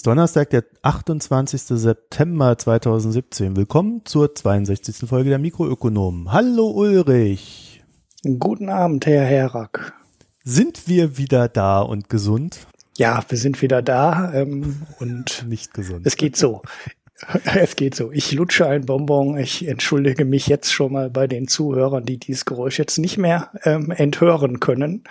[0.00, 1.60] Ist Donnerstag, der 28.
[1.60, 3.54] September 2017.
[3.54, 5.06] Willkommen zur 62.
[5.06, 6.32] Folge der Mikroökonomen.
[6.32, 7.82] Hallo Ulrich.
[8.38, 9.92] Guten Abend, Herr Herak.
[10.42, 12.66] Sind wir wieder da und gesund?
[12.96, 16.06] Ja, wir sind wieder da ähm, und nicht gesund.
[16.06, 16.62] Es geht so.
[17.44, 18.10] Es geht so.
[18.10, 19.36] Ich lutsche ein Bonbon.
[19.36, 23.50] Ich entschuldige mich jetzt schon mal bei den Zuhörern, die dieses Geräusch jetzt nicht mehr
[23.64, 25.04] ähm, enthören können,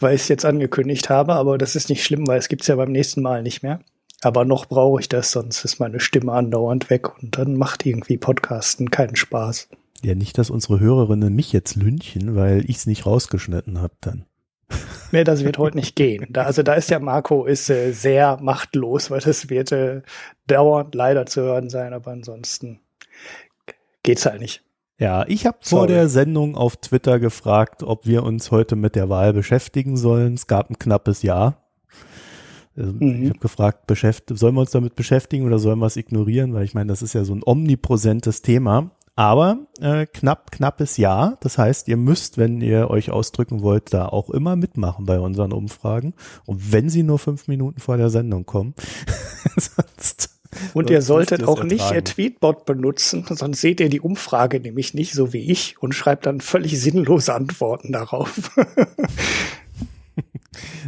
[0.00, 1.34] weil ich es jetzt angekündigt habe.
[1.34, 3.78] Aber das ist nicht schlimm, weil es gibt's ja beim nächsten Mal nicht mehr.
[4.22, 8.16] Aber noch brauche ich das, sonst ist meine Stimme andauernd weg und dann macht irgendwie
[8.16, 9.68] Podcasten keinen Spaß.
[10.02, 14.24] Ja, nicht, dass unsere Hörerinnen mich jetzt lünchen, weil ich es nicht rausgeschnitten habe dann.
[15.12, 16.26] Nee, das wird heute nicht gehen.
[16.30, 20.02] Da, also da ist der Marco ist äh, sehr machtlos, weil das wird äh,
[20.46, 22.80] dauernd leider zu hören sein, aber ansonsten
[24.02, 24.62] geht's halt nicht.
[24.98, 29.10] Ja, ich habe vor der Sendung auf Twitter gefragt, ob wir uns heute mit der
[29.10, 30.34] Wahl beschäftigen sollen.
[30.34, 31.65] Es gab ein knappes Ja.
[32.76, 33.22] Also mhm.
[33.22, 33.90] Ich habe gefragt,
[34.30, 36.54] sollen wir uns damit beschäftigen oder sollen wir es ignorieren?
[36.54, 38.90] Weil ich meine, das ist ja so ein omnipräsentes Thema.
[39.18, 41.38] Aber äh, knapp, knappes Ja.
[41.40, 45.52] Das heißt, ihr müsst, wenn ihr euch ausdrücken wollt, da auch immer mitmachen bei unseren
[45.52, 46.12] Umfragen.
[46.44, 48.74] Und wenn sie nur fünf Minuten vor der Sendung kommen.
[49.56, 50.36] sonst,
[50.74, 51.68] und ihr solltet auch ertragen.
[51.68, 55.94] nicht ihr Tweetbot benutzen, sonst seht ihr die Umfrage nämlich nicht so wie ich und
[55.94, 58.50] schreibt dann völlig sinnlose Antworten darauf.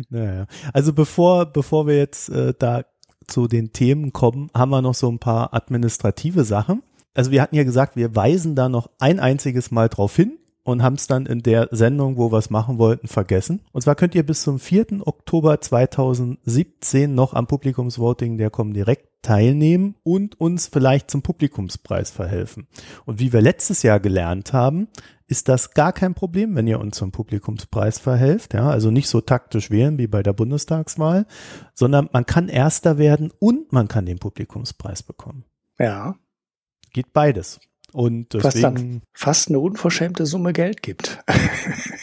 [0.09, 0.47] Naja.
[0.73, 2.85] Also bevor, bevor wir jetzt äh, da
[3.27, 6.83] zu den Themen kommen, haben wir noch so ein paar administrative Sachen.
[7.15, 10.83] Also wir hatten ja gesagt, wir weisen da noch ein einziges Mal drauf hin und
[10.83, 13.63] haben es dann in der Sendung, wo wir es machen wollten, vergessen.
[13.73, 15.07] Und zwar könnt ihr bis zum 4.
[15.07, 22.69] Oktober 2017 noch am Publikumsvoting der Comdirect teilnehmen und uns vielleicht zum Publikumspreis verhelfen.
[23.07, 24.89] Und wie wir letztes Jahr gelernt haben,
[25.27, 28.53] ist das gar kein Problem, wenn ihr uns zum Publikumspreis verhelft.
[28.53, 31.27] Ja, also nicht so taktisch wählen wie bei der Bundestagswahl,
[31.73, 35.45] sondern man kann Erster werden und man kann den Publikumspreis bekommen.
[35.79, 36.15] Ja.
[36.93, 37.59] Geht beides.
[37.93, 41.19] Und deswegen, Was dann fast eine unverschämte Summe Geld gibt.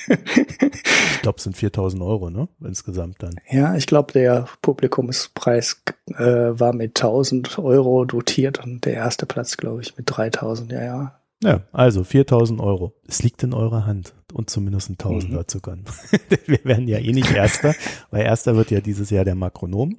[0.07, 2.47] ich glaube, es sind 4000 Euro, ne?
[2.63, 3.35] Insgesamt dann.
[3.50, 5.84] Ja, ich glaube, der Publikumspreis
[6.18, 10.84] äh, war mit 1000 Euro dotiert und der erste Platz, glaube ich, mit 3000, ja,
[10.84, 11.19] ja.
[11.44, 12.94] Ja, also 4000 Euro.
[13.07, 15.47] Es liegt in eurer Hand und zumindest ein Tausender mhm.
[15.47, 15.85] zu gönnen.
[16.45, 17.75] Wir werden ja eh nicht Erster,
[18.09, 19.97] weil Erster wird ja dieses Jahr der Makronom.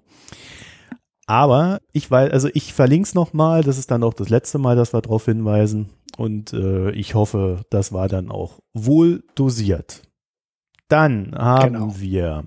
[1.27, 4.77] Aber ich weiß, also ich verlinke es nochmal, das ist dann auch das letzte Mal,
[4.77, 5.91] dass wir darauf hinweisen.
[6.17, 10.03] Und äh, ich hoffe, das war dann auch wohl dosiert.
[10.89, 11.95] Dann haben genau.
[11.99, 12.45] wir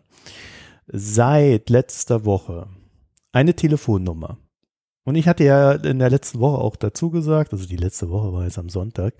[0.87, 2.67] seit letzter Woche
[3.33, 4.37] eine Telefonnummer.
[5.03, 8.31] Und ich hatte ja in der letzten Woche auch dazu gesagt, also die letzte Woche
[8.31, 9.15] war jetzt am Sonntag,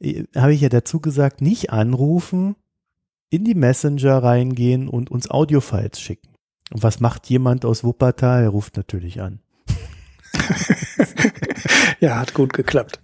[0.00, 2.56] äh, habe ich ja dazu gesagt, nicht anrufen,
[3.30, 6.33] in die Messenger reingehen und uns Audiofiles schicken.
[6.74, 8.42] Und was macht jemand aus Wuppertal?
[8.42, 9.38] Er ruft natürlich an.
[12.00, 13.00] ja, hat gut geklappt.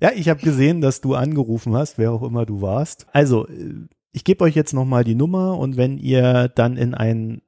[0.00, 3.06] Ja, ich habe gesehen, dass du angerufen hast, wer auch immer du warst.
[3.12, 7.42] Also, äh, ich gebe euch jetzt nochmal die Nummer und wenn ihr dann in einen,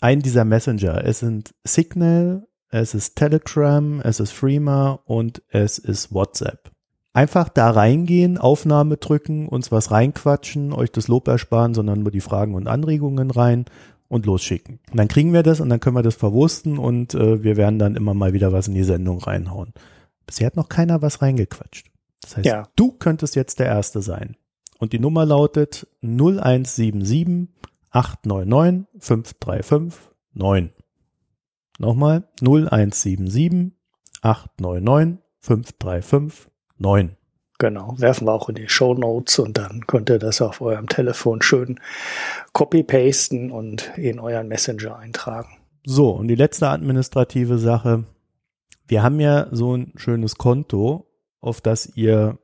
[0.00, 6.12] einen dieser Messenger, es sind Signal, es ist Telegram, es ist Freema und es ist
[6.12, 6.72] WhatsApp.
[7.12, 12.20] Einfach da reingehen, Aufnahme drücken, uns was reinquatschen, euch das Lob ersparen, sondern nur die
[12.20, 13.66] Fragen und Anregungen rein
[14.10, 14.80] und losschicken.
[14.90, 17.78] Und dann kriegen wir das und dann können wir das verwursten und äh, wir werden
[17.78, 19.72] dann immer mal wieder was in die Sendung reinhauen.
[20.26, 21.86] Bisher hat noch keiner was reingequatscht.
[22.20, 22.68] Das heißt, ja.
[22.76, 24.36] du könntest jetzt der Erste sein.
[24.78, 27.48] Und die Nummer lautet 0177
[27.90, 30.00] 899 535
[30.34, 30.70] 9.
[31.78, 33.72] Nochmal 0177
[34.22, 37.16] 899 535 9.
[37.60, 40.88] Genau, werfen wir auch in die Show Notes und dann könnt ihr das auf eurem
[40.88, 41.78] Telefon schön
[42.54, 45.58] copy-pasten und in euren Messenger eintragen.
[45.84, 48.04] So, und die letzte administrative Sache.
[48.88, 51.06] Wir haben ja so ein schönes Konto,
[51.42, 52.38] auf das ihr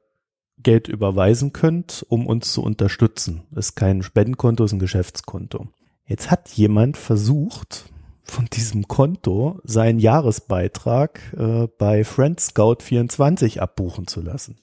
[0.58, 3.44] Geld überweisen könnt, um uns zu unterstützen.
[3.50, 5.68] Das ist kein Spendenkonto, ist ein Geschäftskonto.
[6.04, 7.86] Jetzt hat jemand versucht,
[8.22, 14.58] von diesem Konto seinen Jahresbeitrag äh, bei Friend Scout 24 abbuchen zu lassen.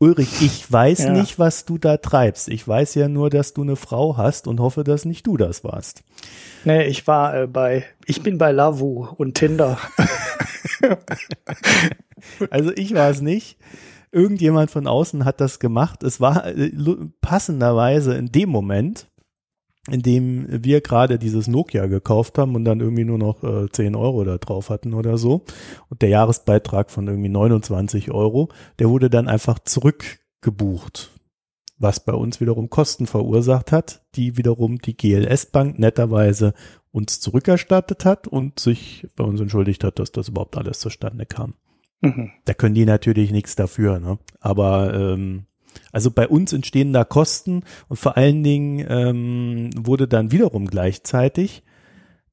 [0.00, 1.12] Ulrich, ich weiß ja.
[1.12, 2.48] nicht, was du da treibst.
[2.48, 5.64] Ich weiß ja nur, dass du eine Frau hast und hoffe, dass nicht du das
[5.64, 6.04] warst.
[6.64, 9.78] Nee, ich war äh, bei, ich bin bei Lavu und Tinder.
[12.50, 13.58] also ich war es nicht.
[14.12, 16.04] Irgendjemand von außen hat das gemacht.
[16.04, 16.70] Es war äh,
[17.20, 19.08] passenderweise in dem Moment,
[19.90, 23.94] in dem wir gerade dieses Nokia gekauft haben und dann irgendwie nur noch äh, 10
[23.94, 25.44] Euro da drauf hatten oder so.
[25.88, 28.48] Und der Jahresbeitrag von irgendwie 29 Euro,
[28.78, 31.10] der wurde dann einfach zurückgebucht.
[31.78, 36.54] Was bei uns wiederum Kosten verursacht hat, die wiederum die GLS Bank netterweise
[36.90, 41.54] uns zurückerstattet hat und sich bei uns entschuldigt hat, dass das überhaupt alles zustande kam.
[42.00, 42.30] Mhm.
[42.44, 44.18] Da können die natürlich nichts dafür, ne?
[44.40, 45.46] Aber ähm,
[45.92, 51.62] also bei uns entstehen da Kosten und vor allen Dingen ähm, wurde dann wiederum gleichzeitig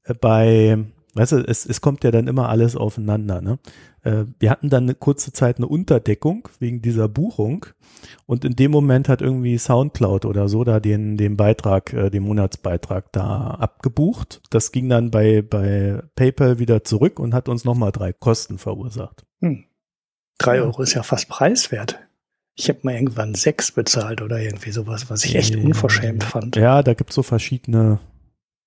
[0.04, 0.78] äh, bei,
[1.14, 3.42] weißt du, es, es kommt ja dann immer alles aufeinander.
[3.42, 3.60] Ne?
[4.04, 7.66] Äh, wir hatten dann eine kurze Zeit eine Unterdeckung wegen dieser Buchung
[8.26, 12.24] und in dem Moment hat irgendwie Soundcloud oder so da den, den Beitrag, äh, den
[12.24, 14.42] Monatsbeitrag da abgebucht.
[14.50, 19.26] Das ging dann bei, bei PayPal wieder zurück und hat uns nochmal drei Kosten verursacht.
[19.42, 19.66] Hm.
[20.38, 22.00] Drei Euro ist ja fast preiswert.
[22.56, 26.56] Ich habe mal irgendwann sechs bezahlt oder irgendwie sowas, was ich echt unverschämt fand.
[26.56, 28.00] Ja, da gibt's so verschiedene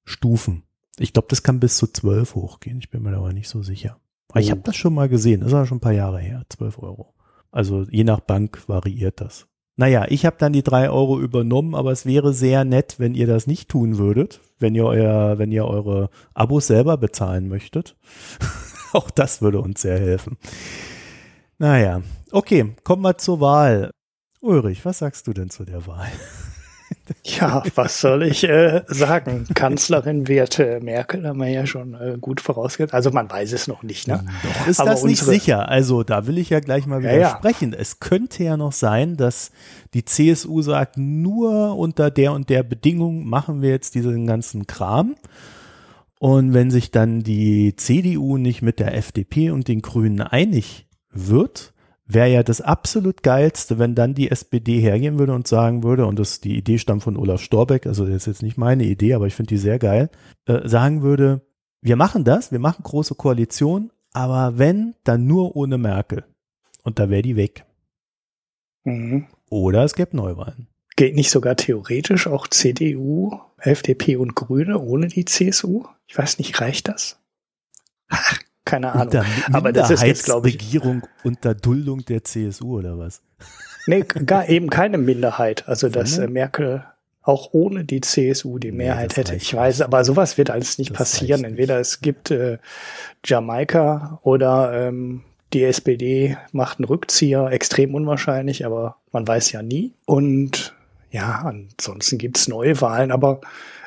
[0.04, 0.62] Stufen.
[0.98, 2.78] Ich glaube, das kann bis zu zwölf hochgehen.
[2.78, 3.98] Ich bin mir aber nicht so sicher.
[4.28, 4.42] Aber oh.
[4.42, 5.40] ich habe das schon mal gesehen.
[5.40, 6.44] Das ist aber schon ein paar Jahre her.
[6.50, 7.14] Zwölf Euro.
[7.50, 9.46] Also je nach Bank variiert das.
[9.76, 13.28] Naja, ich habe dann die drei Euro übernommen, aber es wäre sehr nett, wenn ihr
[13.28, 17.96] das nicht tun würdet, wenn ihr euer, wenn ihr eure Abos selber bezahlen möchtet.
[18.92, 20.36] Auch das würde uns sehr helfen.
[21.60, 23.90] Naja, okay, kommen wir zur Wahl.
[24.40, 26.08] Ulrich, was sagst du denn zu der Wahl?
[27.24, 29.46] Ja, was soll ich äh, sagen?
[29.54, 32.94] Kanzlerin wird äh, Merkel, haben wir ja schon äh, gut vorausgesetzt.
[32.94, 34.24] Also man weiß es noch nicht, ne?
[34.42, 35.68] Doch ist Aber das nicht sicher.
[35.68, 37.72] Also da will ich ja gleich mal widersprechen.
[37.72, 37.82] Ja, ja.
[37.82, 39.50] Es könnte ja noch sein, dass
[39.92, 45.14] die CSU sagt, nur unter der und der Bedingung machen wir jetzt diesen ganzen Kram.
[46.18, 51.72] Und wenn sich dann die CDU nicht mit der FDP und den Grünen einig wird,
[52.06, 56.18] wäre ja das absolut geilste, wenn dann die SPD hergehen würde und sagen würde, und
[56.18, 59.26] das die Idee stammt von Olaf Storbeck, also das ist jetzt nicht meine Idee, aber
[59.26, 60.10] ich finde die sehr geil,
[60.46, 61.42] äh, sagen würde,
[61.80, 66.24] wir machen das, wir machen große Koalition, aber wenn, dann nur ohne Merkel.
[66.82, 67.66] Und da wäre die weg.
[68.84, 69.26] Mhm.
[69.50, 70.68] Oder es gäbe Neuwahlen.
[70.96, 75.84] Geht nicht sogar theoretisch auch CDU, FDP und Grüne ohne die CSU?
[76.06, 77.20] Ich weiß nicht, reicht das?
[78.08, 78.38] Ach,
[78.68, 79.06] keine Ahnung.
[79.06, 80.54] Unter Aber das ist jetzt, glaube ich.
[80.54, 83.22] Regierung unter Duldung der CSU oder was?
[83.86, 85.66] Nee, gar eben keine Minderheit.
[85.66, 86.84] Also, dass äh, Merkel
[87.22, 89.34] auch ohne die CSU die Mehrheit nee, hätte.
[89.34, 91.44] Ich weiß, aber sowas wird alles nicht das passieren.
[91.44, 92.58] Entweder es gibt äh,
[93.24, 95.22] Jamaika oder ähm,
[95.52, 97.50] die SPD macht einen Rückzieher.
[97.50, 99.92] Extrem unwahrscheinlich, aber man weiß ja nie.
[100.04, 100.74] Und
[101.10, 103.10] ja, ansonsten gibt's neue Wahlen.
[103.10, 103.40] Aber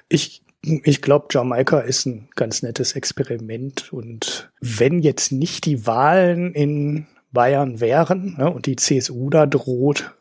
[0.10, 3.92] ich ich glaube, Jamaika ist ein ganz nettes Experiment.
[3.92, 10.14] Und wenn jetzt nicht die Wahlen in Bayern wären ne, und die CSU da droht,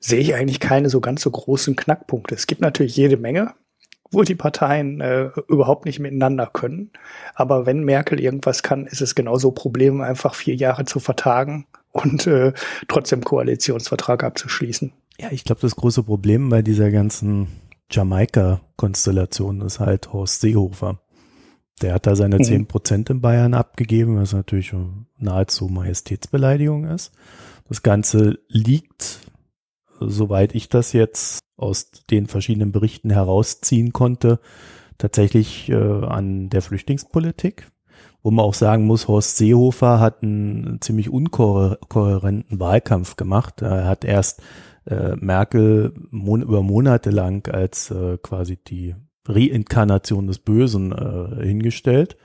[0.00, 2.34] sehe ich eigentlich keine so ganz so großen Knackpunkte.
[2.34, 3.54] Es gibt natürlich jede Menge,
[4.10, 6.90] wo die Parteien äh, überhaupt nicht miteinander können.
[7.34, 12.26] Aber wenn Merkel irgendwas kann, ist es genauso Problem, einfach vier Jahre zu vertagen und
[12.26, 12.52] äh,
[12.88, 14.92] trotzdem Koalitionsvertrag abzuschließen.
[15.20, 17.46] Ja, ich glaube, das große Problem bei dieser ganzen
[17.90, 21.00] Jamaika-Konstellation ist halt Horst Seehofer.
[21.80, 22.44] Der hat da seine mhm.
[22.44, 24.72] zehn Prozent in Bayern abgegeben, was natürlich
[25.18, 27.12] nahezu Majestätsbeleidigung ist.
[27.68, 29.20] Das Ganze liegt,
[30.00, 34.40] soweit ich das jetzt aus den verschiedenen Berichten herausziehen konnte,
[34.98, 37.70] tatsächlich äh, an der Flüchtlingspolitik,
[38.22, 43.62] wo man auch sagen muss, Horst Seehofer hat einen ziemlich unkohärenten Wahlkampf gemacht.
[43.62, 44.42] Er hat erst
[44.86, 48.94] äh, Merkel mon über Monate lang als äh, quasi die
[49.26, 52.16] Reinkarnation des Bösen äh, hingestellt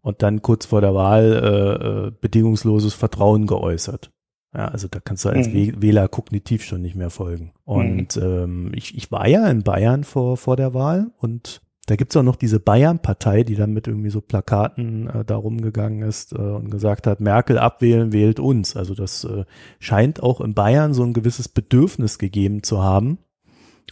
[0.00, 4.10] und dann kurz vor der Wahl äh, äh, bedingungsloses Vertrauen geäußert.
[4.52, 5.80] Ja, also da kannst du als mhm.
[5.80, 7.52] Wähler kognitiv schon nicht mehr folgen.
[7.64, 8.22] Und mhm.
[8.22, 12.22] ähm, ich, ich war ja in Bayern vor, vor der Wahl und da gibt's auch
[12.22, 16.70] noch diese Bayern-Partei, die dann mit irgendwie so Plakaten äh, da rumgegangen ist äh, und
[16.70, 18.76] gesagt hat, Merkel abwählen, wählt uns.
[18.76, 19.44] Also das äh,
[19.80, 23.18] scheint auch in Bayern so ein gewisses Bedürfnis gegeben zu haben.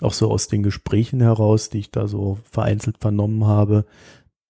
[0.00, 3.84] Auch so aus den Gesprächen heraus, die ich da so vereinzelt vernommen habe,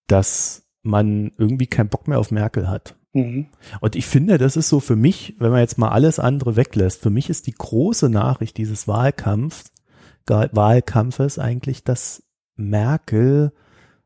[0.09, 2.97] dass man irgendwie keinen Bock mehr auf Merkel hat.
[3.15, 3.47] Mhm.
[3.81, 7.01] Und ich finde, das ist so für mich, wenn man jetzt mal alles andere weglässt,
[7.01, 9.73] für mich ist die große Nachricht dieses Wahlkampfs,
[10.27, 12.28] Wahlkampfes eigentlich, dass
[12.59, 13.53] Merkel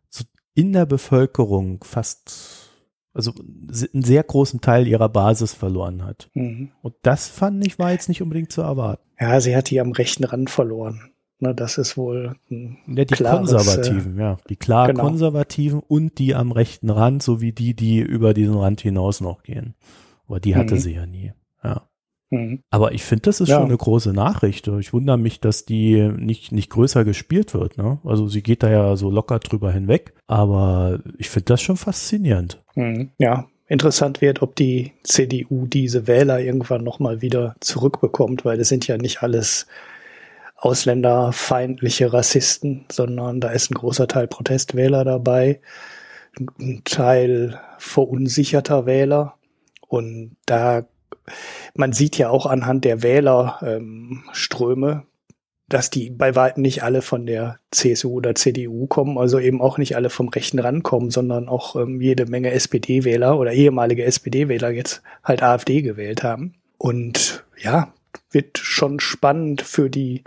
[0.09, 2.71] so in der Bevölkerung fast,
[3.12, 6.30] also einen sehr großen Teil ihrer Basis verloren hat.
[6.35, 6.71] Mhm.
[6.82, 9.02] Und das fand ich war jetzt nicht unbedingt zu erwarten.
[9.18, 11.12] Ja, sie hat die am rechten Rand verloren.
[11.42, 14.37] Ne, das ist wohl ein ja, die klares, Konservativen, äh, ja.
[14.49, 15.02] Die klar genau.
[15.02, 19.75] Konservativen und die am rechten Rand, sowie die, die über diesen Rand hinaus noch gehen.
[20.28, 20.78] Aber die hatte mhm.
[20.78, 21.32] sie ja nie.
[21.64, 21.88] Ja.
[22.32, 22.62] Mhm.
[22.70, 23.56] Aber ich finde, das ist ja.
[23.56, 24.66] schon eine große Nachricht.
[24.66, 27.76] Ich wundere mich, dass die nicht, nicht größer gespielt wird.
[27.76, 27.98] Ne?
[28.04, 30.14] Also sie geht da ja so locker drüber hinweg.
[30.26, 32.62] Aber ich finde das schon faszinierend.
[32.74, 33.10] Mhm.
[33.18, 38.86] Ja, interessant wird, ob die CDU diese Wähler irgendwann nochmal wieder zurückbekommt, weil das sind
[38.86, 39.66] ja nicht alles
[40.56, 45.60] ausländerfeindliche Rassisten, sondern da ist ein großer Teil Protestwähler dabei,
[46.58, 49.34] ein Teil verunsicherter Wähler.
[49.88, 50.86] Und da,
[51.74, 55.02] man sieht ja auch anhand der Wählerströme, ähm,
[55.68, 59.78] dass die bei weitem nicht alle von der CSU oder CDU kommen, also eben auch
[59.78, 64.70] nicht alle vom rechten Rand kommen, sondern auch ähm, jede Menge SPD-Wähler oder ehemalige SPD-Wähler
[64.70, 66.54] jetzt halt AfD gewählt haben.
[66.76, 67.92] Und ja,
[68.30, 70.24] wird schon spannend für die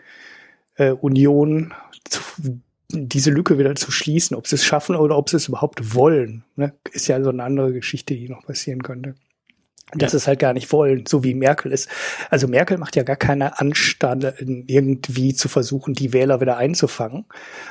[0.77, 1.73] äh, Union,
[2.09, 2.21] zu,
[2.89, 6.43] diese Lücke wieder zu schließen, ob sie es schaffen oder ob sie es überhaupt wollen.
[6.55, 6.73] Ne?
[6.91, 9.15] Ist ja so eine andere Geschichte, die noch passieren könnte
[9.93, 10.17] dass ja.
[10.17, 11.89] es halt gar nicht wollen, so wie Merkel ist.
[12.29, 17.25] Also Merkel macht ja gar keine Anstand, irgendwie zu versuchen, die Wähler wieder einzufangen.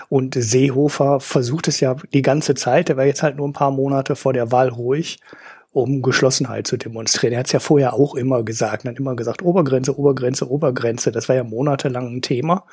[0.09, 3.73] Und Seehofer versucht es ja die ganze Zeit, er war jetzt halt nur ein paar
[3.73, 5.19] Monate vor der Wahl ruhig,
[5.73, 7.33] um Geschlossenheit zu demonstrieren.
[7.33, 11.11] Er hat es ja vorher auch immer gesagt, dann immer gesagt, Obergrenze, Obergrenze, Obergrenze.
[11.11, 12.65] Das war ja monatelang ein Thema.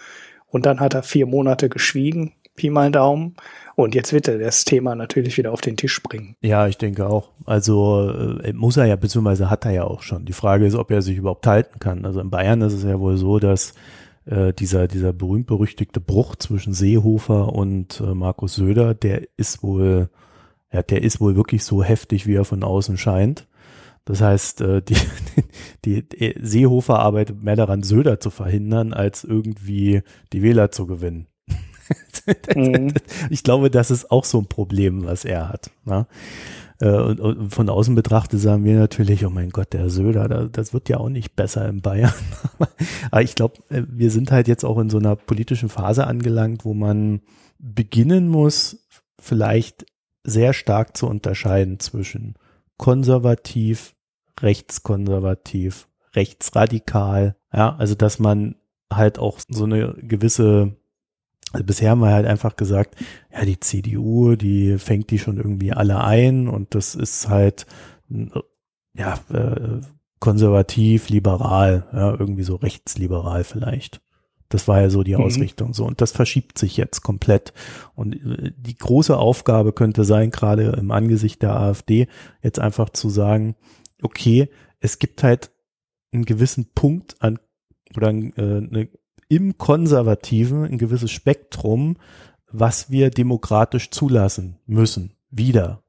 [0.50, 3.36] Und dann hat er vier Monate geschwiegen, Pi mal Daumen.
[3.76, 6.36] Und jetzt wird er das Thema natürlich wieder auf den Tisch bringen.
[6.42, 7.32] Ja, ich denke auch.
[7.46, 8.12] Also
[8.44, 10.26] äh, muss er ja, beziehungsweise hat er ja auch schon.
[10.26, 12.06] Die Frage ist, ob er sich überhaupt halten kann.
[12.06, 13.74] Also in Bayern ist es ja wohl so, dass
[14.26, 20.10] äh, dieser, dieser berühmt-berüchtigte Bruch zwischen Seehofer und äh, Markus Söder, der ist wohl,
[20.72, 23.48] ja, der ist wohl wirklich so heftig, wie er von außen scheint.
[24.06, 24.98] Das heißt, äh, die,
[25.86, 30.04] die, die Seehofer arbeitet mehr daran, Söder zu verhindern, als irgendwie
[30.34, 31.26] die Wähler zu gewinnen.
[32.56, 32.94] Mhm.
[33.30, 35.72] Ich glaube, das ist auch so ein Problem, was er hat.
[35.86, 36.08] Ne?
[36.80, 40.90] Äh, und, von außen betrachtet sagen wir natürlich, oh mein Gott, der Söder, das wird
[40.90, 42.14] ja auch nicht besser in Bayern.
[43.12, 46.66] Aber ich glaube, äh, wir sind halt jetzt auch in so einer politischen Phase angelangt,
[46.66, 47.22] wo man
[47.60, 48.88] beginnen muss,
[49.20, 49.86] vielleicht
[50.24, 52.36] sehr stark zu unterscheiden zwischen
[52.78, 53.94] konservativ,
[54.40, 57.36] rechtskonservativ, rechtsradikal.
[57.54, 58.56] Ja, also dass man
[58.92, 60.76] halt auch so eine gewisse
[61.52, 62.96] also bisher haben wir halt einfach gesagt,
[63.32, 67.66] ja, die CDU, die fängt die schon irgendwie alle ein und das ist halt,
[68.94, 69.82] ja, äh,
[70.20, 74.02] konservativ, liberal, ja, irgendwie so rechtsliberal vielleicht.
[74.50, 75.24] Das war ja so die mhm.
[75.24, 75.86] Ausrichtung so.
[75.86, 77.54] Und das verschiebt sich jetzt komplett.
[77.96, 82.08] Und äh, die große Aufgabe könnte sein, gerade im Angesicht der AfD,
[82.44, 83.56] jetzt einfach zu sagen,
[84.02, 85.52] okay, es gibt halt
[86.14, 87.40] einen gewissen Punkt an
[87.96, 88.90] oder äh, eine
[89.32, 91.96] im Konservativen ein gewisses Spektrum,
[92.52, 95.14] was wir demokratisch zulassen müssen.
[95.30, 95.84] Wieder.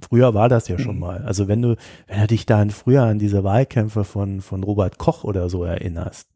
[0.00, 1.00] Früher war das ja schon mhm.
[1.00, 1.18] mal.
[1.18, 1.76] Also wenn du,
[2.06, 6.30] wenn du dich dann früher an diese Wahlkämpfe von, von Robert Koch oder so erinnerst,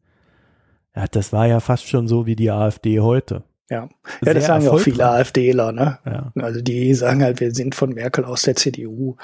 [0.95, 3.41] ja, das war ja fast schon so wie die AfD heute.
[3.71, 3.87] Ja,
[4.25, 5.71] ja das sagen ja auch viele AfDler.
[5.71, 5.97] Ne?
[6.05, 6.33] Ja.
[6.41, 9.15] Also die sagen halt, wir sind von Merkel aus der CDU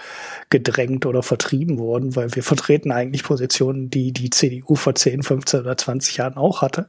[0.49, 5.59] gedrängt oder vertrieben worden, weil wir vertreten eigentlich Positionen, die die CDU vor 10, 15
[5.59, 6.87] oder 20 Jahren auch hatte.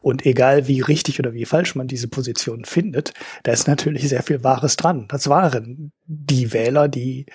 [0.00, 4.22] Und egal wie richtig oder wie falsch man diese Positionen findet, da ist natürlich sehr
[4.22, 5.04] viel Wahres dran.
[5.08, 7.26] Das waren die Wähler, die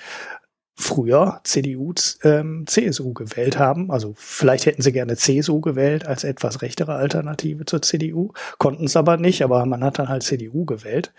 [0.79, 1.93] früher CDU,
[2.23, 3.91] ähm, CSU gewählt haben.
[3.91, 8.95] Also vielleicht hätten sie gerne CSU gewählt als etwas rechtere Alternative zur CDU, konnten es
[8.95, 11.13] aber nicht, aber man hat dann halt CDU gewählt.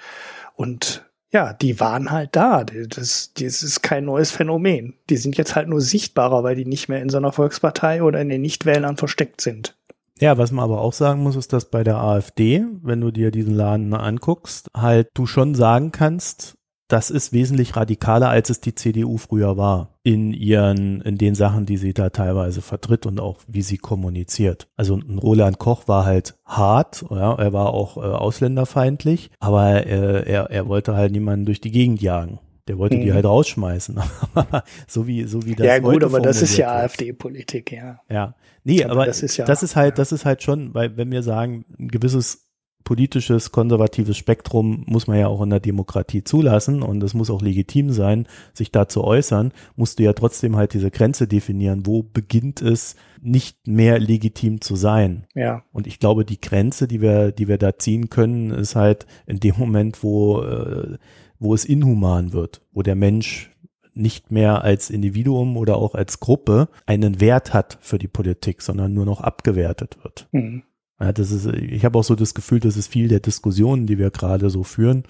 [0.55, 2.65] Und ja, die waren halt da.
[2.65, 4.95] Das, das ist kein neues Phänomen.
[5.11, 8.21] Die sind jetzt halt nur sichtbarer, weil die nicht mehr in so einer Volkspartei oder
[8.21, 9.77] in den Nichtwählern versteckt sind.
[10.19, 13.31] Ja, was man aber auch sagen muss, ist, dass bei der AfD, wenn du dir
[13.31, 16.57] diesen Laden anguckst, halt du schon sagen kannst,
[16.93, 21.67] das ist wesentlich radikaler, als es die CDU früher war in ihren, in den Sachen,
[21.67, 24.69] die sie da teilweise vertritt und auch wie sie kommuniziert.
[24.77, 30.29] Also ein Roland Koch war halt hart, ja, er war auch äh, ausländerfeindlich, aber äh,
[30.29, 32.41] er, er wollte halt niemanden durch die Gegend jagen.
[32.67, 33.03] Der wollte mhm.
[33.03, 34.01] die halt rausschmeißen.
[34.87, 38.01] so wie, so wie das Ja, gut, aber das ist ja AfD-Politik, ja.
[38.09, 38.35] Ja.
[38.65, 41.11] Nee, aber, aber das ist ja, das ist halt, das ist halt schon, weil wenn
[41.11, 42.50] wir sagen, ein gewisses
[42.85, 47.43] politisches, konservatives Spektrum muss man ja auch in der Demokratie zulassen und es muss auch
[47.43, 52.03] legitim sein, sich da zu äußern, musst du ja trotzdem halt diese Grenze definieren, wo
[52.03, 55.27] beginnt es nicht mehr legitim zu sein.
[55.35, 55.63] Ja.
[55.73, 59.41] Und ich glaube, die Grenze, die wir, die wir da ziehen können, ist halt in
[59.41, 60.97] dem Moment, wo, äh,
[61.39, 63.51] wo es inhuman wird, wo der Mensch
[63.95, 68.95] nicht mehr als Individuum oder auch als Gruppe einen Wert hat für die Politik, sondern
[68.95, 70.29] nur noch abgewertet wird.
[70.33, 70.63] Mhm.
[71.01, 73.99] Ja, das ist, ich habe auch so das Gefühl, das ist viel der Diskussionen, die
[73.99, 75.05] wir gerade so führen,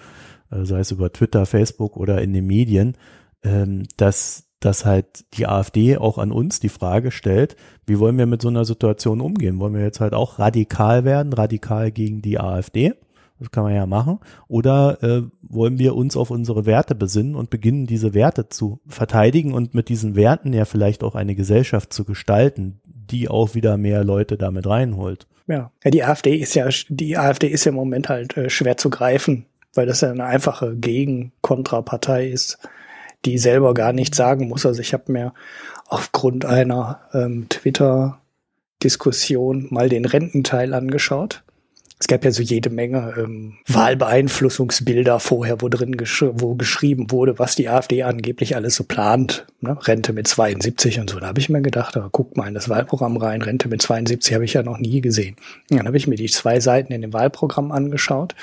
[0.49, 2.95] äh, sei es über Twitter, Facebook oder in den Medien,
[3.43, 8.25] ähm, dass, dass halt die AfD auch an uns die Frage stellt, wie wollen wir
[8.25, 9.59] mit so einer Situation umgehen?
[9.59, 12.93] Wollen wir jetzt halt auch radikal werden, radikal gegen die AfD?
[13.41, 14.19] Das kann man ja machen.
[14.47, 19.55] Oder äh, wollen wir uns auf unsere Werte besinnen und beginnen, diese Werte zu verteidigen
[19.55, 24.03] und mit diesen Werten ja vielleicht auch eine Gesellschaft zu gestalten, die auch wieder mehr
[24.03, 25.27] Leute damit reinholt.
[25.51, 25.71] Ja.
[25.83, 28.89] ja, die AfD ist ja, die AfD ist ja im Moment halt äh, schwer zu
[28.89, 32.57] greifen, weil das ja eine einfache Gegen-Kontrapartei ist,
[33.25, 34.65] die selber gar nichts sagen muss.
[34.65, 35.33] Also ich habe mir
[35.87, 41.43] aufgrund einer ähm, Twitter-Diskussion mal den Rententeil angeschaut
[42.01, 47.37] es gab ja so jede Menge ähm, Wahlbeeinflussungsbilder vorher, wo drin gesch wo geschrieben wurde,
[47.37, 49.45] was die AfD angeblich alles so plant.
[49.59, 49.77] Ne?
[49.79, 51.19] Rente mit 72 und so.
[51.19, 53.43] Da habe ich mir gedacht, aber guck mal in das Wahlprogramm rein.
[53.43, 55.35] Rente mit 72 habe ich ja noch nie gesehen.
[55.69, 58.33] Und dann habe ich mir die zwei Seiten in dem Wahlprogramm angeschaut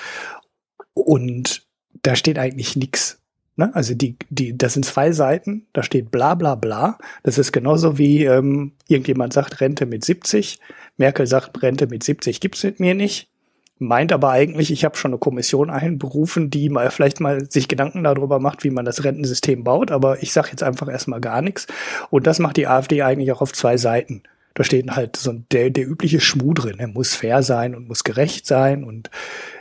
[0.94, 1.66] und
[2.02, 3.20] da steht eigentlich nichts.
[3.56, 3.74] Ne?
[3.74, 6.96] Also die, die, das sind zwei Seiten, da steht bla bla bla.
[7.24, 10.60] Das ist genauso wie ähm, irgendjemand sagt Rente mit 70.
[10.96, 13.28] Merkel sagt, Rente mit 70 gibt's mit mir nicht
[13.78, 18.04] meint aber eigentlich, ich habe schon eine Kommission einberufen, die mal vielleicht mal sich Gedanken
[18.04, 21.66] darüber macht, wie man das Rentensystem baut, aber ich sage jetzt einfach erstmal gar nichts.
[22.10, 24.22] Und das macht die AfD eigentlich auch auf zwei Seiten.
[24.54, 26.78] Da steht halt so der, der übliche Schmuh drin.
[26.78, 29.10] Er muss fair sein und muss gerecht sein und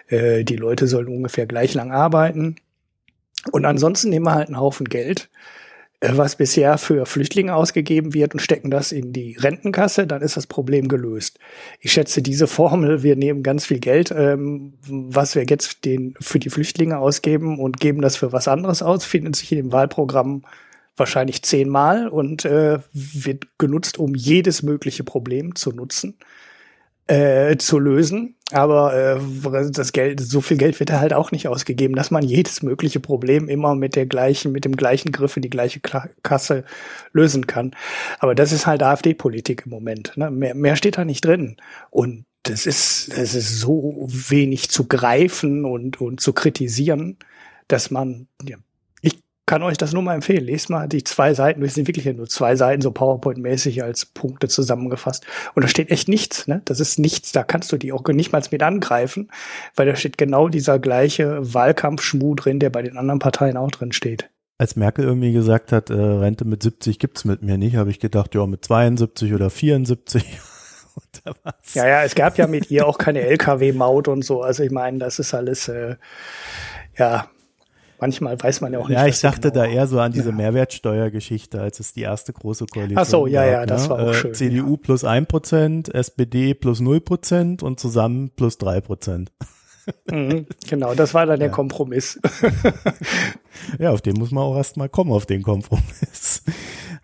[0.07, 2.55] äh, die Leute sollen ungefähr gleich lang arbeiten.
[3.51, 5.29] Und ansonsten nehmen wir halt einen Haufen Geld
[6.01, 10.45] was bisher für Flüchtlinge ausgegeben wird und stecken das in die Rentenkasse, dann ist das
[10.45, 11.39] Problem gelöst.
[11.79, 16.37] Ich schätze diese Formel, wir nehmen ganz viel Geld, ähm, was wir jetzt den, für
[16.37, 20.43] die Flüchtlinge ausgeben und geben das für was anderes aus, findet sich in dem Wahlprogramm
[20.95, 26.17] wahrscheinlich zehnmal und äh, wird genutzt, um jedes mögliche Problem zu nutzen
[27.07, 28.35] äh, zu lösen.
[28.53, 32.23] Aber äh, das Geld, so viel Geld wird da halt auch nicht ausgegeben, dass man
[32.23, 35.81] jedes mögliche Problem immer mit der gleichen, mit dem gleichen Griff in die gleiche
[36.23, 36.63] Kasse
[37.11, 37.75] lösen kann.
[38.19, 40.13] Aber das ist halt AfD-Politik im Moment.
[40.15, 40.31] Ne?
[40.31, 41.57] Mehr, mehr steht da nicht drin.
[41.89, 47.17] Und das ist, das ist so wenig zu greifen und, und zu kritisieren,
[47.67, 48.55] dass man ja,
[49.47, 50.45] kann euch das nur mal empfehlen.
[50.45, 54.49] Lest mal die zwei Seiten, das sind wirklich nur zwei Seiten, so PowerPoint-mäßig als Punkte
[54.49, 55.25] zusammengefasst.
[55.55, 56.61] Und da steht echt nichts, ne?
[56.65, 59.31] Das ist nichts, da kannst du die auch nicht mal mit angreifen,
[59.75, 63.93] weil da steht genau dieser gleiche Wahlkampfschmuh drin, der bei den anderen Parteien auch drin
[63.93, 64.29] steht.
[64.59, 67.99] Als Merkel irgendwie gesagt hat, äh, Rente mit 70 gibt's mit mir nicht, habe ich
[67.99, 70.25] gedacht, ja, mit 72 oder 74.
[71.73, 74.41] ja, ja, es gab ja mit ihr auch keine LKW-Maut und so.
[74.41, 75.95] Also ich meine, das ist alles, äh,
[76.97, 77.29] ja,
[77.99, 78.97] manchmal weiß man ja auch nicht.
[78.97, 80.35] Ja, ich dachte genau da eher so an diese ja.
[80.35, 83.89] Mehrwertsteuergeschichte, als es die erste große Koalition Ach so, ja, gab, ja, das ne?
[83.89, 84.33] war auch äh, schön.
[84.33, 84.77] CDU ja.
[84.77, 89.31] plus ein Prozent, SPD plus null Prozent und zusammen plus drei Prozent.
[90.11, 91.53] Mhm, genau, das war dann der ja.
[91.53, 92.19] Kompromiss.
[93.79, 96.43] ja, auf den muss man auch erstmal kommen, auf den Kompromiss.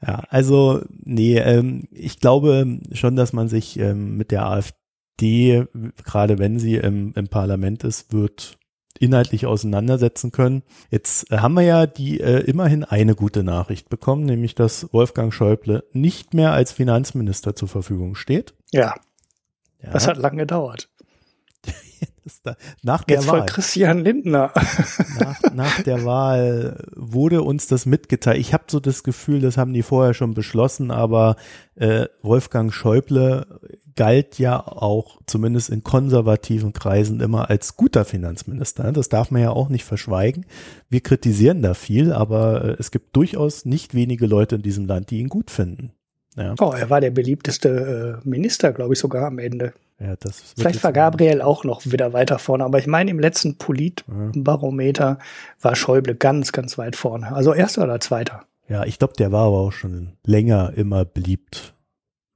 [0.05, 5.63] Ja, also, nee, ähm, ich glaube schon, dass man sich ähm, mit der AfD,
[6.03, 8.57] gerade wenn sie im, im Parlament ist, wird
[8.99, 10.63] inhaltlich auseinandersetzen können.
[10.91, 15.33] Jetzt äh, haben wir ja die äh, immerhin eine gute Nachricht bekommen, nämlich dass Wolfgang
[15.33, 18.53] Schäuble nicht mehr als Finanzminister zur Verfügung steht.
[18.71, 18.95] Ja.
[19.81, 19.91] ja.
[19.91, 20.89] Das hat lange gedauert.
[22.43, 23.45] da, nach der Jetzt Wahl.
[23.45, 24.51] Christian Lindner.
[25.19, 28.37] nach, nach der Wahl wurde uns das mitgeteilt.
[28.37, 31.35] Ich habe so das Gefühl, das haben die vorher schon beschlossen, aber
[31.75, 33.59] äh, Wolfgang Schäuble
[33.95, 38.91] galt ja auch zumindest in konservativen Kreisen immer als guter Finanzminister.
[38.91, 40.45] Das darf man ja auch nicht verschweigen.
[40.89, 45.11] Wir kritisieren da viel, aber äh, es gibt durchaus nicht wenige Leute in diesem Land,
[45.11, 45.91] die ihn gut finden.
[46.35, 46.55] Ja.
[46.59, 49.73] Oh, er war der beliebteste äh, Minister, glaube ich, sogar am Ende.
[49.99, 50.15] Ja,
[50.57, 55.19] Vielleicht war Gabriel auch noch wieder weiter vorne, aber ich meine, im letzten Politbarometer
[55.61, 57.33] war Schäuble ganz, ganz weit vorne.
[57.33, 58.43] Also erster oder zweiter.
[58.67, 61.72] Ja, ich glaube, der war aber auch schon länger immer beliebt.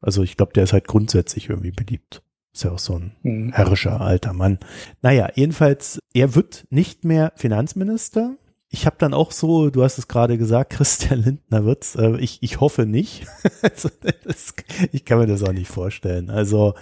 [0.01, 2.21] Also ich glaube, der ist halt grundsätzlich irgendwie beliebt.
[2.53, 3.53] Ist ja auch so ein mhm.
[3.53, 4.60] herrischer alter Mann.
[5.01, 8.36] Naja, jedenfalls, er wird nicht mehr Finanzminister.
[8.69, 11.95] Ich habe dann auch so, du hast es gerade gesagt, Christian Lindner wird's.
[11.95, 13.25] Äh, ich, ich hoffe nicht.
[13.62, 13.89] also
[14.23, 14.53] das,
[14.91, 16.30] ich kann mir das auch nicht vorstellen.
[16.30, 16.73] Also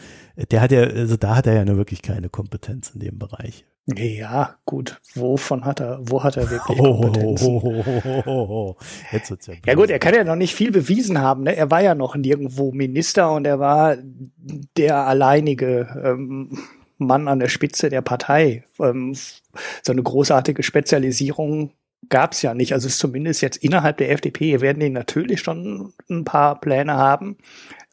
[0.52, 3.65] der hat ja, also da hat er ja nur wirklich keine Kompetenz in dem Bereich.
[3.88, 5.00] Ja, gut.
[5.13, 7.48] Wovon hat er, wo hat er wirklich Kompetenzen?
[7.48, 7.84] Oh,
[8.26, 8.76] oh, oh,
[9.12, 11.43] Jetzt wird's ja, ja gut, er kann ja noch nicht viel bewiesen haben.
[11.43, 11.56] Ne?
[11.56, 13.95] Er war ja noch nirgendwo Minister und er war
[14.76, 16.58] der alleinige ähm,
[16.98, 18.63] Mann an der Spitze der Partei.
[18.80, 19.15] Ähm,
[19.84, 21.72] so eine großartige Spezialisierung
[22.10, 22.74] gab's ja nicht.
[22.74, 27.38] Also zumindest jetzt innerhalb der FDP werden die natürlich schon ein paar Pläne haben.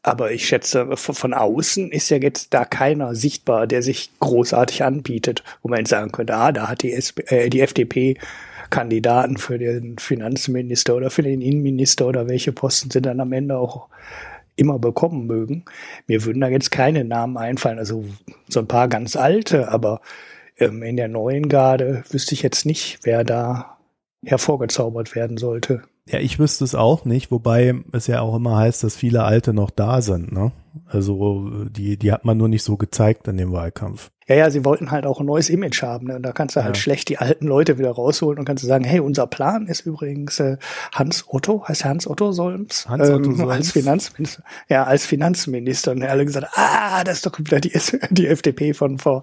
[0.05, 5.45] Aber ich schätze, von außen ist ja jetzt da keiner sichtbar, der sich großartig anbietet,
[5.63, 8.19] wo man sagen könnte, ah, da hat die, SP, äh, die FDP
[8.69, 13.59] Kandidaten für den Finanzminister oder für den Innenminister oder welche Posten sie dann am Ende
[13.59, 13.89] auch
[14.57, 15.65] immer bekommen mögen.
[16.09, 18.05] Mir würden da jetzt keine Namen einfallen, also
[18.49, 20.01] so ein paar ganz alte, aber
[20.69, 23.79] ähm, in der neuen Garde wüsste ich jetzt nicht, wer da
[24.25, 25.83] hervorgezaubert werden sollte.
[26.09, 29.53] Ja, ich wüsste es auch nicht, wobei es ja auch immer heißt, dass viele Alte
[29.53, 30.33] noch da sind.
[30.33, 30.53] Ne?
[30.87, 34.11] Also die, die hat man nur nicht so gezeigt in dem Wahlkampf.
[34.33, 36.07] Ja, ja, sie wollten halt auch ein neues Image haben.
[36.07, 36.17] Ne?
[36.17, 38.83] Und da kannst du halt schlecht die alten Leute wieder rausholen und kannst du sagen,
[38.83, 40.57] hey, unser Plan ist übrigens äh,
[40.95, 43.53] Hans Otto, heißt Hans Otto Solms, Hans Otto ähm, Solms.
[43.53, 44.43] als Finanzminister.
[44.71, 45.91] Ja, als Finanzminister.
[45.91, 47.73] Und alle gesagt, ah, das ist doch wieder die,
[48.11, 49.21] die FDP von vor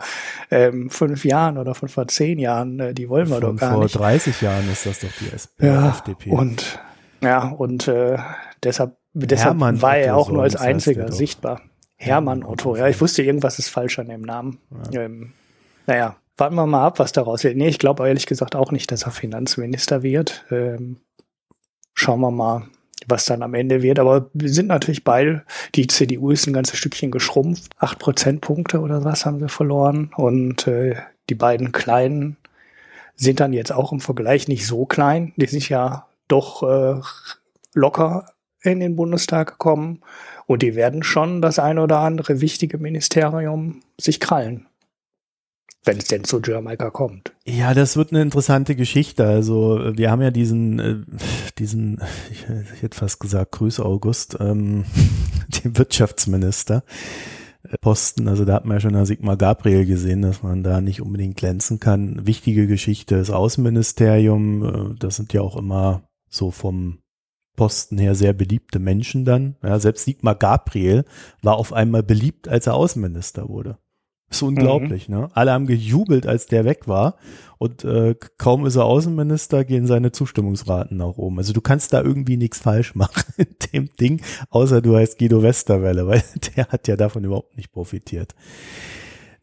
[0.52, 2.80] ähm, fünf Jahren oder von vor zehn Jahren.
[2.80, 3.94] Äh, die wollen wir von doch gar vor nicht.
[3.94, 6.30] Vor 30 Jahren ist das doch die SP, ja, FDP.
[6.30, 6.80] Und
[7.22, 8.20] ja, und äh,
[8.64, 11.62] deshalb, deshalb Hermann war er auch nur als einziger sichtbar.
[12.00, 14.60] Hermann Otto, ja, ich wusste, irgendwas ist falsch an dem Namen.
[14.92, 15.02] Ja.
[15.02, 15.34] Ähm,
[15.86, 17.58] naja, warten wir mal ab, was daraus wird.
[17.58, 20.46] Nee, ich glaube ehrlich gesagt auch nicht, dass er Finanzminister wird.
[20.50, 21.02] Ähm,
[21.94, 22.68] schauen wir mal,
[23.08, 24.00] was dann am Ende wird.
[24.00, 25.44] Aber wir sind natürlich beide,
[25.76, 27.74] die CDU ist ein ganzes Stückchen geschrumpft.
[27.78, 30.12] Acht Prozentpunkte oder was haben sie verloren.
[30.16, 30.96] Und äh,
[31.30, 32.38] die beiden Kleinen
[33.16, 35.34] sind dann jetzt auch im Vergleich nicht so klein.
[35.36, 37.02] Die sind ja doch äh,
[37.74, 38.26] locker
[38.62, 40.02] in den Bundestag gekommen.
[40.46, 44.66] Und die werden schon das eine oder andere wichtige Ministerium sich krallen.
[45.86, 47.34] Wenn es denn zu Jamaika kommt.
[47.46, 49.26] Ja, das wird eine interessante Geschichte.
[49.26, 50.96] Also wir haben ja diesen, äh,
[51.58, 52.48] diesen, ich,
[52.82, 54.84] hätte fast gesagt, Grüße August, ähm,
[55.64, 56.84] den Wirtschaftsminister.
[57.64, 60.82] äh, Posten, also da hat man ja schon an Sigmar Gabriel gesehen, dass man da
[60.82, 62.26] nicht unbedingt glänzen kann.
[62.28, 67.00] Wichtige Geschichte ist Außenministerium, äh, das sind ja auch immer so vom
[67.60, 69.58] Posten her sehr beliebte Menschen dann.
[69.62, 71.04] Ja, selbst Sigmar Gabriel
[71.42, 73.78] war auf einmal beliebt, als er Außenminister wurde.
[74.30, 75.28] Ist unglaublich, ne?
[75.34, 77.18] Alle haben gejubelt, als der weg war.
[77.58, 81.38] Und äh, kaum ist er Außenminister, gehen seine Zustimmungsraten nach oben.
[81.38, 85.44] Also du kannst da irgendwie nichts falsch machen in dem Ding, außer du heißt Guido
[85.44, 86.24] Westerwelle, weil
[86.56, 88.36] der hat ja davon überhaupt nicht profitiert.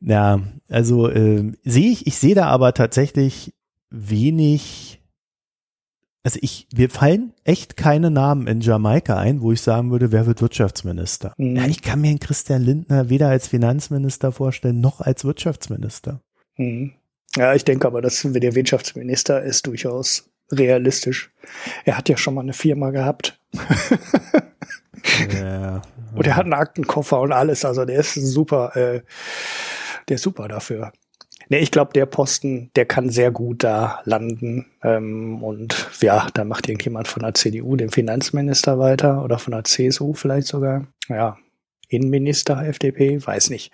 [0.00, 3.52] Ja, also äh, sehe ich, ich sehe da aber tatsächlich
[3.90, 5.02] wenig
[6.26, 10.26] also ich, wir fallen echt keine Namen in Jamaika ein, wo ich sagen würde, wer
[10.26, 11.32] wird Wirtschaftsminister.
[11.36, 11.54] Mhm.
[11.54, 16.20] Ja, ich kann mir einen Christian Lindner weder als Finanzminister vorstellen, noch als Wirtschaftsminister.
[16.56, 16.94] Mhm.
[17.36, 21.30] Ja, ich denke aber, dass der Wirtschaftsminister ist durchaus realistisch.
[21.84, 23.40] Er hat ja schon mal eine Firma gehabt.
[25.32, 25.80] Ja.
[26.12, 27.64] Und er hat einen Aktenkoffer und alles.
[27.64, 29.02] Also der ist super, äh,
[30.08, 30.92] der ist super dafür.
[31.48, 34.66] Nee, ich glaube, der Posten, der kann sehr gut da landen.
[34.82, 39.64] Ähm, und ja, da macht irgendjemand von der CDU den Finanzminister weiter oder von der
[39.64, 40.86] CSU vielleicht sogar.
[41.08, 41.36] Ja,
[41.88, 43.72] Innenminister, FDP, weiß nicht.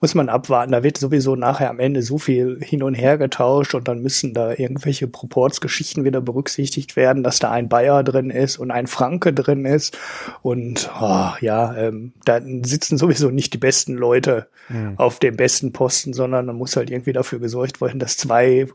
[0.00, 0.72] Muss man abwarten.
[0.72, 4.34] Da wird sowieso nachher am Ende so viel hin und her getauscht und dann müssen
[4.34, 9.32] da irgendwelche Proportsgeschichten wieder berücksichtigt werden, dass da ein Bayer drin ist und ein Franke
[9.32, 9.96] drin ist.
[10.42, 14.94] Und oh, ja, ähm, da sitzen sowieso nicht die besten Leute Mhm.
[14.96, 18.66] auf dem besten Posten, sondern dann muss halt irgendwie dafür gesorgt werden, dass zwei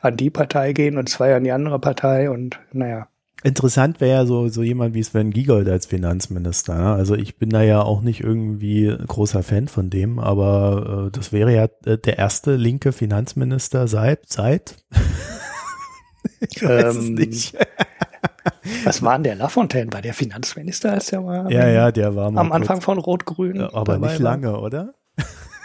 [0.00, 3.08] an die Partei gehen und zwei an die andere Partei und naja.
[3.42, 6.74] Interessant wäre ja so, so jemand wie Sven Giegold als Finanzminister.
[6.74, 6.92] Ne?
[6.94, 11.32] Also ich bin da ja auch nicht irgendwie großer Fan von dem, aber äh, das
[11.32, 14.76] wäre ja äh, der erste linke Finanzminister seit, seit?
[16.40, 17.56] ich weiß es Ähm, nicht.
[18.84, 19.92] Was war denn der Lafontaine?
[19.92, 22.98] War der Finanzminister, als der mal Ja, ja, der war mal am kurz- Anfang von
[22.98, 23.56] Rot-Grün?
[23.56, 24.32] Ja, aber dabei nicht war?
[24.32, 24.94] lange, oder?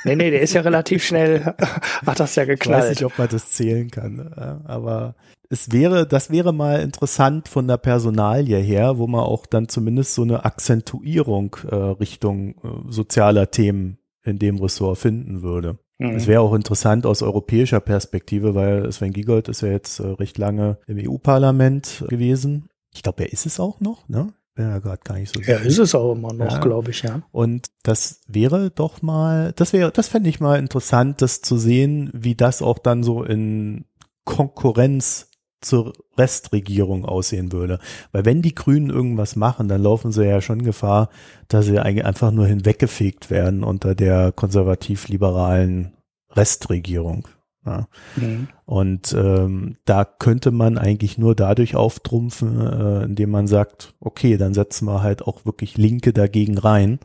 [0.03, 1.55] Nee, nee, der ist ja relativ schnell,
[2.05, 2.89] hat das ja Ich weiß geknallt.
[2.89, 5.15] nicht, ob man das zählen kann, ja, aber
[5.49, 10.15] es wäre, das wäre mal interessant von der Personalie her, wo man auch dann zumindest
[10.15, 15.77] so eine Akzentuierung äh, Richtung äh, sozialer Themen in dem Ressort finden würde.
[15.97, 16.15] Mhm.
[16.15, 20.37] Es wäre auch interessant aus europäischer Perspektive, weil Sven Giegold ist ja jetzt äh, recht
[20.37, 22.69] lange im EU-Parlament gewesen.
[22.93, 24.33] Ich glaube, er ist es auch noch, ne?
[24.53, 26.59] Bin ja gerade gar nicht so ja, ist es auch immer noch, Ja.
[26.59, 27.21] glaube ich, ja.
[27.31, 32.09] und das wäre doch mal, das wäre, das fände ich mal interessant, das zu sehen,
[32.13, 33.85] wie das auch dann so in
[34.25, 35.29] Konkurrenz
[35.61, 37.79] zur Restregierung aussehen würde.
[38.11, 41.09] Weil wenn die Grünen irgendwas machen, dann laufen sie ja schon Gefahr,
[41.47, 45.93] dass sie eigentlich einfach nur hinweggefegt werden unter der konservativ-liberalen
[46.31, 47.27] Restregierung.
[47.65, 47.87] Ja.
[48.15, 48.47] Mhm.
[48.65, 54.53] Und ähm, da könnte man eigentlich nur dadurch auftrumpfen, äh, indem man sagt, okay, dann
[54.53, 56.99] setzen wir halt auch wirklich Linke dagegen rein,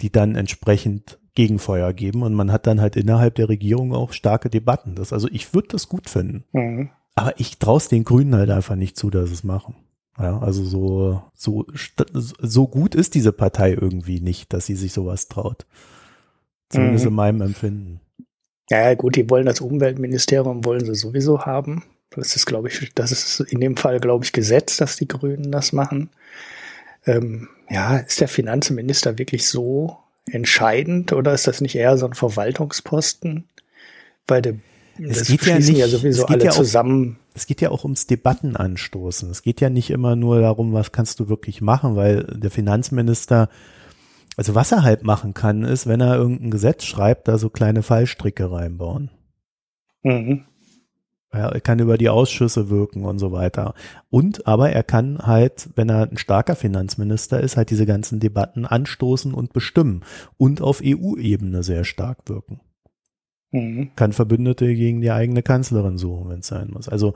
[0.00, 4.48] die dann entsprechend Gegenfeuer geben und man hat dann halt innerhalb der Regierung auch starke
[4.48, 4.94] Debatten.
[4.94, 6.90] Das, also ich würde das gut finden, Mhm.
[7.14, 9.74] aber ich traue es den Grünen halt einfach nicht zu, dass sie es machen.
[10.18, 11.66] Ja, also so, so,
[12.40, 15.66] so gut ist diese Partei irgendwie nicht, dass sie sich sowas traut.
[16.70, 17.08] Zumindest Mhm.
[17.10, 18.00] in meinem Empfinden.
[18.70, 21.84] Ja, ja, gut, die wollen das Umweltministerium wollen sie sowieso haben.
[22.10, 25.52] Das ist, glaube ich, das ist in dem Fall, glaube ich, Gesetz, dass die Grünen
[25.52, 26.10] das machen.
[27.06, 29.98] Ähm, ja, ist der Finanzminister wirklich so
[30.30, 33.44] entscheidend oder ist das nicht eher so ein Verwaltungsposten?
[34.26, 34.54] Weil der
[34.98, 37.18] Es das geht ja schließen nicht- ja sowieso alle ja auch- zusammen.
[37.34, 39.30] es geht ja auch ums Debatten anstoßen.
[39.30, 43.48] Es geht ja nicht immer nur darum, was kannst du wirklich machen, weil der Finanzminister,
[44.36, 47.82] also was er halt machen kann, ist, wenn er irgendein Gesetz schreibt, da so kleine
[47.82, 49.10] Fallstricke reinbauen.
[50.02, 50.44] Mhm.
[51.32, 53.74] Ja, er kann über die Ausschüsse wirken und so weiter.
[54.10, 58.64] Und aber er kann halt, wenn er ein starker Finanzminister ist, halt diese ganzen Debatten
[58.64, 60.02] anstoßen und bestimmen
[60.36, 62.60] und auf EU-Ebene sehr stark wirken.
[63.52, 63.90] Mhm.
[63.96, 66.88] Kann Verbündete gegen die eigene Kanzlerin suchen, wenn es sein muss.
[66.88, 67.14] Also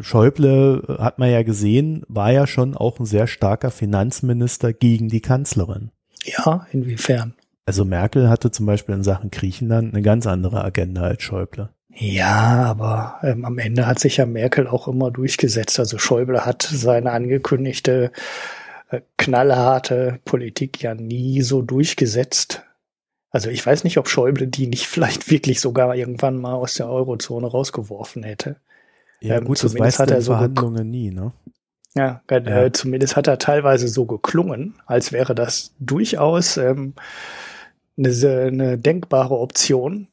[0.00, 5.08] Schäuble äh, hat man ja gesehen, war ja schon auch ein sehr starker Finanzminister gegen
[5.08, 5.90] die Kanzlerin.
[6.24, 7.34] Ja, inwiefern?
[7.66, 11.70] Also Merkel hatte zum Beispiel in Sachen Griechenland eine ganz andere Agenda als Schäuble.
[11.92, 15.78] Ja, aber ähm, am Ende hat sich ja Merkel auch immer durchgesetzt.
[15.78, 18.12] Also Schäuble hat seine angekündigte
[18.88, 22.62] äh, knallharte Politik ja nie so durchgesetzt.
[23.30, 26.88] Also ich weiß nicht, ob Schäuble die nicht vielleicht wirklich sogar irgendwann mal aus der
[26.88, 28.56] Eurozone rausgeworfen hätte.
[29.20, 31.32] Ja Ähm, gut, das zumindest weiß hat er so Verhandlungen nie, ne?
[31.96, 32.72] Ja, äh, Ja.
[32.72, 36.94] zumindest hat er teilweise so geklungen, als wäre das durchaus ähm,
[37.98, 38.10] eine,
[38.46, 40.06] eine denkbare Option.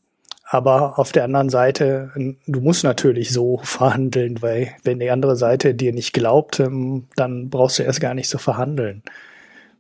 [0.50, 2.12] Aber auf der anderen Seite,
[2.48, 7.50] du musst natürlich so verhandeln, weil wenn die andere Seite dir nicht glaubt, ähm, dann
[7.50, 9.04] brauchst du erst gar nicht so verhandeln.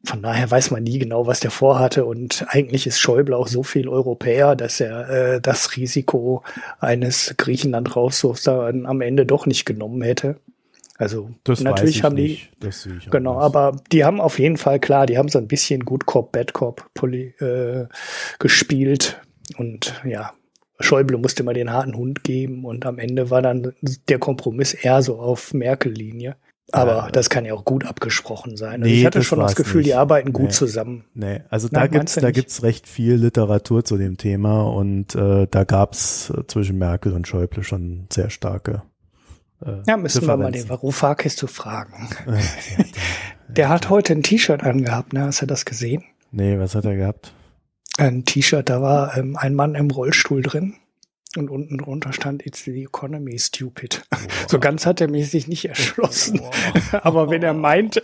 [0.04, 2.06] Von daher weiß man nie genau, was der vorhatte.
[2.06, 6.44] Und eigentlich ist Schäuble auch so viel Europäer, dass er äh, das Risiko
[6.80, 10.38] eines Griechenland-Rauswurfs am Ende doch nicht genommen hätte.
[10.98, 12.40] Also Das natürlich haben die,
[13.12, 16.32] Genau, aber die haben auf jeden Fall klar, die haben so ein bisschen Good Cop,
[16.32, 17.86] Bad Cop Poli, äh,
[18.40, 19.22] gespielt
[19.58, 20.34] und ja,
[20.80, 23.74] Schäuble musste mal den harten Hund geben und am Ende war dann
[24.10, 26.36] der Kompromiss eher so auf Merkel-Linie.
[26.72, 28.82] Aber Äh, das kann ja auch gut abgesprochen sein.
[28.82, 29.98] Also nee, ich hatte das schon das Gefühl, die nicht.
[29.98, 30.52] arbeiten gut Nee.
[30.52, 31.06] zusammen.
[31.14, 32.36] Nee, also Na, da gibt's, da nicht?
[32.36, 37.64] gibt's recht viel Literatur zu dem Thema und äh, da gab's zwischen Merkel und Schäuble
[37.64, 38.82] schon sehr starke
[39.66, 40.68] äh, Ja, müssen wir mal den.
[40.70, 42.10] Varoufakis zu fragen.
[42.26, 42.86] Ja, der-
[43.50, 45.22] Der hat heute ein T-Shirt angehabt, ne?
[45.22, 46.04] Hast du das gesehen?
[46.32, 47.34] nee, was hat er gehabt?
[47.98, 50.76] ein T-Shirt, da war ähm, ein Mann im Rollstuhl drin
[51.38, 54.04] und unten drunter stand It's the economy stupid.
[54.50, 56.42] So ganz hat er mich sich nicht erschlossen.
[57.02, 58.02] Aber wenn er meinte,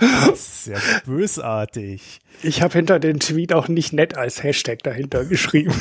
[0.00, 2.20] Das ist ja bösartig.
[2.42, 5.72] ich habe hinter den Tweet auch nicht nett als Hashtag dahinter geschrieben.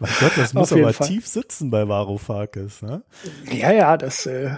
[0.00, 1.08] Mein Gott, das muss aber Fall.
[1.08, 3.02] tief sitzen bei Varoufakis, ne?
[3.50, 4.56] ja, ja, das, äh,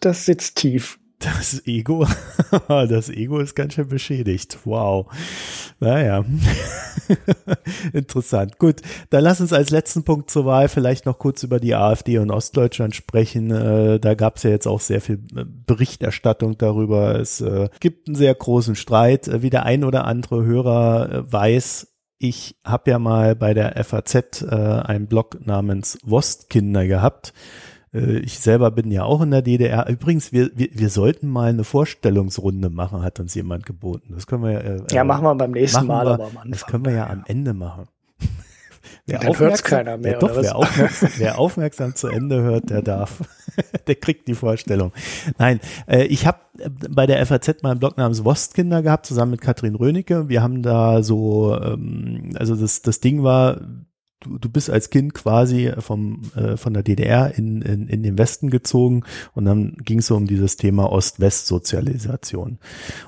[0.00, 0.98] das sitzt tief.
[1.24, 2.06] Das Ego,
[2.68, 4.58] das Ego ist ganz schön beschädigt.
[4.64, 5.06] Wow.
[5.80, 6.22] Naja.
[7.94, 8.58] Interessant.
[8.58, 12.18] Gut, dann lass uns als letzten Punkt zur Wahl vielleicht noch kurz über die AfD
[12.18, 13.50] und Ostdeutschland sprechen.
[13.50, 17.18] Äh, da gab es ja jetzt auch sehr viel äh, Berichterstattung darüber.
[17.18, 19.42] Es äh, gibt einen sehr großen Streit.
[19.42, 21.93] Wie der ein oder andere Hörer weiß,
[22.28, 27.34] ich habe ja mal bei der FAZ äh, einen Blog namens Wostkinder gehabt.
[27.92, 29.88] Äh, Ich selber bin ja auch in der DDR.
[29.88, 34.14] Übrigens, wir, wir, wir sollten mal eine Vorstellungsrunde machen, hat uns jemand geboten.
[34.14, 36.50] Das können wir äh, Ja, machen wir beim nächsten machen Mal, wir, aber am Anfang.
[36.50, 37.84] Das können wir ja am Ende machen.
[39.06, 42.80] Wer Dann aufmerksam- keiner mehr, Wer, doch, wer aufmerksam, wer aufmerksam zu Ende hört, der
[42.80, 43.20] darf.
[43.86, 44.92] der kriegt die Vorstellung.
[45.38, 46.38] Nein, äh, ich habe
[46.88, 50.30] bei der FAZ mal einen Blog namens Wostkinder gehabt, zusammen mit Katrin Rönecke.
[50.30, 53.60] Wir haben da so, ähm, also das, das Ding war,
[54.20, 58.16] du, du bist als Kind quasi vom, äh, von der DDR in, in, in den
[58.16, 62.58] Westen gezogen und dann ging es so um dieses Thema Ost-West-Sozialisation.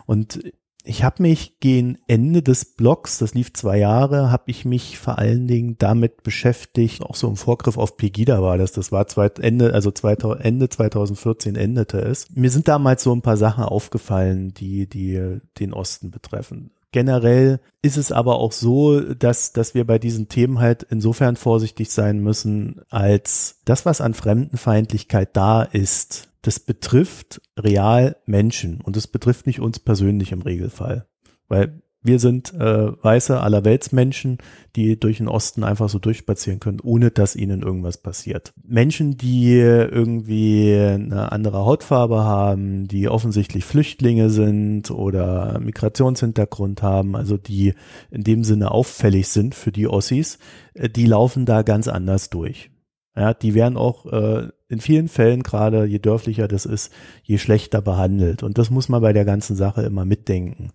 [0.04, 0.40] Und
[0.86, 5.18] ich habe mich gegen Ende des Blogs, das lief zwei Jahre, habe ich mich vor
[5.18, 9.38] allen Dingen damit beschäftigt, auch so im Vorgriff auf Pegida war das, das war zweit,
[9.38, 12.28] Ende, also 2000, Ende 2014 endete es.
[12.34, 16.70] Mir sind damals so ein paar Sachen aufgefallen, die, die den Osten betreffen.
[16.92, 21.90] Generell ist es aber auch so, dass, dass wir bei diesen Themen halt insofern vorsichtig
[21.90, 29.08] sein müssen, als das, was an Fremdenfeindlichkeit da ist, das betrifft real Menschen und das
[29.08, 31.06] betrifft nicht uns persönlich im Regelfall.
[31.48, 34.38] Weil wir sind äh, weiße Allerweltsmenschen,
[34.76, 38.52] die durch den Osten einfach so durchspazieren können, ohne dass ihnen irgendwas passiert.
[38.62, 47.36] Menschen, die irgendwie eine andere Hautfarbe haben, die offensichtlich Flüchtlinge sind oder Migrationshintergrund haben, also
[47.36, 47.74] die
[48.12, 50.38] in dem Sinne auffällig sind für die Ossis,
[50.74, 52.70] äh, die laufen da ganz anders durch.
[53.16, 57.80] Ja, die werden auch äh, in vielen Fällen, gerade je dörflicher das ist, je schlechter
[57.80, 58.42] behandelt.
[58.42, 60.70] Und das muss man bei der ganzen Sache immer mitdenken.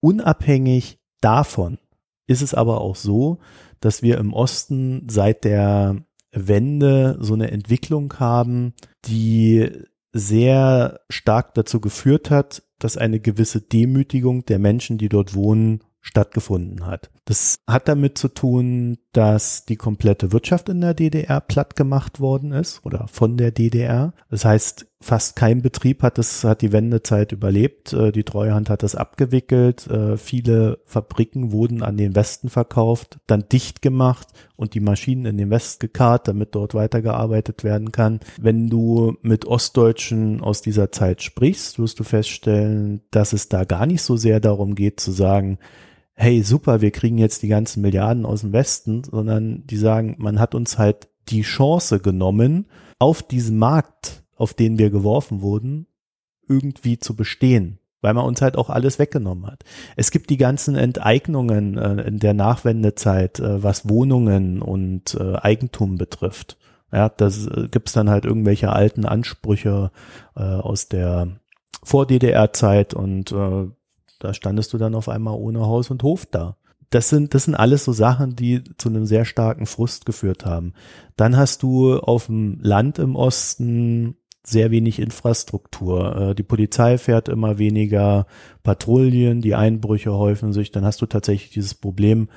[0.00, 1.78] Unabhängig davon
[2.26, 3.38] ist es aber auch so,
[3.80, 5.96] dass wir im Osten seit der
[6.32, 8.74] Wende so eine Entwicklung haben,
[9.06, 9.70] die
[10.12, 16.86] sehr stark dazu geführt hat, dass eine gewisse Demütigung der Menschen, die dort wohnen, stattgefunden
[16.86, 17.10] hat.
[17.24, 22.52] Das hat damit zu tun, dass die komplette Wirtschaft in der DDR platt gemacht worden
[22.52, 24.14] ist oder von der DDR.
[24.30, 27.92] Das heißt, fast kein Betrieb hat es, hat die Wendezeit überlebt.
[27.92, 29.86] Äh, die Treuhand hat das abgewickelt.
[29.86, 35.38] Äh, viele Fabriken wurden an den Westen verkauft, dann dicht gemacht und die Maschinen in
[35.38, 38.20] den West gekarrt, damit dort weitergearbeitet werden kann.
[38.40, 43.86] Wenn du mit Ostdeutschen aus dieser Zeit sprichst, wirst du feststellen, dass es da gar
[43.86, 45.58] nicht so sehr darum geht zu sagen,
[46.14, 50.40] hey, super, wir kriegen jetzt die ganzen Milliarden aus dem Westen, sondern die sagen, man
[50.40, 52.66] hat uns halt die Chance genommen,
[52.98, 55.86] auf diesem Markt, auf den wir geworfen wurden,
[56.48, 59.64] irgendwie zu bestehen, weil man uns halt auch alles weggenommen hat.
[59.96, 65.98] Es gibt die ganzen Enteignungen äh, in der Nachwendezeit, äh, was Wohnungen und äh, Eigentum
[65.98, 66.56] betrifft.
[66.92, 69.90] Ja, das äh, gibt's dann halt irgendwelche alten Ansprüche
[70.36, 71.40] äh, aus der
[71.82, 73.66] Vor-DDR-Zeit und äh,
[74.18, 76.56] da standest du dann auf einmal ohne Haus und Hof da.
[76.90, 80.72] Das sind, das sind alles so Sachen, die zu einem sehr starken Frust geführt haben.
[81.16, 84.16] Dann hast du auf dem Land im Osten
[84.50, 86.16] sehr wenig Infrastruktur.
[86.16, 88.26] Äh, die Polizei fährt immer weniger
[88.62, 90.72] Patrouillen, die Einbrüche häufen sich.
[90.72, 92.28] Dann hast du tatsächlich dieses Problem,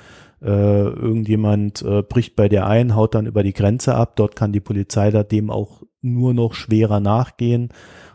[0.42, 4.16] äh, irgendjemand äh, bricht bei dir ein, haut dann über die Grenze ab.
[4.16, 7.68] Dort kann die Polizei da dem auch nur noch schwerer nachgehen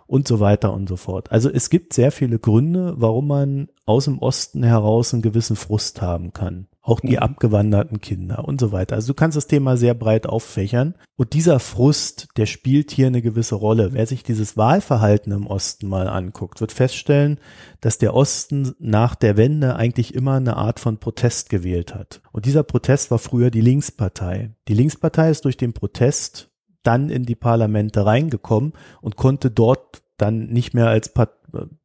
[0.08, 1.32] und so weiter und so fort.
[1.32, 6.02] Also es gibt sehr viele Gründe, warum man aus dem Osten heraus einen gewissen Frust
[6.02, 6.68] haben kann.
[6.88, 7.24] Auch die mhm.
[7.24, 8.96] abgewanderten Kinder und so weiter.
[8.96, 10.96] Also du kannst das Thema sehr breit auffächern.
[11.18, 13.92] Und dieser Frust, der spielt hier eine gewisse Rolle.
[13.92, 17.42] Wer sich dieses Wahlverhalten im Osten mal anguckt, wird feststellen,
[17.82, 22.22] dass der Osten nach der Wende eigentlich immer eine Art von Protest gewählt hat.
[22.32, 24.56] Und dieser Protest war früher die Linkspartei.
[24.70, 26.52] Die Linkspartei ist durch den Protest
[26.84, 28.72] dann in die Parlamente reingekommen
[29.02, 31.32] und konnte dort dann nicht mehr als Part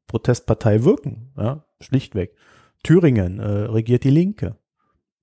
[0.07, 2.37] Protestpartei wirken, ja, schlichtweg.
[2.85, 4.57] Thüringen äh, regiert die Linke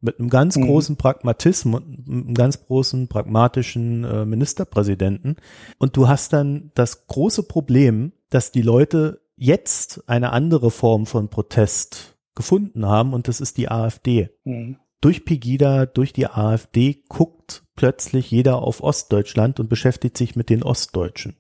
[0.02, 0.68] mit einem ganz mhm.
[0.68, 5.36] großen Pragmatismus, einem ganz großen pragmatischen äh, Ministerpräsidenten.
[5.78, 11.30] Und du hast dann das große Problem, dass die Leute jetzt eine andere Form von
[11.30, 14.30] Protest gefunden haben und das ist die AfD.
[14.46, 20.50] Mhm durch Pegida, durch die AfD guckt plötzlich jeder auf Ostdeutschland und beschäftigt sich mit
[20.50, 21.38] den Ostdeutschen.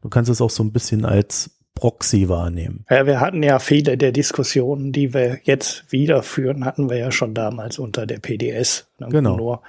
[0.00, 2.84] Du kannst es auch so ein bisschen als Proxy wahrnehmen.
[2.90, 7.10] Ja, wir hatten ja viele der Diskussionen, die wir jetzt wieder führen, hatten wir ja
[7.10, 8.86] schon damals unter der PDS.
[8.98, 9.08] Ne?
[9.08, 9.36] Genau.
[9.36, 9.62] Nur,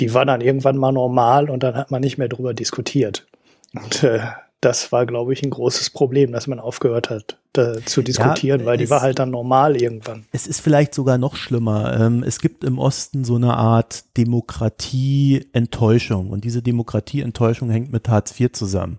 [0.00, 3.26] die war dann irgendwann mal normal und dann hat man nicht mehr drüber diskutiert.
[3.74, 4.20] Und äh,
[4.60, 8.66] das war, glaube ich, ein großes Problem, dass man aufgehört hat da, zu diskutieren, ja,
[8.66, 10.26] weil die war halt dann normal irgendwann.
[10.32, 11.98] Es ist vielleicht sogar noch schlimmer.
[11.98, 18.38] Ähm, es gibt im Osten so eine Art Demokratie-Enttäuschung und diese Demokratie-Enttäuschung hängt mit Hartz
[18.38, 18.98] IV zusammen.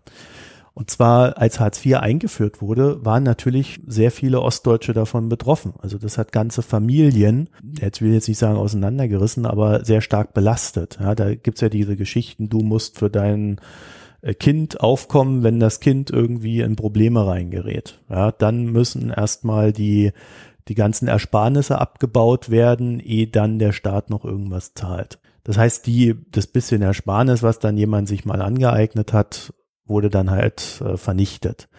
[0.73, 5.73] Und zwar, als Hartz IV eingeführt wurde, waren natürlich sehr viele Ostdeutsche davon betroffen.
[5.79, 10.33] Also das hat ganze Familien, jetzt will ich jetzt nicht sagen auseinandergerissen, aber sehr stark
[10.33, 10.97] belastet.
[11.01, 13.59] Ja, da gibt's ja diese Geschichten, du musst für deinen
[14.21, 17.99] äh, kind aufkommen, wenn das Kind irgendwie in Probleme reingerät.
[18.09, 20.13] Ja, dann müssen erstmal die,
[20.69, 25.19] die ganzen Ersparnisse abgebaut werden, ehe dann der Staat noch irgendwas zahlt.
[25.43, 29.53] Das heißt, die, das bisschen Ersparnis, was dann jemand sich mal angeeignet hat,
[29.91, 31.69] wurde dann halt äh, vernichtet.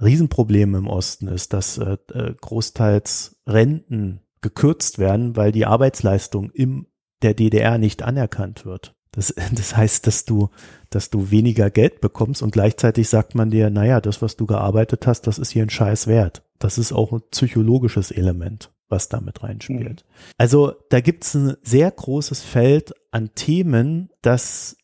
[0.00, 6.86] Riesenproblem im Osten ist, dass äh, äh großteils Renten gekürzt werden, weil die Arbeitsleistung im
[7.22, 8.94] der DDR nicht anerkannt wird.
[9.12, 10.50] Das, das heißt, dass du,
[10.90, 15.06] dass du weniger Geld bekommst und gleichzeitig sagt man dir, naja, das, was du gearbeitet
[15.06, 16.42] hast, das ist hier ein Scheiß wert.
[16.58, 20.04] Das ist auch ein psychologisches Element, was damit reinspielt.
[20.06, 20.32] Mhm.
[20.38, 24.76] Also da gibt es ein sehr großes Feld an Themen, das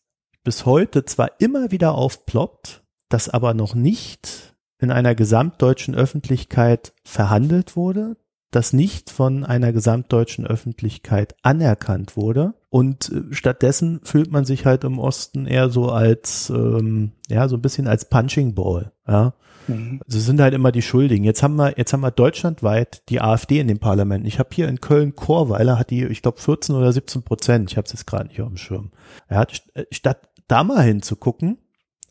[0.45, 7.75] bis heute zwar immer wieder aufploppt, das aber noch nicht in einer gesamtdeutschen Öffentlichkeit verhandelt
[7.75, 8.17] wurde,
[8.51, 12.55] das nicht von einer gesamtdeutschen Öffentlichkeit anerkannt wurde.
[12.71, 17.57] Und äh, stattdessen fühlt man sich halt im Osten eher so als, ähm, ja, so
[17.57, 18.93] ein bisschen als Punching Ball.
[19.09, 19.35] Ja.
[19.69, 20.01] Mhm.
[20.07, 21.25] Also sind halt immer die Schuldigen.
[21.25, 24.27] Jetzt haben wir, jetzt haben wir deutschlandweit die AfD in dem Parlament.
[24.27, 27.71] Ich habe hier in Köln Chorweiler hat die, ich glaube 14 oder 17 Prozent.
[27.71, 28.91] Ich habe es jetzt gerade nicht auf dem Schirm.
[29.31, 31.59] Ja, äh, statt da mal hinzugucken,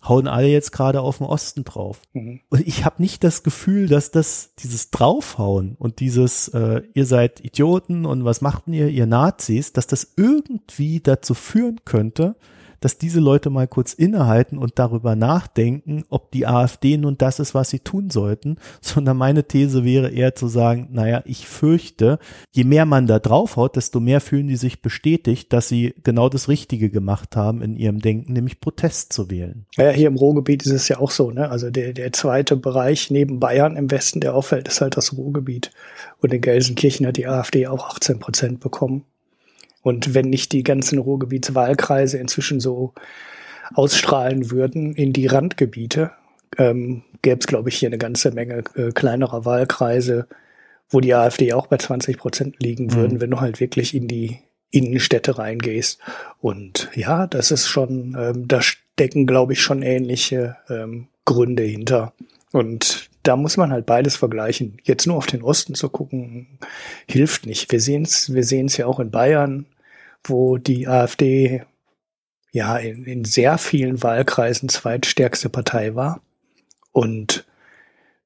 [0.08, 2.02] hauen alle jetzt gerade auf den Osten drauf.
[2.14, 2.42] Mhm.
[2.50, 7.44] Und ich habe nicht das Gefühl, dass das dieses draufhauen und dieses äh, ihr seid
[7.44, 12.36] Idioten und was machten ihr, ihr Nazis, dass das irgendwie dazu führen könnte,
[12.84, 17.54] dass diese Leute mal kurz innehalten und darüber nachdenken, ob die AfD nun das ist,
[17.54, 22.20] was sie tun sollten, sondern meine These wäre eher zu sagen, naja, ich fürchte,
[22.52, 26.50] je mehr man da draufhaut, desto mehr fühlen die sich bestätigt, dass sie genau das
[26.50, 29.66] Richtige gemacht haben in ihrem Denken, nämlich Protest zu wählen.
[29.78, 31.50] Ja, hier im Ruhrgebiet ist es ja auch so, ne?
[31.50, 35.72] Also der, der zweite Bereich neben Bayern im Westen, der auffällt, ist halt das Ruhrgebiet.
[36.22, 39.06] Und in Gelsenkirchen hat die AfD auch 18 Prozent bekommen.
[39.84, 42.94] Und wenn nicht die ganzen Ruhrgebietswahlkreise inzwischen so
[43.76, 46.12] ausstrahlen würden in die Randgebiete,
[46.58, 50.28] ähm, gäbe es, glaube ich, hier eine ganze Menge äh, kleinerer Wahlkreise,
[50.90, 52.94] wo die AfD auch bei 20 Prozent liegen mhm.
[52.94, 54.40] würden, wenn du halt wirklich in die
[54.72, 56.00] Innenstädte reingehst.
[56.40, 62.14] Und ja, das ist schon, ähm, da stecken, glaube ich, schon ähnliche ähm, Gründe hinter.
[62.52, 64.78] Und da muss man halt beides vergleichen.
[64.84, 66.60] Jetzt nur auf den Osten zu gucken,
[67.08, 67.72] hilft nicht.
[67.72, 69.66] Wir sehen es wir sehen's ja auch in Bayern,
[70.24, 71.64] wo die AfD
[72.52, 76.22] ja in, in sehr vielen Wahlkreisen zweitstärkste Partei war.
[76.92, 77.46] Und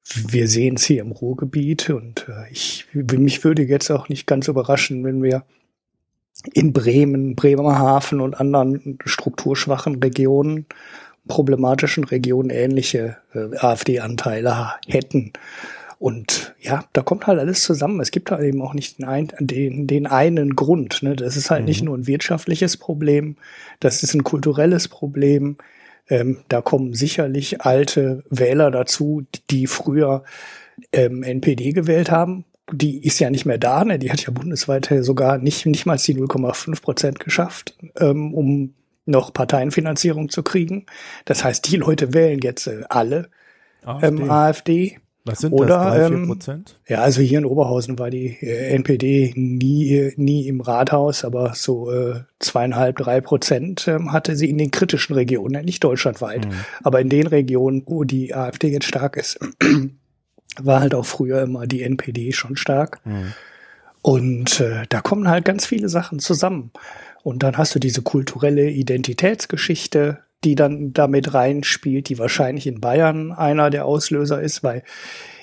[0.04, 4.48] wir sehen es hier im Ruhrgebiet und äh, ich, mich würde jetzt auch nicht ganz
[4.48, 5.44] überraschen, wenn wir
[6.52, 10.66] in Bremen, Bremerhaven und anderen strukturschwachen Regionen,
[11.26, 15.32] problematischen Regionen ähnliche äh, AfD-Anteile hätten.
[15.98, 18.00] Und ja, da kommt halt alles zusammen.
[18.00, 21.02] Es gibt halt eben auch nicht den, den, den einen Grund.
[21.02, 21.16] Ne?
[21.16, 21.66] Das ist halt mhm.
[21.66, 23.36] nicht nur ein wirtschaftliches Problem,
[23.80, 25.56] das ist ein kulturelles Problem.
[26.08, 30.22] Ähm, da kommen sicherlich alte Wähler dazu, die früher
[30.92, 32.44] ähm, NPD gewählt haben.
[32.70, 33.98] Die ist ja nicht mehr da, ne?
[33.98, 38.74] die hat ja bundesweit sogar nicht, nicht mal die 0,5 Prozent geschafft, ähm, um
[39.04, 40.86] noch Parteienfinanzierung zu kriegen.
[41.24, 43.30] Das heißt, die Leute wählen jetzt äh, alle
[43.84, 44.06] AfD.
[44.06, 44.98] Ähm, AfD.
[45.24, 46.78] Was sind Oder, das, drei, vier Prozent?
[46.86, 51.52] Ähm, ja, also hier in Oberhausen war die äh, NPD nie, nie im Rathaus, aber
[51.54, 56.52] so äh, zweieinhalb, drei Prozent ähm, hatte sie in den kritischen Regionen, nicht deutschlandweit, mhm.
[56.82, 59.38] aber in den Regionen, wo die AfD jetzt stark ist,
[60.60, 63.04] war halt auch früher immer die NPD schon stark.
[63.04, 63.32] Mhm.
[64.00, 66.70] Und äh, da kommen halt ganz viele Sachen zusammen.
[67.22, 73.32] Und dann hast du diese kulturelle Identitätsgeschichte, die dann damit reinspielt, die wahrscheinlich in Bayern
[73.32, 74.82] einer der Auslöser ist, weil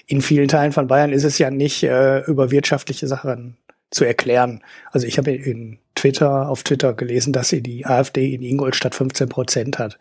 [0.07, 3.57] in vielen Teilen von Bayern ist es ja nicht äh, über wirtschaftliche Sachen
[3.91, 4.63] zu erklären.
[4.91, 9.29] Also ich habe in Twitter, auf Twitter gelesen, dass sie die AfD in Ingolstadt 15
[9.29, 9.97] Prozent hat.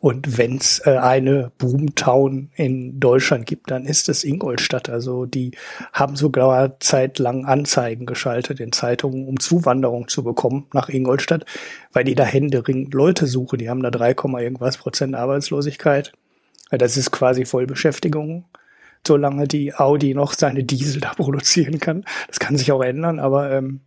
[0.00, 4.88] Und wenn es äh, eine Boomtown in Deutschland gibt, dann ist es Ingolstadt.
[4.88, 5.52] Also die
[5.92, 11.46] haben sogar zeitlang Anzeigen geschaltet in Zeitungen, um Zuwanderung zu bekommen nach Ingolstadt,
[11.92, 13.58] weil die da händeringend Leute suchen.
[13.58, 16.12] Die haben da 3, irgendwas Prozent Arbeitslosigkeit.
[16.70, 18.44] Das ist quasi Vollbeschäftigung
[19.06, 22.04] solange die Audi noch seine Diesel da produzieren kann.
[22.26, 23.82] Das kann sich auch ändern, aber ähm,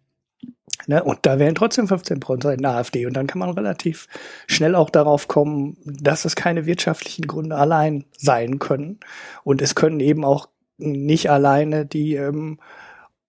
[0.89, 4.07] ne, und da wären trotzdem 15 Prozent AfD und dann kann man relativ
[4.47, 8.99] schnell auch darauf kommen, dass es keine wirtschaftlichen Gründe allein sein können
[9.43, 12.59] und es können eben auch nicht alleine die ähm,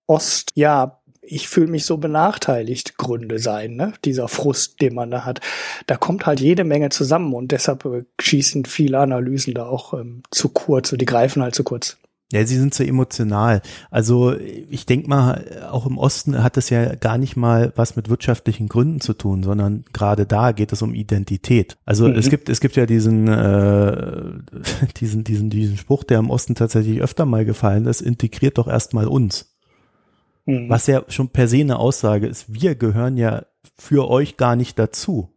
[0.06, 3.92] Ost, ja, ich fühle mich so benachteiligt Gründe sein, ne?
[4.04, 5.40] dieser Frust, den man da hat.
[5.86, 10.22] Da kommt halt jede Menge zusammen und deshalb äh, schießen viele Analysen da auch ähm,
[10.30, 11.98] zu kurz und die greifen halt zu kurz.
[12.32, 13.60] Ja, sie sind zu emotional.
[13.90, 18.08] Also ich denke mal, auch im Osten hat es ja gar nicht mal was mit
[18.08, 21.76] wirtschaftlichen Gründen zu tun, sondern gerade da geht es um Identität.
[21.84, 22.14] Also mhm.
[22.14, 24.32] es gibt es gibt ja diesen äh,
[24.96, 29.08] diesen diesen diesen Spruch, der im Osten tatsächlich öfter mal gefallen ist: Integriert doch erstmal
[29.08, 29.56] uns.
[30.46, 30.68] Mhm.
[30.68, 33.44] Was ja schon per se eine Aussage ist, wir gehören ja
[33.76, 35.34] für euch gar nicht dazu.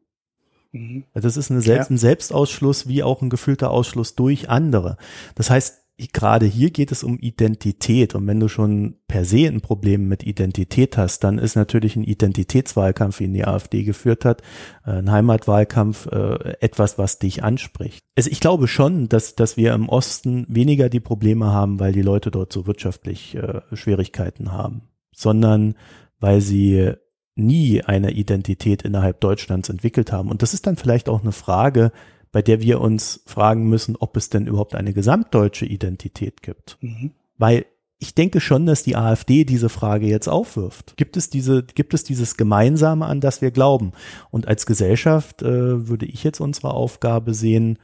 [0.72, 1.06] Mhm.
[1.14, 1.96] Das ist eine Selbst, ja.
[1.96, 4.98] ein Selbstausschluss wie auch ein gefühlter Ausschluss durch andere.
[5.36, 8.16] Das heißt, gerade hier geht es um Identität.
[8.16, 12.04] Und wenn du schon per se ein Problem mit Identität hast, dann ist natürlich ein
[12.04, 14.42] Identitätswahlkampf, wie die AfD geführt hat,
[14.86, 18.04] äh, ein Heimatwahlkampf, äh, etwas, was dich anspricht.
[18.18, 22.02] Also ich glaube schon, dass, dass wir im Osten weniger die Probleme haben, weil die
[22.02, 24.82] Leute dort so wirtschaftlich äh, Schwierigkeiten haben
[25.14, 25.76] sondern
[26.20, 26.94] weil sie
[27.36, 30.30] nie eine Identität innerhalb Deutschlands entwickelt haben.
[30.30, 31.92] Und das ist dann vielleicht auch eine Frage,
[32.34, 36.78] bei der wir uns fragen müssen, ob es denn überhaupt eine gesamtdeutsche Identität gibt.
[36.82, 37.12] Mhm.
[37.38, 37.66] Weil
[38.00, 40.98] ich denke schon, dass die AfD diese Frage jetzt aufwirft.
[40.98, 43.94] Gibt es diese, gibt es dieses Gemeinsame, an das wir glauben?
[44.30, 47.80] Und als Gesellschaft äh, würde ich jetzt unsere Aufgabe sehen,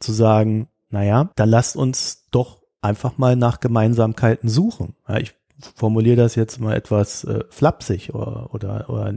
[0.00, 4.94] zu sagen, naja, dann lasst uns doch einfach mal nach Gemeinsamkeiten suchen.
[5.06, 5.34] Ja, ich
[5.76, 9.14] formuliere das jetzt mal etwas äh, flapsig oder, oder, oder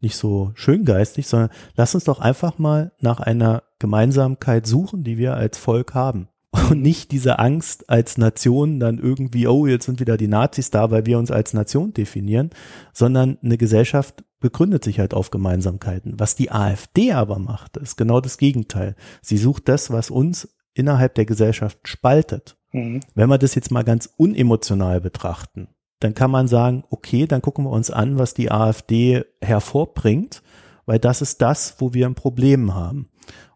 [0.00, 5.34] nicht so schöngeistig, sondern lass uns doch einfach mal nach einer Gemeinsamkeit suchen, die wir
[5.34, 6.28] als Volk haben.
[6.70, 10.90] Und nicht diese Angst als Nation dann irgendwie, oh, jetzt sind wieder die Nazis da,
[10.90, 12.50] weil wir uns als Nation definieren,
[12.92, 16.18] sondern eine Gesellschaft begründet sich halt auf Gemeinsamkeiten.
[16.18, 18.96] Was die AfD aber macht, ist genau das Gegenteil.
[19.20, 22.56] Sie sucht das, was uns innerhalb der Gesellschaft spaltet.
[22.72, 23.00] Mhm.
[23.14, 25.68] Wenn wir das jetzt mal ganz unemotional betrachten,
[26.00, 30.42] dann kann man sagen, okay, dann gucken wir uns an, was die AfD hervorbringt,
[30.86, 33.08] weil das ist das, wo wir ein Problem haben.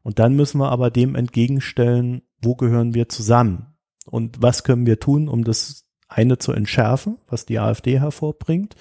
[0.07, 3.74] Und dann müssen wir aber dem entgegenstellen, wo gehören wir zusammen?
[4.09, 8.76] Und was können wir tun, um das eine zu entschärfen, was die AfD hervorbringt?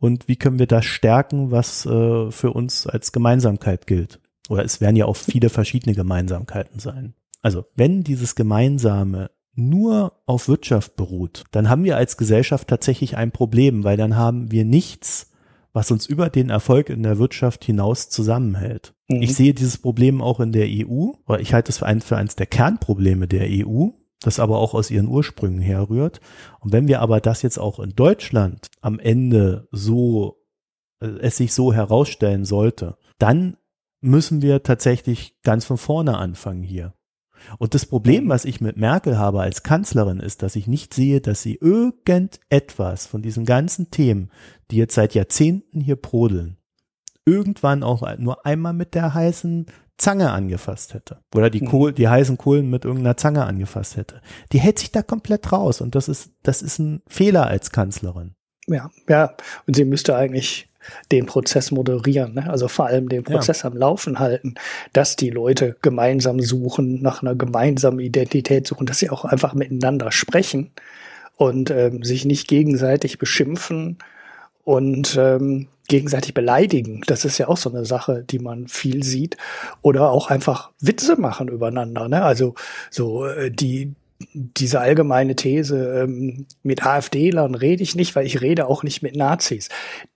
[0.00, 4.20] Und wie können wir das stärken, was äh, für uns als Gemeinsamkeit gilt?
[4.48, 7.12] Oder es werden ja auch viele verschiedene Gemeinsamkeiten sein.
[7.42, 13.32] Also wenn dieses Gemeinsame nur auf Wirtschaft beruht, dann haben wir als Gesellschaft tatsächlich ein
[13.32, 15.30] Problem, weil dann haben wir nichts,
[15.74, 18.94] was uns über den Erfolg in der Wirtschaft hinaus zusammenhält.
[19.08, 19.20] Mhm.
[19.20, 22.16] Ich sehe dieses Problem auch in der EU, oder ich halte es für, ein, für
[22.16, 23.88] eines der Kernprobleme der EU,
[24.20, 26.20] das aber auch aus ihren Ursprüngen herrührt.
[26.60, 30.40] Und wenn wir aber das jetzt auch in Deutschland am Ende so,
[31.00, 33.56] äh, es sich so herausstellen sollte, dann
[34.00, 36.94] müssen wir tatsächlich ganz von vorne anfangen hier.
[37.58, 41.20] Und das Problem, was ich mit Merkel habe als Kanzlerin, ist, dass ich nicht sehe,
[41.20, 44.30] dass sie irgendetwas von diesen ganzen Themen,
[44.70, 46.56] die jetzt seit Jahrzehnten hier brodeln,
[47.26, 49.66] irgendwann auch nur einmal mit der heißen
[49.96, 51.18] Zange angefasst hätte.
[51.34, 54.20] Oder die, Kohl, die heißen Kohlen mit irgendeiner Zange angefasst hätte.
[54.52, 55.80] Die hält sich da komplett raus.
[55.80, 58.34] Und das ist, das ist ein Fehler als Kanzlerin.
[58.66, 59.36] Ja, ja.
[59.66, 60.68] Und sie müsste eigentlich
[61.12, 62.50] den Prozess moderieren, ne?
[62.50, 63.70] also vor allem den Prozess ja.
[63.70, 64.54] am Laufen halten,
[64.92, 70.12] dass die Leute gemeinsam suchen, nach einer gemeinsamen Identität suchen, dass sie auch einfach miteinander
[70.12, 70.70] sprechen
[71.36, 73.98] und ähm, sich nicht gegenseitig beschimpfen
[74.64, 77.02] und ähm, gegenseitig beleidigen.
[77.06, 79.36] Das ist ja auch so eine Sache, die man viel sieht.
[79.82, 82.08] Oder auch einfach Witze machen übereinander.
[82.08, 82.22] Ne?
[82.22, 82.54] Also
[82.90, 83.94] so äh, die
[84.32, 89.16] diese allgemeine These, ähm, mit AfD-Lern rede ich nicht, weil ich rede auch nicht mit
[89.16, 89.68] Nazis.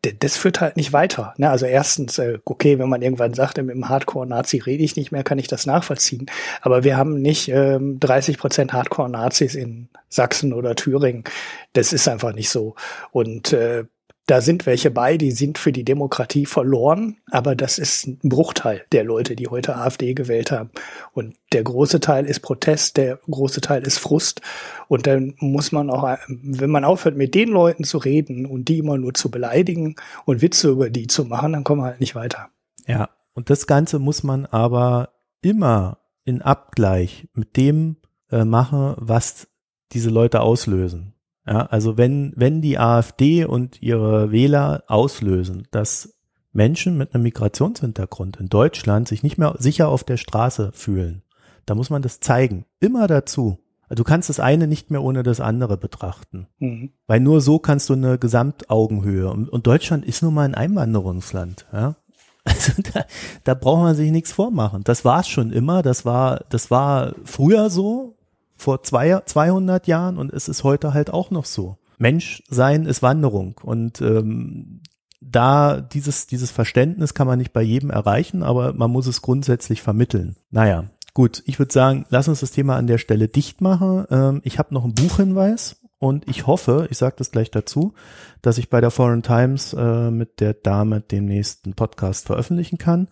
[0.05, 1.35] D das führt halt nicht weiter.
[1.37, 1.51] Ne?
[1.51, 5.25] Also erstens, äh, okay, wenn man irgendwann sagt, mit dem Hardcore-Nazi rede ich nicht mehr,
[5.25, 6.27] kann ich das nachvollziehen.
[6.61, 11.25] Aber wir haben nicht ähm, 30 Prozent Hardcore-Nazis in Sachsen oder Thüringen.
[11.73, 12.75] Das ist einfach nicht so.
[13.11, 13.85] Und äh,
[14.29, 18.85] da sind welche bei, die sind für die Demokratie verloren, aber das ist ein Bruchteil
[18.93, 20.71] der Leute, die heute AfD gewählt haben.
[21.15, 24.43] Und der große Teil ist Protest, der große Teil ist Frust.
[24.87, 28.79] Und dann muss man auch, wenn man aufhört, mit den Leuten zu reden und die
[28.79, 32.15] immer nur zu beleidigen und Witze über die zu machen, dann kommen wir halt nicht
[32.15, 32.51] weiter.
[32.87, 35.09] Ja, und das Ganze muss man aber
[35.41, 37.97] immer in Abgleich mit dem
[38.31, 39.49] äh, machen, was
[39.93, 41.15] diese Leute auslösen.
[41.49, 46.15] Ja, also wenn, wenn die AfD und ihre Wähler auslösen, dass
[46.53, 51.23] Menschen mit einem Migrationshintergrund in Deutschland sich nicht mehr sicher auf der Straße fühlen,
[51.65, 52.67] da muss man das zeigen.
[52.81, 53.59] Immer dazu.
[53.89, 56.49] Du kannst das eine nicht mehr ohne das andere betrachten.
[56.59, 56.91] Mhm.
[57.07, 59.31] Weil nur so kannst du eine Gesamtaugenhöhe.
[59.31, 61.67] Und, Deutschland ist nun mal ein Einwanderungsland.
[61.73, 61.97] Ja?
[62.45, 63.05] Also da,
[63.45, 64.85] da braucht man sich nichts vormachen.
[64.85, 65.81] Das war es schon immer.
[65.81, 68.18] Das war, das war früher so
[68.59, 71.79] vor zwei, 200 Jahren und es ist heute halt auch noch so.
[71.97, 74.83] Menschsein ist Wanderung und ähm,
[75.21, 79.83] da dieses, dieses Verständnis kann man nicht bei jedem erreichen, aber man muss es grundsätzlich
[79.83, 80.37] vermitteln.
[80.51, 80.85] Naja,
[81.15, 84.07] gut, ich würde sagen, lass uns das Thema an der Stelle dicht machen.
[84.11, 87.95] Ähm, ich habe noch einen Buchhinweis und ich hoffe, ich sage das gleich dazu,
[88.41, 93.09] dass ich bei der Foreign Times äh, mit der Dame den nächsten Podcast veröffentlichen kann.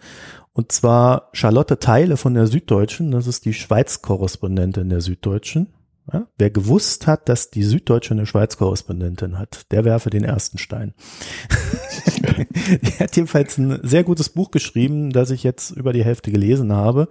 [0.56, 5.74] Und zwar Charlotte Teile von der Süddeutschen, das ist die Schweiz-Korrespondentin der Süddeutschen.
[6.10, 10.94] Ja, wer gewusst hat, dass die Süddeutsche eine Schweiz-Korrespondentin hat, der werfe den ersten Stein.
[12.80, 16.72] die hat jedenfalls ein sehr gutes Buch geschrieben, das ich jetzt über die Hälfte gelesen
[16.72, 17.08] habe.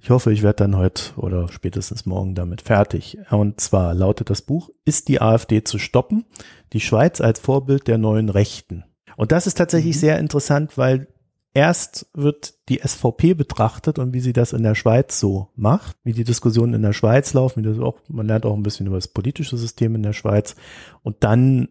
[0.00, 3.18] Ich hoffe, ich werde dann heute oder spätestens morgen damit fertig.
[3.30, 6.24] Und zwar lautet das Buch, ist die AfD zu stoppen?
[6.72, 8.84] Die Schweiz als Vorbild der neuen Rechten.
[9.16, 10.00] Und das ist tatsächlich mhm.
[10.00, 11.08] sehr interessant, weil
[11.56, 16.12] erst wird die SVP betrachtet und wie sie das in der Schweiz so macht, wie
[16.12, 18.96] die Diskussionen in der Schweiz laufen, wie das auch, man lernt auch ein bisschen über
[18.96, 20.54] das politische System in der Schweiz
[21.02, 21.70] und dann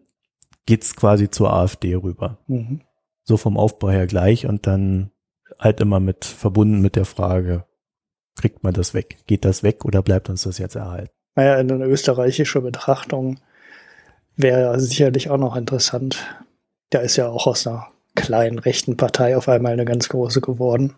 [0.66, 2.38] geht's quasi zur AfD rüber.
[2.48, 2.80] Mhm.
[3.22, 5.12] So vom Aufbau her gleich und dann
[5.56, 7.64] halt immer mit verbunden mit der Frage,
[8.34, 9.18] kriegt man das weg?
[9.28, 11.14] Geht das weg oder bleibt uns das jetzt erhalten?
[11.36, 13.38] Naja, eine österreichische Betrachtung
[14.34, 16.40] wäre sicherlich auch noch interessant.
[16.90, 20.94] Der ist ja auch aus einer kleinen rechten Partei auf einmal eine ganz große geworden.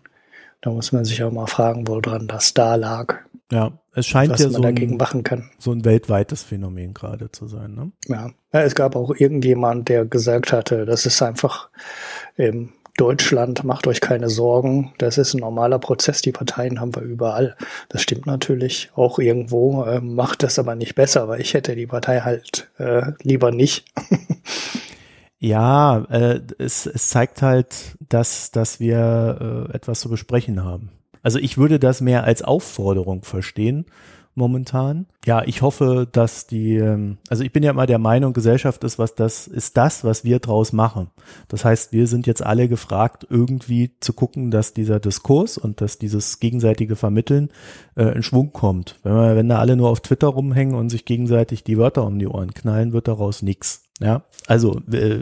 [0.61, 3.15] Da muss man sich auch mal fragen, woran das da lag.
[3.51, 5.49] Ja, es scheint was ja man so dagegen ein, machen kann.
[5.57, 7.75] so ein weltweites Phänomen gerade zu sein.
[7.75, 7.91] Ne?
[8.07, 8.31] Ja.
[8.53, 11.69] ja, es gab auch irgendjemand, der gesagt hatte, das ist einfach
[12.35, 17.01] im Deutschland, macht euch keine Sorgen, das ist ein normaler Prozess, die Parteien haben wir
[17.01, 17.55] überall.
[17.87, 21.87] Das stimmt natürlich auch irgendwo, äh, macht das aber nicht besser, weil ich hätte die
[21.87, 23.85] Partei halt äh, lieber nicht.
[25.39, 30.91] Ja, äh, es, es zeigt halt, dass, dass wir äh, etwas zu besprechen haben.
[31.23, 33.85] Also ich würde das mehr als Aufforderung verstehen
[34.35, 35.05] momentan.
[35.25, 38.97] Ja, ich hoffe, dass die, ähm, also ich bin ja immer der Meinung, Gesellschaft ist
[38.97, 41.09] was das, ist das, was wir draus machen.
[41.49, 45.99] Das heißt, wir sind jetzt alle gefragt, irgendwie zu gucken, dass dieser Diskurs und dass
[45.99, 47.49] dieses gegenseitige Vermitteln
[47.95, 48.99] äh, in Schwung kommt.
[49.03, 52.17] Wenn wir, wenn da alle nur auf Twitter rumhängen und sich gegenseitig die Wörter um
[52.17, 53.88] die Ohren knallen, wird daraus nichts.
[53.99, 55.19] Ja, also äh,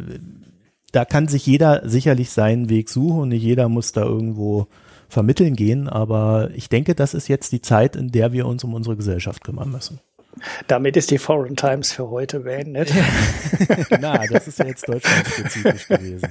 [0.91, 4.67] da kann sich jeder sicherlich seinen Weg suchen und nicht jeder muss da irgendwo
[5.09, 5.87] vermitteln gehen.
[5.87, 9.43] Aber ich denke, das ist jetzt die Zeit, in der wir uns um unsere Gesellschaft
[9.43, 9.99] kümmern müssen.
[10.67, 12.93] Damit ist die Foreign Times für heute beendet.
[14.01, 16.29] Na, das ist ja jetzt deutschlandspezifisch gewesen.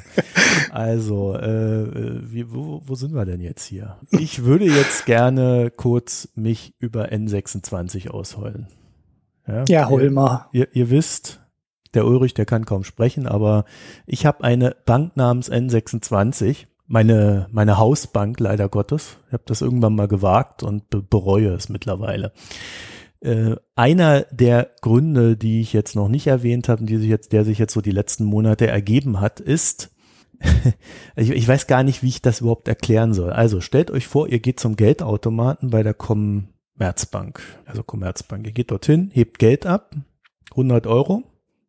[0.70, 3.96] Also, äh, äh, wie, wo, wo sind wir denn jetzt hier?
[4.10, 8.68] Ich würde jetzt gerne kurz mich über N26 ausheulen.
[9.46, 10.48] Ja, ja hol mal.
[10.52, 11.40] Ihr, ihr wisst,
[11.96, 13.64] der Ulrich, der kann kaum sprechen, aber
[14.06, 19.18] ich habe eine Bank namens N26 meine, meine Hausbank, leider Gottes.
[19.26, 22.32] Ich habe das irgendwann mal gewagt und be bereue es mittlerweile.
[23.20, 27.44] Äh, einer der Gründe, die ich jetzt noch nicht erwähnt habe, die sich jetzt, der
[27.44, 29.90] sich jetzt so die letzten Monate ergeben hat, ist,
[31.16, 33.30] ich, ich weiß gar nicht, wie ich das überhaupt erklären soll.
[33.32, 38.46] Also stellt euch vor, ihr geht zum Geldautomaten bei der Commerzbank, also Commerzbank.
[38.46, 39.96] Ihr geht dorthin, hebt Geld ab,
[40.52, 41.24] 100 Euro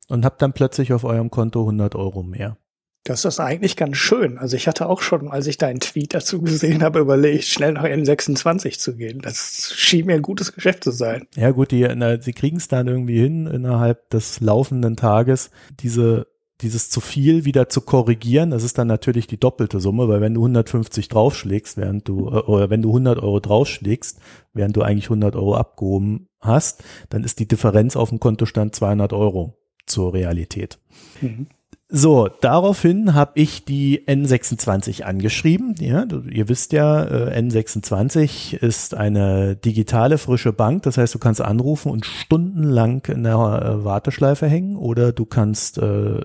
[0.07, 2.57] und habt dann plötzlich auf eurem Konto 100 Euro mehr.
[3.03, 4.37] Das ist eigentlich ganz schön.
[4.37, 7.85] Also ich hatte auch schon, als ich deinen Tweet dazu gesehen habe, überlegt, schnell nach
[7.85, 9.19] N26 zu gehen.
[9.21, 11.25] Das schien mir ein gutes Geschäft zu sein.
[11.35, 16.27] Ja gut, die, na, sie kriegen es dann irgendwie hin, innerhalb des laufenden Tages diese
[16.61, 20.33] dieses zu viel wieder zu korrigieren, das ist dann natürlich die doppelte Summe, weil wenn
[20.33, 24.19] du 150 draufschlägst, während du, äh, oder wenn du 100 Euro draufschlägst,
[24.53, 29.13] während du eigentlich 100 Euro abgehoben hast, dann ist die Differenz auf dem Kontostand 200
[29.13, 29.55] Euro
[29.87, 30.77] zur Realität.
[31.21, 31.47] Mhm.
[31.89, 35.73] So, daraufhin habe ich die N26 angeschrieben.
[35.79, 40.83] Ja, ihr wisst ja, äh, N26 ist eine digitale frische Bank.
[40.83, 45.77] Das heißt, du kannst anrufen und stundenlang in der äh, Warteschleife hängen oder du kannst
[45.77, 46.19] äh,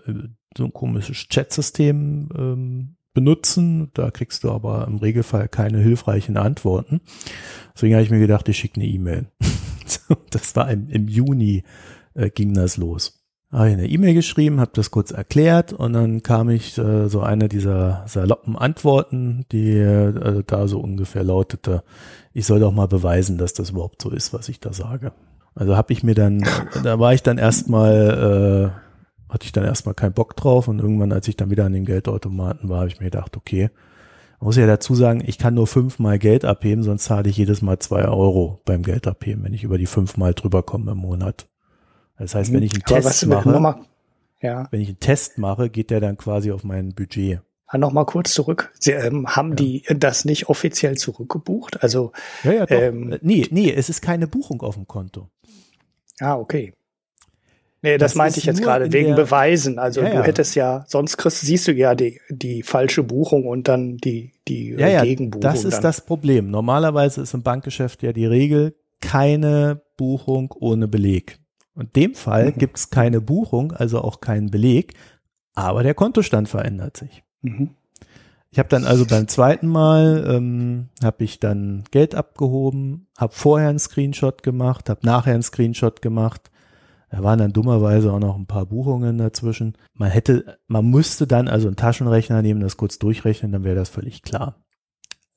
[0.57, 3.93] so ein komisches Chatsystem ähm, benutzen.
[3.95, 7.03] Da kriegst du aber im Regelfall keine hilfreichen Antworten.
[7.73, 9.27] Deswegen habe ich mir gedacht, ich schicke eine E-Mail.
[10.31, 11.63] das war im, im Juni
[12.15, 13.22] äh, ging das los
[13.53, 17.21] habe ich eine E-Mail geschrieben, habe das kurz erklärt und dann kam ich äh, so
[17.21, 21.83] eine dieser saloppen Antworten, die äh, da so ungefähr lautete,
[22.33, 25.13] ich soll doch mal beweisen, dass das überhaupt so ist, was ich da sage.
[25.55, 26.45] Also habe ich mir dann,
[26.83, 31.13] da war ich dann erstmal, äh, hatte ich dann erstmal keinen Bock drauf und irgendwann,
[31.13, 33.71] als ich dann wieder an den Geldautomaten war, habe ich mir gedacht, okay,
[34.43, 37.79] muss ja dazu sagen, ich kann nur fünfmal Geld abheben, sonst zahle ich jedes Mal
[37.79, 41.47] zwei Euro beim Geld abheben, wenn ich über die fünfmal drüber komme im Monat.
[42.23, 43.81] Das heißt, wenn ich einen Aber Test mache, mal,
[44.41, 44.69] ja.
[44.71, 47.41] wenn ich einen Test mache, geht der dann quasi auf mein Budget.
[47.67, 48.71] Ah, noch mal kurz zurück.
[48.79, 49.55] Sie, ähm, haben ja.
[49.57, 51.83] die das nicht offiziell zurückgebucht?
[51.83, 52.13] Also
[52.45, 52.71] ja, ja.
[52.71, 55.31] Ähm, nee, nee, es ist keine Buchung auf dem Konto.
[56.21, 56.75] Ah, okay.
[57.81, 59.81] Nee, das, das meinte ich jetzt gerade wegen Beweisen.
[59.81, 63.97] Also du hättest ja, sonst kriegst, siehst du ja die, die falsche Buchung und dann
[63.97, 65.41] die, die ja, ja, Gegenbuchung.
[65.41, 65.83] Das ist dann.
[65.83, 66.53] das Problem.
[66.53, 71.42] Normalerweise ist im Bankgeschäft ja die Regel keine Buchung ohne Beleg.
[71.77, 72.59] In dem Fall mhm.
[72.59, 74.95] gibt es keine Buchung, also auch keinen Beleg,
[75.55, 77.23] aber der Kontostand verändert sich.
[77.43, 77.71] Mhm.
[78.51, 83.71] Ich habe dann also beim zweiten Mal ähm, habe ich dann Geld abgehoben, habe vorher
[83.71, 86.51] einen Screenshot gemacht, habe nachher einen Screenshot gemacht.
[87.11, 89.77] Da waren dann dummerweise auch noch ein paar Buchungen dazwischen.
[89.95, 93.89] Man hätte, man müsste dann also einen Taschenrechner nehmen, das kurz durchrechnen, dann wäre das
[93.89, 94.63] völlig klar.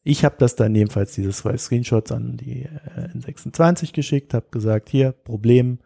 [0.03, 4.89] Ich habe das dann jedenfalls diese zwei Screenshots an die äh, N26 geschickt, habe gesagt,
[4.89, 5.79] hier Problem,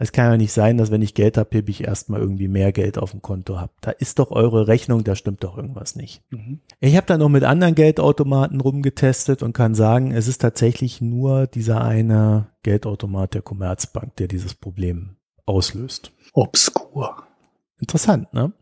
[0.00, 2.72] es kann ja nicht sein, dass wenn ich Geld habe, heb ich erstmal irgendwie mehr
[2.72, 3.72] Geld auf dem Konto habe.
[3.80, 6.22] Da ist doch eure Rechnung, da stimmt doch irgendwas nicht.
[6.30, 6.60] Mhm.
[6.78, 11.48] Ich habe da noch mit anderen Geldautomaten rumgetestet und kann sagen, es ist tatsächlich nur
[11.48, 16.12] dieser eine Geldautomat der Commerzbank, der dieses Problem auslöst.
[16.32, 17.24] Obskur.
[17.80, 18.52] Interessant, ne?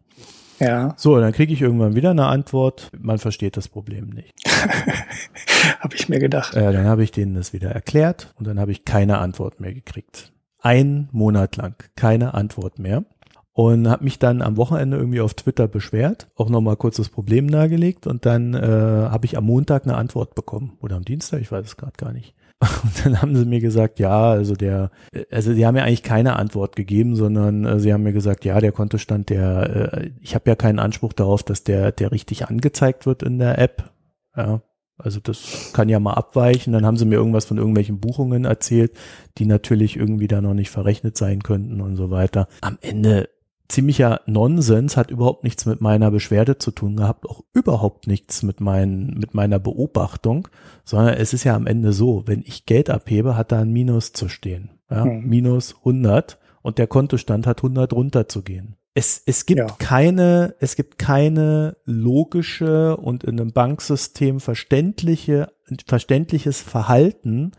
[0.58, 0.94] Ja.
[0.96, 2.90] So, dann kriege ich irgendwann wieder eine Antwort.
[2.98, 4.32] Man versteht das Problem nicht.
[5.80, 6.54] habe ich mir gedacht.
[6.54, 9.74] Äh, dann habe ich denen das wieder erklärt und dann habe ich keine Antwort mehr
[9.74, 10.32] gekriegt
[10.66, 13.04] ein Monat lang keine Antwort mehr
[13.52, 17.46] und habe mich dann am Wochenende irgendwie auf Twitter beschwert, auch nochmal kurz das Problem
[17.46, 21.52] nahegelegt und dann äh, habe ich am Montag eine Antwort bekommen oder am Dienstag, ich
[21.52, 22.34] weiß es gerade gar nicht.
[22.82, 24.90] Und dann haben sie mir gesagt, ja, also der,
[25.30, 28.58] also die haben mir eigentlich keine Antwort gegeben, sondern äh, sie haben mir gesagt, ja,
[28.60, 33.04] der Kontostand, der, äh, ich habe ja keinen Anspruch darauf, dass der, der richtig angezeigt
[33.04, 33.90] wird in der App.
[34.34, 34.62] Ja,
[34.98, 36.72] also das kann ja mal abweichen.
[36.72, 38.92] Dann haben sie mir irgendwas von irgendwelchen Buchungen erzählt,
[39.38, 42.48] die natürlich irgendwie da noch nicht verrechnet sein könnten und so weiter.
[42.62, 43.28] Am Ende
[43.68, 48.60] ziemlicher Nonsens, hat überhaupt nichts mit meiner Beschwerde zu tun gehabt, auch überhaupt nichts mit,
[48.60, 50.48] mein, mit meiner Beobachtung,
[50.84, 54.12] sondern es ist ja am Ende so, wenn ich Geld abhebe, hat da ein Minus
[54.12, 54.70] zu stehen.
[54.90, 55.04] Ja?
[55.04, 55.26] Hm.
[55.26, 58.76] Minus 100 und der Kontostand hat 100 runterzugehen.
[58.98, 59.66] Es, es gibt ja.
[59.78, 65.52] keine, es gibt keine logische und in einem Banksystem verständliche,
[65.86, 67.52] verständliches Verhalten,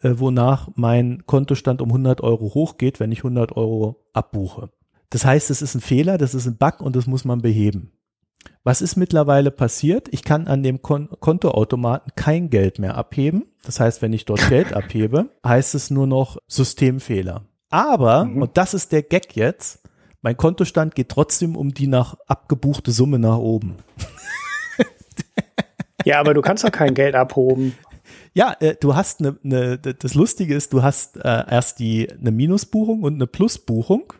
[0.00, 4.70] äh, wonach mein Kontostand um 100 Euro hochgeht, wenn ich 100 Euro abbuche.
[5.08, 7.90] Das heißt, es ist ein Fehler, das ist ein Bug und das muss man beheben.
[8.62, 10.06] Was ist mittlerweile passiert?
[10.12, 13.46] Ich kann an dem Kon Kontoautomaten kein Geld mehr abheben.
[13.64, 17.44] Das heißt, wenn ich dort Geld abhebe, heißt es nur noch Systemfehler.
[17.70, 18.42] Aber, mhm.
[18.42, 19.80] und das ist der Gag jetzt,
[20.22, 23.76] mein Kontostand geht trotzdem um die nach abgebuchte Summe nach oben.
[26.04, 27.74] ja, aber du kannst doch kein Geld abhoben.
[28.34, 32.30] Ja, äh, du hast eine, ne, das Lustige ist, du hast äh, erst die eine
[32.30, 34.12] Minusbuchung und eine Plusbuchung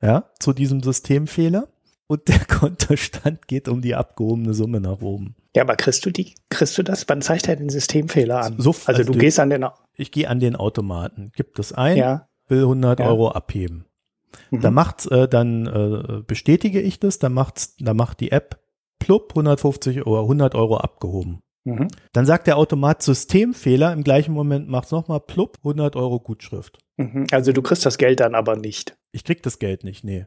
[0.00, 1.68] ja, zu diesem Systemfehler
[2.06, 5.34] und der Kontostand geht um die abgehobene Summe nach oben.
[5.54, 7.08] Ja, aber kriegst du die, kriegst du das?
[7.08, 8.54] Wann zeigt er den Systemfehler an?
[8.58, 9.66] So, also, also du, du, gehst an den.
[9.94, 12.28] Ich gehe an den Automaten, gib das ein, ja.
[12.46, 13.06] will 100 ja.
[13.06, 13.87] Euro abheben.
[14.50, 14.60] Mhm.
[14.60, 18.60] Da macht's, äh, dann äh, bestätige ich das, dann macht's, dann macht die App
[18.98, 21.40] plupp 150 oder 100 Euro abgehoben.
[21.64, 21.88] Mhm.
[22.12, 26.78] Dann sagt der Automat Systemfehler, im gleichen Moment macht's nochmal plupp 100 Euro Gutschrift.
[26.96, 27.26] Mhm.
[27.30, 28.96] Also du kriegst das Geld dann aber nicht.
[29.12, 30.26] Ich krieg das Geld nicht, nee.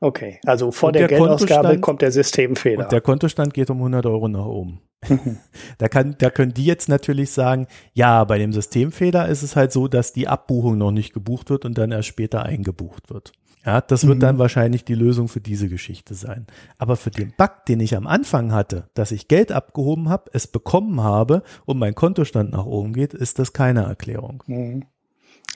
[0.00, 2.84] Okay, also vor der, der, Geldausgabe kommt der Systemfehler.
[2.84, 4.80] Und der Kontostand geht um 100 Euro nach oben.
[5.08, 5.38] Mhm.
[5.78, 9.72] da, kann, da können die jetzt natürlich sagen, ja, bei dem Systemfehler ist es halt
[9.72, 13.32] so, dass die Abbuchung noch nicht gebucht wird und dann erst später eingebucht wird.
[13.66, 14.20] Ja, das wird mhm.
[14.20, 16.46] dann wahrscheinlich die Lösung für diese Geschichte sein.
[16.78, 20.46] Aber für den Bug, den ich am Anfang hatte, dass ich Geld abgehoben habe, es
[20.46, 24.44] bekommen habe und mein Kontostand nach oben geht, ist das keine Erklärung.
[24.46, 24.84] Mhm.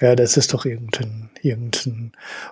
[0.03, 2.11] Ja, das ist doch irgendein, irgendein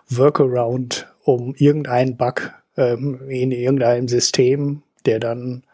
[0.09, 5.65] Workaround, um irgendeinen Bug ähm, in irgendeinem System, der dann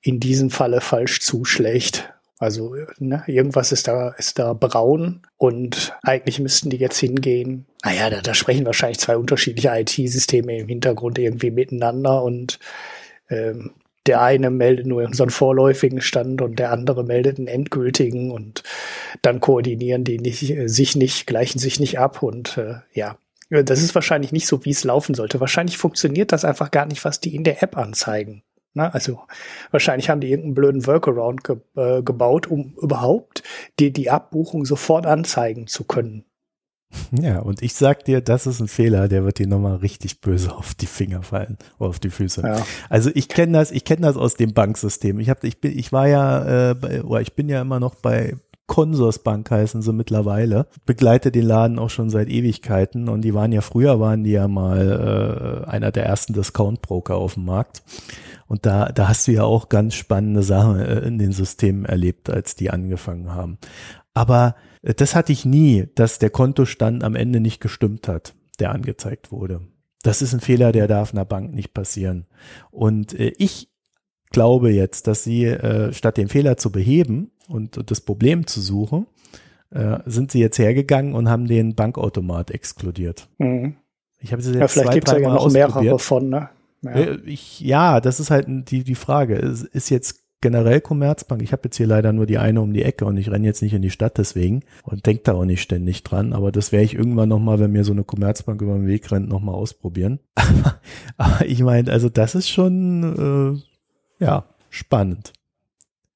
[0.00, 2.10] in diesem Falle falsch zuschlägt.
[2.38, 7.66] Also ne, irgendwas ist da, ist da braun und eigentlich müssten die jetzt hingehen.
[7.84, 12.58] Naja, da, da sprechen wahrscheinlich zwei unterschiedliche IT-Systeme im Hintergrund irgendwie miteinander und
[13.28, 13.72] ähm,
[14.06, 18.62] der eine meldet nur einen vorläufigen Stand und der andere meldet einen endgültigen und
[19.22, 23.16] dann koordinieren die nicht, äh, sich nicht, gleichen sich nicht ab und äh, ja.
[23.50, 25.38] Das ist wahrscheinlich nicht so, wie es laufen sollte.
[25.38, 28.42] Wahrscheinlich funktioniert das einfach gar nicht, was die in der App anzeigen.
[28.72, 29.20] Na, also
[29.70, 33.42] wahrscheinlich haben die irgendeinen blöden Workaround ge äh, gebaut, um überhaupt
[33.78, 36.24] dir die Abbuchung sofort anzeigen zu können.
[37.10, 40.54] Ja, und ich sag dir, das ist ein Fehler, der wird dir nochmal richtig böse
[40.54, 42.42] auf die Finger fallen oder auf die Füße.
[42.42, 42.64] Ja.
[42.88, 45.18] Also ich kenne das, ich kenne das aus dem Banksystem.
[45.20, 47.94] Ich habe, ich bin, ich war ja, äh, bei, oder ich bin ja immer noch
[47.94, 48.36] bei
[48.66, 50.66] Consorsbank heißen sie mittlerweile.
[50.86, 54.48] Begleite den Laden auch schon seit Ewigkeiten und die waren ja früher waren die ja
[54.48, 57.82] mal äh, einer der ersten Discount Broker auf dem Markt.
[58.46, 62.30] Und da, da hast du ja auch ganz spannende Sachen äh, in den Systemen erlebt,
[62.30, 63.58] als die angefangen haben.
[64.14, 69.30] Aber das hatte ich nie, dass der Kontostand am Ende nicht gestimmt hat, der angezeigt
[69.30, 69.60] wurde.
[70.02, 72.26] Das ist ein Fehler, der darf einer Bank nicht passieren.
[72.70, 73.70] Und äh, ich
[74.30, 78.60] glaube jetzt, dass sie äh, statt den Fehler zu beheben und, und das Problem zu
[78.60, 79.06] suchen,
[79.70, 83.28] äh, sind sie jetzt hergegangen und haben den Bankautomat exkludiert.
[83.38, 83.76] Mhm.
[84.18, 86.48] Ich habe sie jetzt ja, vielleicht gibt es ja noch mehrere von, ne?
[86.82, 86.90] Ja.
[86.92, 89.36] Äh, ich, ja, das ist halt die, die Frage.
[89.36, 91.40] Ist, ist jetzt generell Commerzbank.
[91.40, 93.62] Ich habe jetzt hier leider nur die eine um die Ecke und ich renne jetzt
[93.62, 96.34] nicht in die Stadt deswegen und denke da auch nicht ständig dran.
[96.34, 99.28] Aber das werde ich irgendwann nochmal, wenn mir so eine Commerzbank über den Weg rennt,
[99.28, 100.20] nochmal ausprobieren.
[101.16, 103.62] Aber, ich meine, also das ist schon
[104.20, 105.32] äh, ja spannend.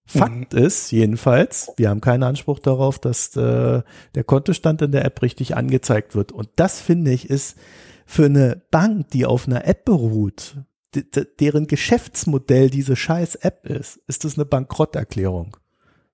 [0.06, 0.58] Fakt mhm.
[0.58, 3.82] ist jedenfalls, wir haben keinen Anspruch darauf, dass äh,
[4.14, 6.30] der Kontostand in der App richtig angezeigt wird.
[6.30, 7.56] Und das finde ich ist
[8.06, 10.58] für eine Bank, die auf einer App beruht,
[10.96, 15.56] deren Geschäftsmodell diese scheiß App ist, ist das eine Bankrotterklärung.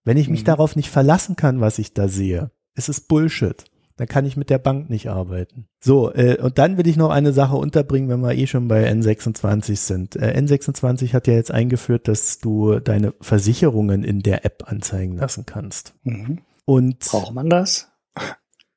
[0.04, 0.46] Wenn ich mich mhm.
[0.46, 3.64] darauf nicht verlassen kann, was ich da sehe, ist es Bullshit.
[3.96, 5.68] Dann kann ich mit der Bank nicht arbeiten.
[5.78, 8.90] So, äh, und dann will ich noch eine Sache unterbringen, wenn wir eh schon bei
[8.90, 10.16] N26 sind.
[10.16, 15.44] Äh, N26 hat ja jetzt eingeführt, dass du deine Versicherungen in der App anzeigen lassen
[15.46, 15.94] kannst.
[16.04, 16.40] Mhm.
[16.64, 17.92] Und braucht man das?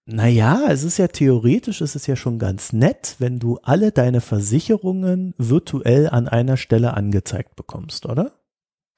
[0.07, 4.21] Naja, es ist ja theoretisch, es ist ja schon ganz nett, wenn du alle deine
[4.21, 8.31] Versicherungen virtuell an einer Stelle angezeigt bekommst, oder?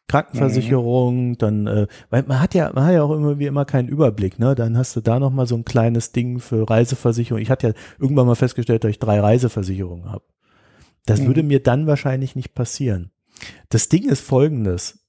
[0.09, 1.37] Krankenversicherung, mhm.
[1.37, 4.39] dann, äh, weil man hat ja, man hat ja auch immer wie immer keinen Überblick,
[4.39, 4.55] ne?
[4.55, 7.41] Dann hast du da noch mal so ein kleines Ding für Reiseversicherung.
[7.41, 10.23] Ich hatte ja irgendwann mal festgestellt, dass ich drei Reiseversicherungen habe.
[11.05, 11.27] Das mhm.
[11.27, 13.11] würde mir dann wahrscheinlich nicht passieren.
[13.69, 14.99] Das Ding ist folgendes.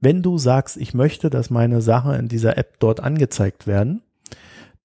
[0.00, 4.02] Wenn du sagst, ich möchte, dass meine Sachen in dieser App dort angezeigt werden,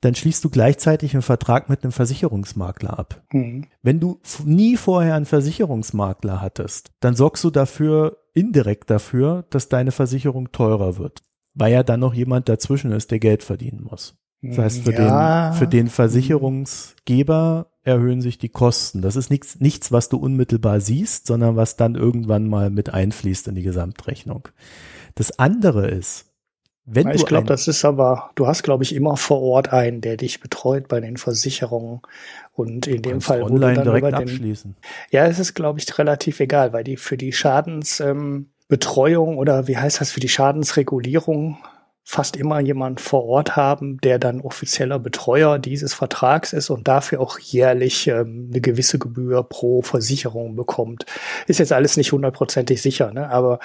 [0.04, 3.24] dann schließt du gleichzeitig einen Vertrag mit einem Versicherungsmakler ab.
[3.32, 3.68] Mhm.
[3.82, 9.92] Wenn du nie vorher einen Versicherungsmakler hattest, dann sorgst du dafür, indirekt dafür, dass deine
[9.92, 11.24] Versicherung teurer wird,
[11.54, 14.18] weil ja dann noch jemand dazwischen ist, der Geld verdienen muss.
[14.42, 15.52] Das heißt, für, ja.
[15.52, 19.02] den, für den Versicherungsgeber erhöhen sich die Kosten.
[19.02, 23.48] Das ist nichts, nichts, was du unmittelbar siehst, sondern was dann irgendwann mal mit einfließt
[23.48, 24.50] in die Gesamtrechnung.
[25.16, 26.33] Das andere ist,
[26.86, 30.18] wenn ich glaube, das ist aber, du hast, glaube ich, immer vor Ort einen, der
[30.18, 32.02] dich betreut bei den Versicherungen.
[32.52, 34.76] Und in dem Fall, du dann direkt den, abschließen.
[35.10, 39.78] Ja, es ist, glaube ich, relativ egal, weil die für die Schadensbetreuung ähm, oder wie
[39.78, 41.58] heißt das, für die Schadensregulierung
[42.06, 47.22] fast immer jemand vor Ort haben, der dann offizieller Betreuer dieses Vertrags ist und dafür
[47.22, 51.06] auch jährlich ähm, eine gewisse Gebühr pro Versicherung bekommt.
[51.48, 53.30] Ist jetzt alles nicht hundertprozentig sicher, ne?
[53.30, 53.60] aber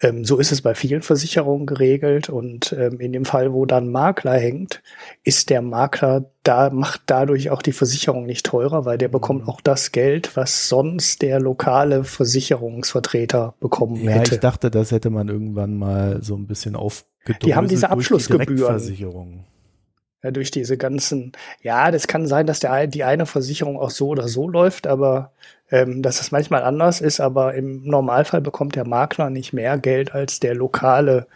[0.00, 3.90] ähm, so ist es bei vielen Versicherungen geregelt und ähm, in dem Fall, wo dann
[3.90, 4.82] Makler hängt,
[5.24, 9.48] ist der Makler da, macht dadurch auch die Versicherung nicht teurer, weil der bekommt mhm.
[9.48, 14.36] auch das Geld, was sonst der lokale Versicherungsvertreter bekommen ja, hätte.
[14.36, 17.44] Ich dachte, das hätte man irgendwann mal so ein bisschen aufgedröselt.
[17.44, 18.78] Die haben diese Abschlussgebühren.
[18.86, 19.04] Die
[20.22, 21.32] ja, durch diese ganzen,
[21.62, 25.32] ja, das kann sein, dass der, die eine Versicherung auch so oder so läuft, aber
[25.70, 30.14] ähm, dass es manchmal anders ist, aber im Normalfall bekommt der Makler nicht mehr Geld
[30.14, 31.26] als der Lokale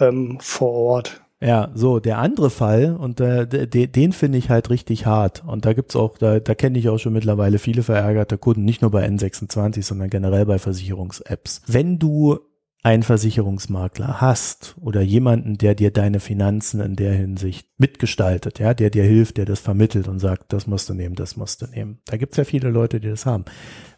[0.00, 1.22] ähm, vor Ort.
[1.40, 5.42] Ja, so, der andere Fall, und äh, de, den finde ich halt richtig hart.
[5.44, 8.80] Und da gibt's auch, da, da kenne ich auch schon mittlerweile viele verärgerte Kunden, nicht
[8.80, 11.62] nur bei N26, sondern generell bei Versicherungs-Apps.
[11.66, 12.38] Wenn du
[12.82, 18.90] einen Versicherungsmakler hast oder jemanden, der dir deine Finanzen in der Hinsicht mitgestaltet, ja, der
[18.90, 22.00] dir hilft, der das vermittelt und sagt, das musst du nehmen, das musst du nehmen.
[22.06, 23.44] Da gibt's ja viele Leute, die das haben.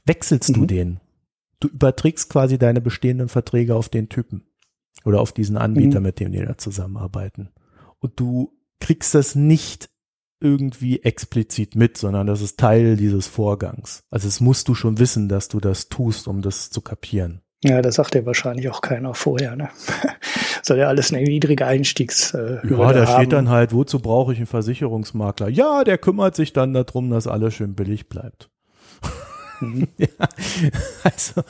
[0.04, 0.54] Wechselst mhm.
[0.54, 1.00] du den?
[1.60, 4.44] Du überträgst quasi deine bestehenden Verträge auf den Typen
[5.06, 6.06] oder auf diesen Anbieter, mhm.
[6.06, 7.50] mit dem die da zusammenarbeiten.
[8.00, 9.88] Und du kriegst das nicht
[10.40, 14.04] irgendwie explizit mit, sondern das ist Teil dieses Vorgangs.
[14.10, 17.40] Also es musst du schon wissen, dass du das tust, um das zu kapieren.
[17.64, 19.56] Ja, das sagt ja wahrscheinlich auch keiner vorher.
[19.56, 19.70] Ne?
[20.62, 22.34] Soll ja alles eine niedrige Einstiegs.
[22.34, 25.48] Äh, ja, da steht dann halt, wozu brauche ich einen Versicherungsmakler?
[25.48, 28.50] Ja, der kümmert sich dann darum, dass alles schön billig bleibt.
[29.60, 29.88] Mhm.
[29.96, 30.08] ja,
[31.04, 31.40] also,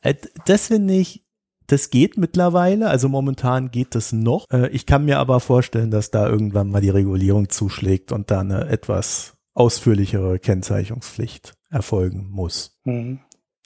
[0.00, 0.14] äh,
[0.46, 1.22] das finde ich,
[1.66, 4.46] das geht mittlerweile, also momentan geht das noch.
[4.50, 8.40] Äh, ich kann mir aber vorstellen, dass da irgendwann mal die Regulierung zuschlägt und da
[8.40, 12.78] eine etwas ausführlichere Kennzeichnungspflicht erfolgen muss.
[12.84, 13.20] Mhm.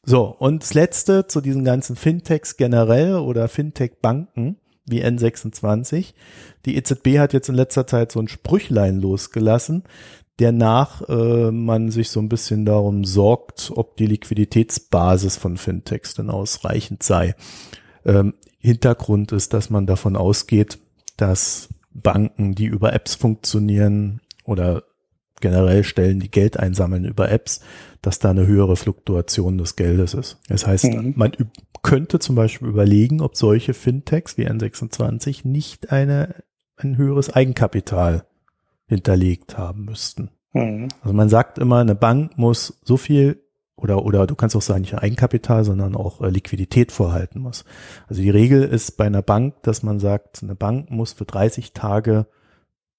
[0.05, 6.15] So, und das letzte zu diesen ganzen Fintechs generell oder Fintech-Banken wie N26.
[6.67, 9.85] Die EZB hat jetzt in letzter Zeit so ein Sprüchlein losgelassen,
[10.39, 16.15] der nach äh, man sich so ein bisschen darum sorgt, ob die Liquiditätsbasis von Fintechs
[16.15, 17.37] denn ausreichend sei.
[18.05, 20.79] Ähm, Hintergrund ist, dass man davon ausgeht,
[21.17, 24.83] dass Banken, die über Apps funktionieren oder
[25.43, 27.61] generell Stellen, die Geld einsammeln über Apps,
[28.01, 30.39] dass da eine höhere Fluktuation des Geldes ist.
[30.49, 31.13] Das heißt, mhm.
[31.17, 31.33] man
[31.83, 36.37] könnte zum Beispiel überlegen, ob solche Fintechs wie N26 nicht eine,
[36.77, 38.25] ein höheres Eigenkapital
[38.87, 40.31] hinterlegt haben müssten.
[40.55, 40.89] Mhm.
[41.03, 43.43] Also man sagt immer, eine Bank muss so viel
[43.77, 47.65] oder, oder du kannst auch sagen, nicht Eigenkapital, sondern auch äh, Liquidität vorhalten muss.
[48.07, 51.73] Also die Regel ist bei einer Bank, dass man sagt, eine Bank muss für 30
[51.73, 52.27] Tage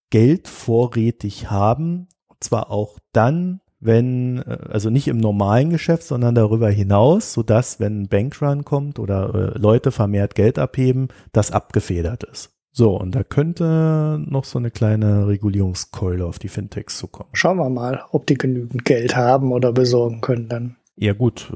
[0.09, 2.07] Geld vorrätig haben,
[2.43, 7.79] zwar auch dann, wenn, äh, also nicht im normalen Geschäft, sondern darüber hinaus, so dass,
[7.79, 12.51] wenn ein Bankrun kommt oder äh, Leute vermehrt Geld abheben, das abgefedert ist.
[12.75, 17.29] So, und da könnte noch so eine kleine Regulierungskeule auf die Fintechs zukommen.
[17.33, 20.75] Schauen wir mal, ob die genügend Geld haben oder besorgen können dann.
[20.95, 21.51] Ja gut,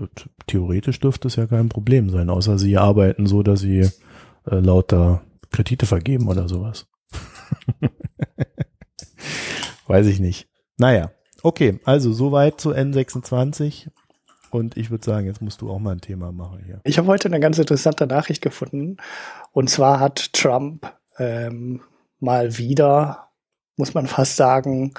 [0.45, 5.23] theoretisch dürfte es ja kein Problem sein, außer sie arbeiten so, dass sie äh, lauter
[5.51, 6.88] Kredite vergeben oder sowas.
[9.88, 10.47] Weiß ich nicht.
[10.78, 11.11] Naja,
[11.43, 13.89] okay, also soweit zu N26.
[14.49, 16.80] Und ich würde sagen, jetzt musst du auch mal ein Thema machen hier.
[16.84, 18.97] Ich habe heute eine ganz interessante Nachricht gefunden.
[19.51, 21.82] Und zwar hat Trump ähm,
[22.19, 23.30] mal wieder,
[23.75, 24.93] muss man fast sagen,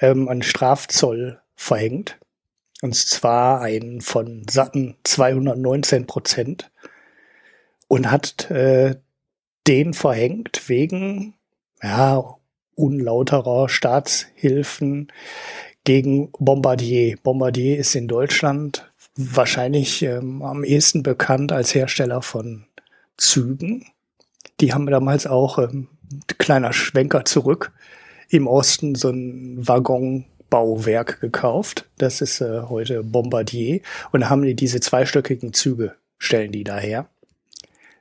[0.00, 2.18] ähm, einen Strafzoll verhängt.
[2.80, 6.70] Und zwar einen von satten 219 Prozent.
[7.86, 8.96] Und hat äh,
[9.68, 11.34] den verhängt wegen
[11.82, 12.36] ja,
[12.74, 15.08] unlauterer Staatshilfen
[15.84, 17.16] gegen Bombardier.
[17.22, 22.64] Bombardier ist in Deutschland wahrscheinlich ähm, am ehesten bekannt als Hersteller von
[23.16, 23.84] Zügen.
[24.60, 25.88] Die haben damals auch, ähm,
[26.38, 27.72] kleiner Schwenker zurück,
[28.28, 31.88] im Osten so ein Waggonbauwerk gekauft.
[31.98, 33.80] Das ist äh, heute Bombardier.
[34.12, 37.06] Und haben die diese zweistöckigen Züge, stellen die daher.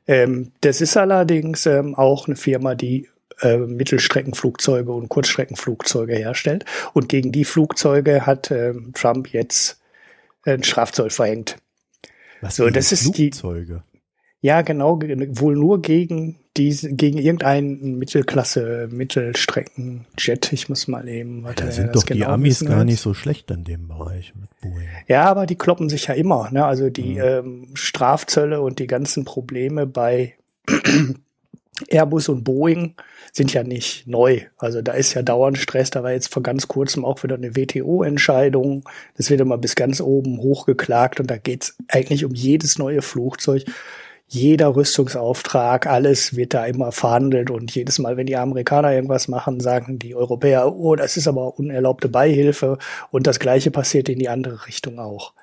[0.07, 3.07] Ähm, das ist allerdings ähm, auch eine Firma, die
[3.41, 6.65] äh, Mittelstreckenflugzeuge und Kurzstreckenflugzeuge herstellt.
[6.93, 9.79] Und gegen die Flugzeuge hat äh, Trump jetzt
[10.43, 11.57] einen Strafzoll verhängt.
[12.41, 13.83] Was so, das ist Flugzeuge?
[13.85, 14.47] die.
[14.47, 20.51] Ja, genau, wohl nur gegen diese, gegen irgendeinen Mittelklasse, Mittelstrecken-Jet.
[20.51, 23.51] Ich muss mal eben, warte, Da sind doch genau die Amis gar nicht so schlecht
[23.51, 24.87] in dem Bereich mit Boeing.
[25.07, 26.65] Ja, aber die kloppen sich ja immer, ne?
[26.65, 27.21] Also die mhm.
[27.21, 30.33] ähm, Strafzölle und die ganzen Probleme bei
[31.89, 32.95] Airbus und Boeing
[33.31, 34.41] sind ja nicht neu.
[34.57, 35.89] Also da ist ja dauernd Stress.
[35.89, 38.83] Da war jetzt vor ganz kurzem auch wieder eine WTO-Entscheidung.
[39.15, 43.63] Das wird immer bis ganz oben hochgeklagt und da geht's eigentlich um jedes neue Flugzeug.
[44.27, 49.59] Jeder Rüstungsauftrag, alles wird da immer verhandelt und jedes Mal, wenn die Amerikaner irgendwas machen,
[49.59, 52.77] sagen die Europäer, oh, das ist aber unerlaubte Beihilfe
[53.09, 55.33] und das gleiche passiert in die andere Richtung auch.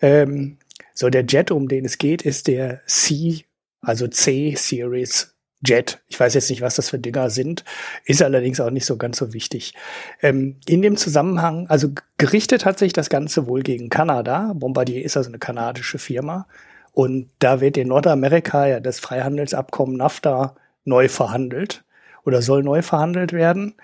[0.00, 0.56] Ähm,
[0.94, 3.44] so, der Jet, um den es geht, ist der C,
[3.82, 5.31] also C-Series
[5.64, 6.00] Jet.
[6.08, 7.64] Ich weiß jetzt nicht, was das für Dinger sind,
[8.04, 9.74] ist allerdings auch nicht so ganz so wichtig.
[10.20, 14.52] Ähm, in dem Zusammenhang, also gerichtet hat sich das Ganze wohl gegen Kanada.
[14.54, 16.46] Bombardier ist also eine kanadische Firma.
[16.92, 21.84] Und da wird in Nordamerika ja das Freihandelsabkommen NAFTA neu verhandelt
[22.24, 23.74] oder soll neu verhandelt werden.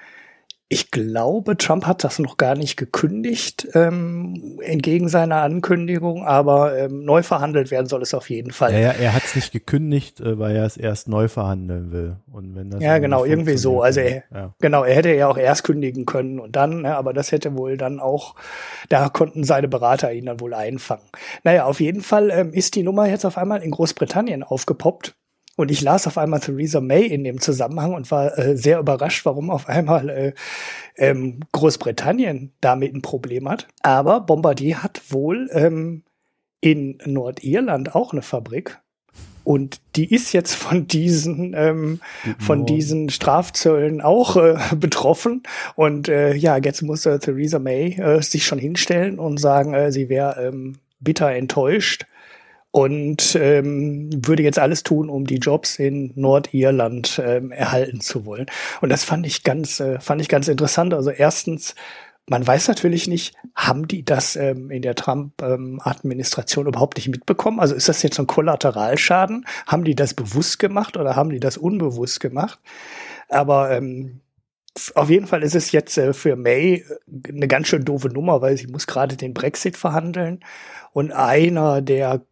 [0.70, 7.06] Ich glaube, Trump hat das noch gar nicht gekündigt, ähm, entgegen seiner Ankündigung, aber ähm,
[7.06, 8.74] neu verhandelt werden soll es auf jeden Fall.
[8.74, 12.16] Ja, ja er hat es nicht gekündigt, äh, weil er es erst neu verhandeln will.
[12.30, 13.80] Und wenn das ja, genau, irgendwie so.
[13.80, 14.54] Also er, ja.
[14.60, 17.78] genau, er hätte ja auch erst kündigen können und dann, ne, aber das hätte wohl
[17.78, 18.34] dann auch,
[18.90, 21.08] da konnten seine Berater ihn dann wohl einfangen.
[21.44, 25.14] Naja, auf jeden Fall ähm, ist die Nummer jetzt auf einmal in Großbritannien aufgepoppt
[25.58, 29.26] und ich las auf einmal Theresa May in dem Zusammenhang und war äh, sehr überrascht,
[29.26, 30.32] warum auf einmal äh,
[30.96, 33.66] ähm, Großbritannien damit ein Problem hat.
[33.82, 36.04] Aber Bombardier hat wohl ähm,
[36.60, 38.78] in Nordirland auch eine Fabrik.
[39.42, 42.00] Und die ist jetzt von diesen ähm,
[42.38, 45.42] von diesen Strafzöllen auch äh, betroffen.
[45.74, 49.90] Und äh, ja, jetzt muss äh, Theresa May äh, sich schon hinstellen und sagen, äh,
[49.90, 52.06] sie wäre ähm, bitter enttäuscht
[52.78, 58.46] und ähm, würde jetzt alles tun, um die Jobs in Nordirland ähm, erhalten zu wollen.
[58.80, 60.94] Und das fand ich ganz, äh, fand ich ganz interessant.
[60.94, 61.74] Also erstens,
[62.28, 67.58] man weiß natürlich nicht, haben die das ähm, in der Trump-Administration ähm, überhaupt nicht mitbekommen?
[67.58, 69.44] Also ist das jetzt ein Kollateralschaden?
[69.66, 72.60] Haben die das bewusst gemacht oder haben die das unbewusst gemacht?
[73.28, 74.20] Aber ähm,
[74.94, 78.40] auf jeden Fall ist es jetzt äh, für May äh, eine ganz schön doofe Nummer,
[78.40, 80.44] weil sie muss gerade den Brexit verhandeln.
[80.92, 82.22] Und einer der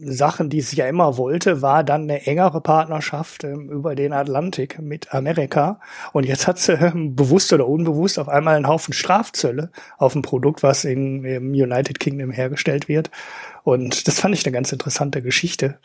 [0.00, 4.78] Sachen, die es ja immer wollte, war dann eine engere Partnerschaft ähm, über den Atlantik
[4.80, 5.80] mit Amerika.
[6.12, 10.22] Und jetzt hat sie ähm, bewusst oder unbewusst auf einmal einen Haufen Strafzölle auf ein
[10.22, 13.10] Produkt, was in, im United Kingdom hergestellt wird.
[13.64, 15.78] Und das fand ich eine ganz interessante Geschichte.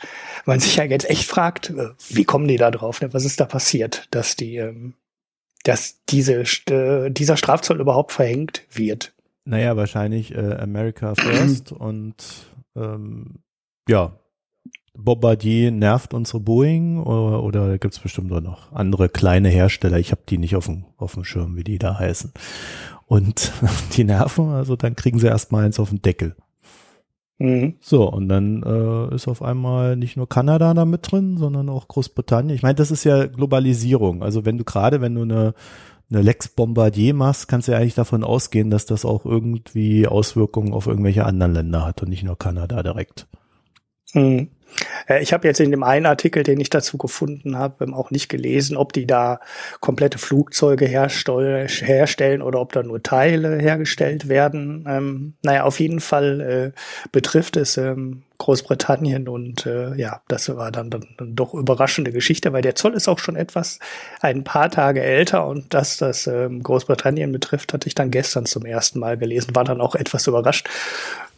[0.45, 3.01] Man sich ja jetzt echt fragt, äh, wie kommen die da drauf?
[3.01, 3.13] Ne?
[3.13, 4.93] Was ist da passiert, dass die, ähm,
[5.63, 9.13] dass diese, äh, dieser Strafzoll überhaupt verhängt wird?
[9.45, 12.15] Naja, wahrscheinlich äh, America First und
[12.75, 13.42] ähm,
[13.87, 14.13] ja,
[14.95, 19.97] Bombardier nervt unsere Boeing oder, oder gibt es bestimmt auch noch andere kleine Hersteller.
[19.97, 22.31] Ich habe die nicht auf dem, auf dem Schirm, wie die da heißen.
[23.07, 23.51] Und
[23.95, 26.35] die nerven, also dann kriegen sie erstmal eins auf den Deckel.
[27.39, 27.75] Mhm.
[27.81, 31.87] So, und dann äh, ist auf einmal nicht nur Kanada da mit drin, sondern auch
[31.87, 32.55] Großbritannien.
[32.55, 34.21] Ich meine, das ist ja Globalisierung.
[34.21, 35.55] Also wenn du gerade, wenn du eine,
[36.11, 40.71] eine Lex Bombardier machst, kannst du ja eigentlich davon ausgehen, dass das auch irgendwie Auswirkungen
[40.71, 43.27] auf irgendwelche anderen Länder hat und nicht nur Kanada direkt.
[44.13, 44.47] Hm.
[45.07, 48.11] Äh, ich habe jetzt in dem einen Artikel, den ich dazu gefunden habe, ähm, auch
[48.11, 49.39] nicht gelesen, ob die da
[49.79, 54.85] komplette Flugzeuge herstellen oder ob da nur Teile hergestellt werden.
[54.87, 56.79] Ähm, naja, auf jeden Fall äh,
[57.11, 62.51] betrifft es ähm, Großbritannien und äh, ja, das war dann, dann, dann doch überraschende Geschichte,
[62.51, 63.79] weil der Zoll ist auch schon etwas
[64.19, 68.65] ein paar Tage älter und dass das ähm, Großbritannien betrifft, hatte ich dann gestern zum
[68.65, 70.67] ersten Mal gelesen, war dann auch etwas überrascht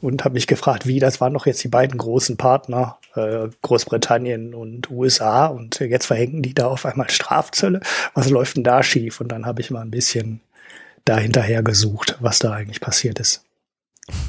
[0.01, 4.53] und habe mich gefragt, wie, das waren doch jetzt die beiden großen Partner, äh, Großbritannien
[4.53, 7.79] und USA und jetzt verhängen die da auf einmal Strafzölle.
[8.13, 9.21] Was läuft denn da schief?
[9.21, 10.41] Und dann habe ich mal ein bisschen
[11.05, 13.43] dahinterher gesucht, was da eigentlich passiert ist.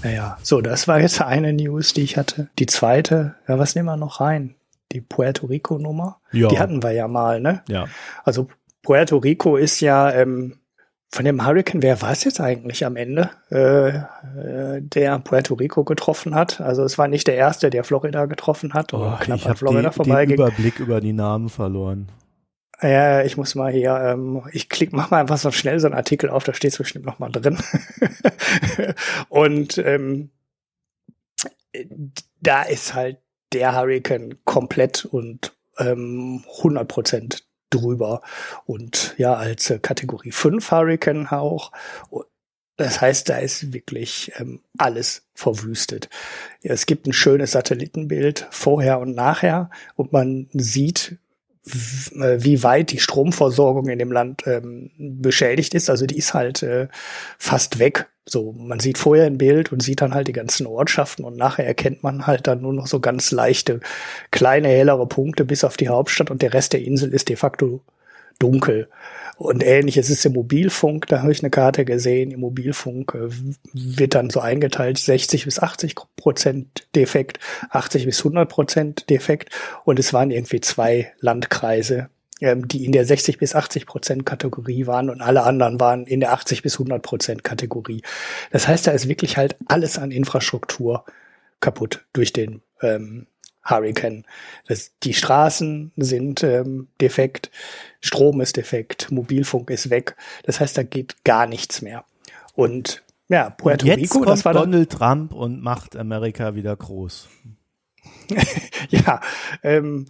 [0.02, 2.48] Naja, so, das war jetzt eine News, die ich hatte.
[2.58, 4.54] Die zweite, ja, was nehmen wir noch rein?
[4.92, 6.20] Die Puerto Rico-Nummer?
[6.32, 6.48] Ja.
[6.48, 7.62] Die hatten wir ja mal, ne?
[7.68, 7.86] Ja.
[8.24, 8.48] Also
[8.82, 10.58] Puerto Rico ist ja ähm,
[11.11, 15.84] von dem Hurricane, wer war es jetzt eigentlich am Ende, äh, äh, der Puerto Rico
[15.84, 16.61] getroffen hat?
[16.61, 19.57] Also es war nicht der erste, der Florida getroffen hat oder oh, knapp ich an
[19.57, 22.11] Florida die, den Überblick über die Namen verloren.
[22.82, 25.94] Ja, ich muss mal hier, ähm, ich klick, mach mal einfach so schnell so einen
[25.94, 27.59] Artikel auf, da steht es bestimmt noch mal drin.
[29.28, 30.30] Und ähm,
[32.40, 33.18] da ist halt
[33.52, 38.22] der Hurricane komplett und ähm, 100 Prozent drüber.
[38.64, 41.72] Und ja, als äh, Kategorie 5 Hurricane auch.
[42.76, 46.10] Das heißt, da ist wirklich ähm, alles verwüstet.
[46.62, 51.18] Es gibt ein schönes Satellitenbild vorher und nachher und man sieht,
[51.66, 55.90] wie weit die Stromversorgung in dem Land ähm, beschädigt ist.
[55.90, 56.86] Also die ist halt äh,
[57.38, 58.06] fast weg.
[58.28, 61.66] So, man sieht vorher ein Bild und sieht dann halt die ganzen Ortschaften und nachher
[61.66, 63.80] erkennt man halt dann nur noch so ganz leichte,
[64.30, 67.80] kleine, hellere Punkte bis auf die Hauptstadt und der Rest der Insel ist de facto
[68.39, 68.89] dunkel.
[69.39, 73.28] Und ähnliches ist im Mobilfunk, da habe ich eine Karte gesehen, im Mobilfunk äh,
[73.72, 79.51] wird dann so eingeteilt, 60 bis 80 Prozent defekt, 80 bis 100 Prozent defekt
[79.84, 82.09] und es waren irgendwie zwei Landkreise,
[82.41, 86.20] ähm, die in der 60 bis 80 Prozent Kategorie waren und alle anderen waren in
[86.20, 88.01] der 80 bis 100 Prozent Kategorie.
[88.53, 91.05] Das heißt, da ist wirklich halt alles an Infrastruktur
[91.61, 93.26] kaputt durch den ähm,
[93.68, 94.24] Hurricane.
[94.66, 97.51] Das, die Straßen sind ähm, defekt,
[98.07, 100.16] Strom ist defekt, Mobilfunk ist weg.
[100.44, 102.04] Das heißt, da geht gar nichts mehr.
[102.54, 106.76] Und ja, Puerto und jetzt Rico, kommt das war Donald Trump und macht Amerika wieder
[106.76, 107.28] groß.
[108.90, 109.20] ja,
[109.62, 110.07] ähm,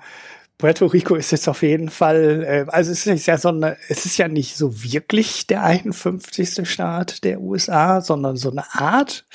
[0.58, 4.06] Puerto Rico ist jetzt auf jeden Fall, äh, also es ist ja so eine, es
[4.06, 6.68] ist ja nicht so wirklich der 51.
[6.68, 9.26] Staat der USA, sondern so eine Art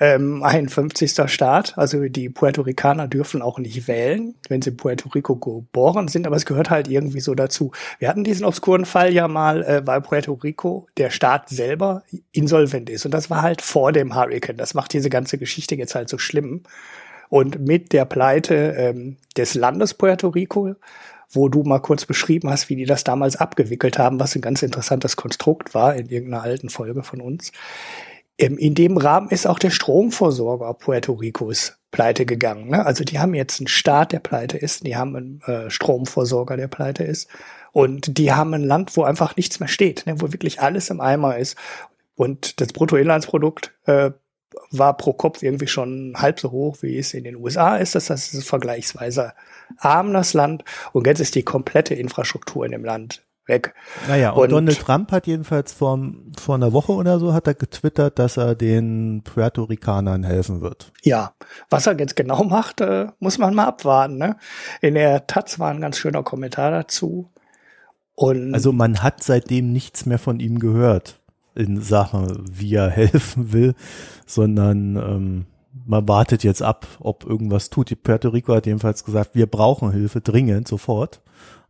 [0.00, 1.30] ähm, 51.
[1.30, 1.76] Staat.
[1.76, 6.26] Also die Puerto Ricaner dürfen auch nicht wählen, wenn sie in Puerto Rico geboren sind,
[6.26, 7.70] aber es gehört halt irgendwie so dazu.
[7.98, 12.02] Wir hatten diesen obskuren Fall ja mal, äh, weil Puerto Rico der Staat selber
[12.32, 14.56] insolvent ist und das war halt vor dem Hurricane.
[14.56, 16.62] Das macht diese ganze Geschichte jetzt halt so schlimm.
[17.32, 20.74] Und mit der Pleite ähm, des Landes Puerto Rico,
[21.30, 24.62] wo du mal kurz beschrieben hast, wie die das damals abgewickelt haben, was ein ganz
[24.62, 27.50] interessantes Konstrukt war in irgendeiner alten Folge von uns.
[28.36, 32.68] Ähm, in dem Rahmen ist auch der Stromversorger Puerto Ricos pleite gegangen.
[32.68, 32.84] Ne?
[32.84, 36.68] Also die haben jetzt einen Staat, der pleite ist, die haben einen äh, Stromversorger, der
[36.68, 37.30] pleite ist.
[37.72, 40.20] Und die haben ein Land, wo einfach nichts mehr steht, ne?
[40.20, 41.56] wo wirklich alles im Eimer ist.
[42.14, 44.10] Und das Bruttoinlandsprodukt äh,
[44.70, 47.94] war pro Kopf irgendwie schon halb so hoch, wie es in den USA ist.
[47.94, 49.32] Das heißt, es ist vergleichsweise
[49.78, 50.64] arm, das Land.
[50.92, 53.74] Und jetzt ist die komplette Infrastruktur in dem Land weg.
[54.08, 55.98] Naja, und, und Donald Trump hat jedenfalls vor,
[56.38, 60.92] vor einer Woche oder so hat er getwittert, dass er den Puerto Ricanern helfen wird.
[61.02, 61.34] Ja,
[61.68, 64.18] was er jetzt genau macht, äh, muss man mal abwarten.
[64.18, 64.36] Ne?
[64.80, 67.28] In der Taz war ein ganz schöner Kommentar dazu.
[68.14, 71.21] Und also man hat seitdem nichts mehr von ihm gehört
[71.54, 73.74] in Sachen, wie er helfen will,
[74.26, 75.46] sondern ähm,
[75.86, 77.90] man wartet jetzt ab, ob irgendwas tut.
[77.90, 81.20] Die Puerto Rico hat jedenfalls gesagt, wir brauchen Hilfe dringend, sofort,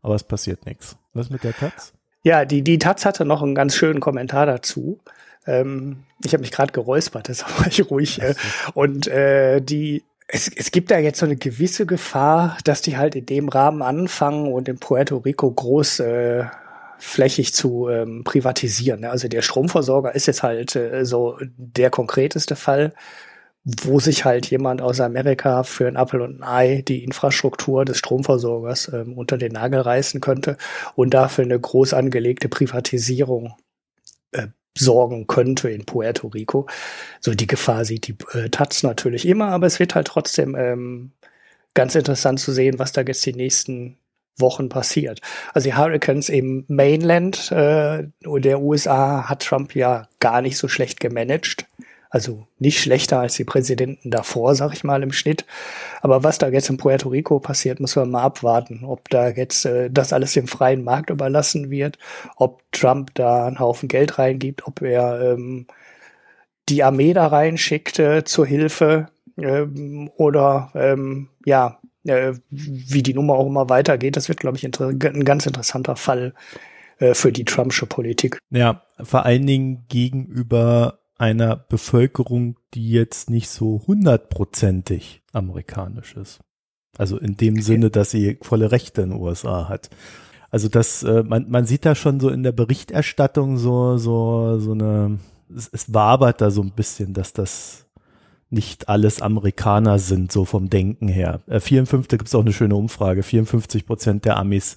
[0.02, 0.96] aber es passiert nichts.
[1.14, 1.92] Was mit der Taz?
[2.24, 5.00] Ja, die, die Taz hatte noch einen ganz schönen Kommentar dazu.
[5.46, 8.20] Ähm, ich habe mich gerade geräuspert, deshalb war ich ruhig.
[8.20, 8.34] Äh,
[8.74, 13.14] und äh, die es, es gibt da jetzt so eine gewisse Gefahr, dass die halt
[13.14, 16.44] in dem Rahmen anfangen und in Puerto Rico groß äh,
[17.02, 19.00] flächig zu ähm, privatisieren.
[19.00, 19.10] Ne?
[19.10, 22.94] Also der Stromversorger ist jetzt halt äh, so der konkreteste Fall,
[23.64, 27.98] wo sich halt jemand aus Amerika für ein Apple und ein Ei die Infrastruktur des
[27.98, 30.56] Stromversorgers ähm, unter den Nagel reißen könnte
[30.94, 33.54] und dafür eine groß angelegte Privatisierung
[34.30, 34.46] äh,
[34.78, 36.68] sorgen könnte in Puerto Rico.
[37.20, 41.12] So die Gefahr sieht die äh, Taz natürlich immer, aber es wird halt trotzdem ähm,
[41.74, 43.98] ganz interessant zu sehen, was da jetzt die nächsten
[44.38, 45.20] Wochen passiert.
[45.52, 51.00] Also die Hurricanes im Mainland äh, der USA hat Trump ja gar nicht so schlecht
[51.00, 51.66] gemanagt.
[52.12, 55.46] Also nicht schlechter als die Präsidenten davor, sag ich mal im Schnitt.
[56.02, 58.84] Aber was da jetzt in Puerto Rico passiert, muss man mal abwarten.
[58.84, 61.98] Ob da jetzt äh, das alles dem freien Markt überlassen wird,
[62.36, 65.66] ob Trump da einen Haufen Geld reingibt, ob er ähm,
[66.68, 73.34] die Armee da reinschickt äh, zur Hilfe ähm, oder ähm, ja äh, wie die Nummer
[73.34, 76.34] auch immer weitergeht, das wird, glaube ich, ein ganz interessanter Fall
[76.98, 78.38] äh, für die Trumpsche Politik.
[78.50, 86.40] Ja, vor allen Dingen gegenüber einer Bevölkerung, die jetzt nicht so hundertprozentig amerikanisch ist.
[86.98, 87.62] Also in dem okay.
[87.62, 89.90] Sinne, dass sie volle Rechte in den USA hat.
[90.50, 94.72] Also das, äh, man, man sieht da schon so in der Berichterstattung so, so, so
[94.72, 95.18] eine,
[95.54, 97.86] es, es wabert da so ein bisschen, dass das
[98.52, 101.40] nicht alles Amerikaner sind, so vom Denken her.
[101.46, 104.76] Äh, 54, da gibt es auch eine schöne Umfrage, 54 Prozent der Amis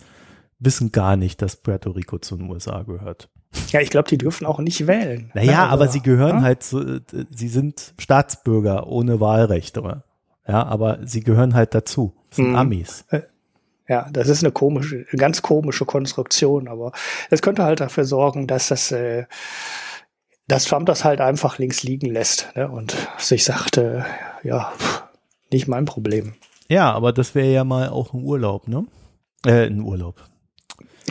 [0.60, 3.30] wissen gar nicht, dass Puerto Rico zu den USA gehört.
[3.70, 5.32] Ja, ich glaube, die dürfen auch nicht wählen.
[5.34, 6.42] Naja, ja, aber, aber, sie gehören ja?
[6.42, 10.04] halt so, äh, sie sind Staatsbürger ohne Wahlrechte.
[10.48, 12.14] Ja, aber sie gehören halt dazu.
[12.30, 12.56] Das sind mhm.
[12.56, 13.06] Amis.
[13.10, 13.22] Äh,
[13.88, 16.92] ja, das ist eine komische, eine ganz komische Konstruktion, aber
[17.30, 19.26] es könnte halt dafür sorgen, dass das äh,
[20.48, 22.70] dass Trump das halt einfach links liegen lässt ne?
[22.70, 24.06] und sich sagte,
[24.44, 24.72] ja,
[25.52, 26.36] nicht mein Problem.
[26.68, 28.86] Ja, aber das wäre ja mal auch ein Urlaub, ne?
[29.46, 30.16] Äh, ein Urlaub.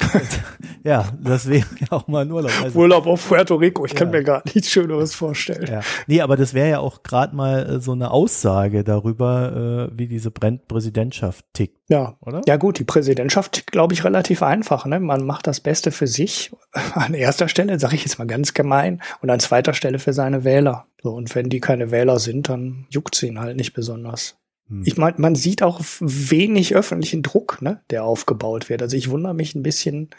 [0.84, 2.52] ja, das wäre ja auch mal ein Urlaub.
[2.62, 3.98] Also, Urlaub auf Puerto Rico, ich ja.
[3.98, 5.66] kann mir gar nichts Schöneres vorstellen.
[5.70, 5.80] Ja.
[6.06, 10.08] Nee, aber das wäre ja auch gerade mal äh, so eine Aussage darüber, äh, wie
[10.08, 11.78] diese Präsidentschaft tickt.
[11.88, 12.40] Ja, oder?
[12.46, 14.86] Ja gut, die Präsidentschaft, glaube ich, relativ einfach.
[14.86, 15.00] Ne?
[15.00, 16.52] Man macht das Beste für sich
[16.94, 20.44] an erster Stelle, sage ich jetzt mal ganz gemein, und an zweiter Stelle für seine
[20.44, 20.86] Wähler.
[21.02, 24.36] So, und wenn die keine Wähler sind, dann juckt sie ihn halt nicht besonders.
[24.68, 24.82] Hm.
[24.84, 28.82] Ich meine, man sieht auch wenig öffentlichen Druck, ne, der aufgebaut wird.
[28.82, 30.10] Also ich wundere mich ein bisschen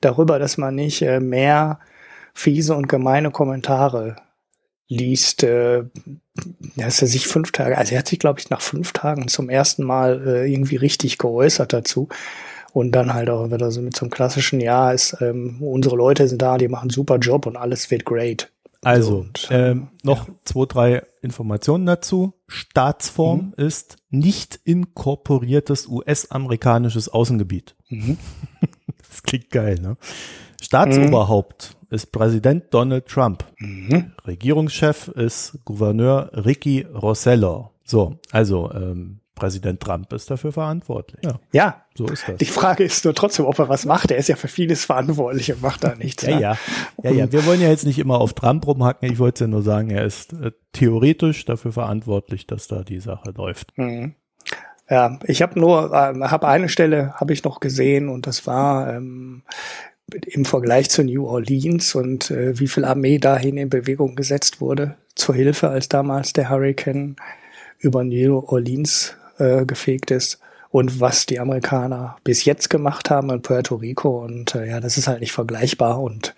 [0.00, 1.80] darüber, dass man nicht äh, mehr
[2.34, 4.16] fiese und gemeine Kommentare
[4.88, 5.84] liest, äh,
[6.76, 9.50] dass er sich fünf Tage, also er hat sich, glaube ich, nach fünf Tagen zum
[9.50, 12.08] ersten Mal äh, irgendwie richtig geäußert dazu.
[12.74, 16.28] Und dann halt auch wieder so mit so einem klassischen, ja, ist, ähm, unsere Leute
[16.28, 18.52] sind da, die machen super Job und alles wird great.
[18.88, 20.34] Also, ähm, noch ja.
[20.44, 22.32] zwei, drei Informationen dazu.
[22.46, 23.64] Staatsform mhm.
[23.66, 27.76] ist nicht inkorporiertes US-amerikanisches Außengebiet.
[27.90, 28.16] Mhm.
[29.08, 29.98] das klingt geil, ne?
[30.62, 31.94] Staatsoberhaupt mhm.
[31.94, 33.44] ist Präsident Donald Trump.
[33.58, 34.12] Mhm.
[34.26, 37.72] Regierungschef ist Gouverneur Ricky Rossello.
[37.84, 41.24] So, also ähm, Präsident Trump ist dafür verantwortlich.
[41.24, 42.38] Ja, ja, so ist das.
[42.38, 44.10] Die Frage ist nur trotzdem, ob er was macht.
[44.10, 46.24] Er ist ja für vieles verantwortlich und macht da nichts.
[46.24, 46.40] ja, ne?
[46.40, 46.58] ja,
[47.02, 47.32] ja, ja.
[47.32, 49.10] Wir wollen ja jetzt nicht immer auf Trump rumhacken.
[49.10, 53.30] Ich wollte ja nur sagen, er ist äh, theoretisch dafür verantwortlich, dass da die Sache
[53.36, 53.72] läuft.
[53.76, 54.14] Mhm.
[54.90, 58.92] Ja, ich habe nur, äh, habe eine Stelle habe ich noch gesehen und das war
[58.94, 59.42] ähm,
[60.26, 64.96] im Vergleich zu New Orleans und äh, wie viel Armee dahin in Bewegung gesetzt wurde
[65.14, 67.16] zur Hilfe, als damals der Hurricane
[67.78, 70.40] über New Orleans äh, gefegt ist
[70.70, 74.24] und was die Amerikaner bis jetzt gemacht haben in Puerto Rico.
[74.24, 76.34] Und äh, ja, das ist halt nicht vergleichbar und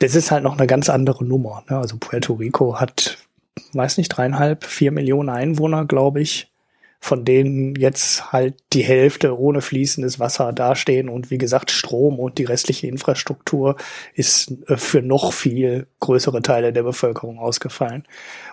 [0.00, 1.62] das ist halt noch eine ganz andere Nummer.
[1.68, 1.78] Ne?
[1.78, 3.18] Also Puerto Rico hat,
[3.72, 6.53] weiß nicht, dreieinhalb, vier Millionen Einwohner, glaube ich
[7.04, 12.38] von denen jetzt halt die Hälfte ohne fließendes Wasser dastehen und wie gesagt Strom und
[12.38, 13.76] die restliche Infrastruktur
[14.14, 18.04] ist äh, für noch viel größere Teile der Bevölkerung ausgefallen.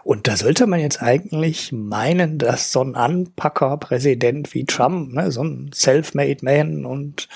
[0.04, 5.46] Und da sollte man jetzt eigentlich meinen, dass so ein Anpacker-Präsident wie Trump, ne, so
[5.46, 7.30] ein Self-Made Man und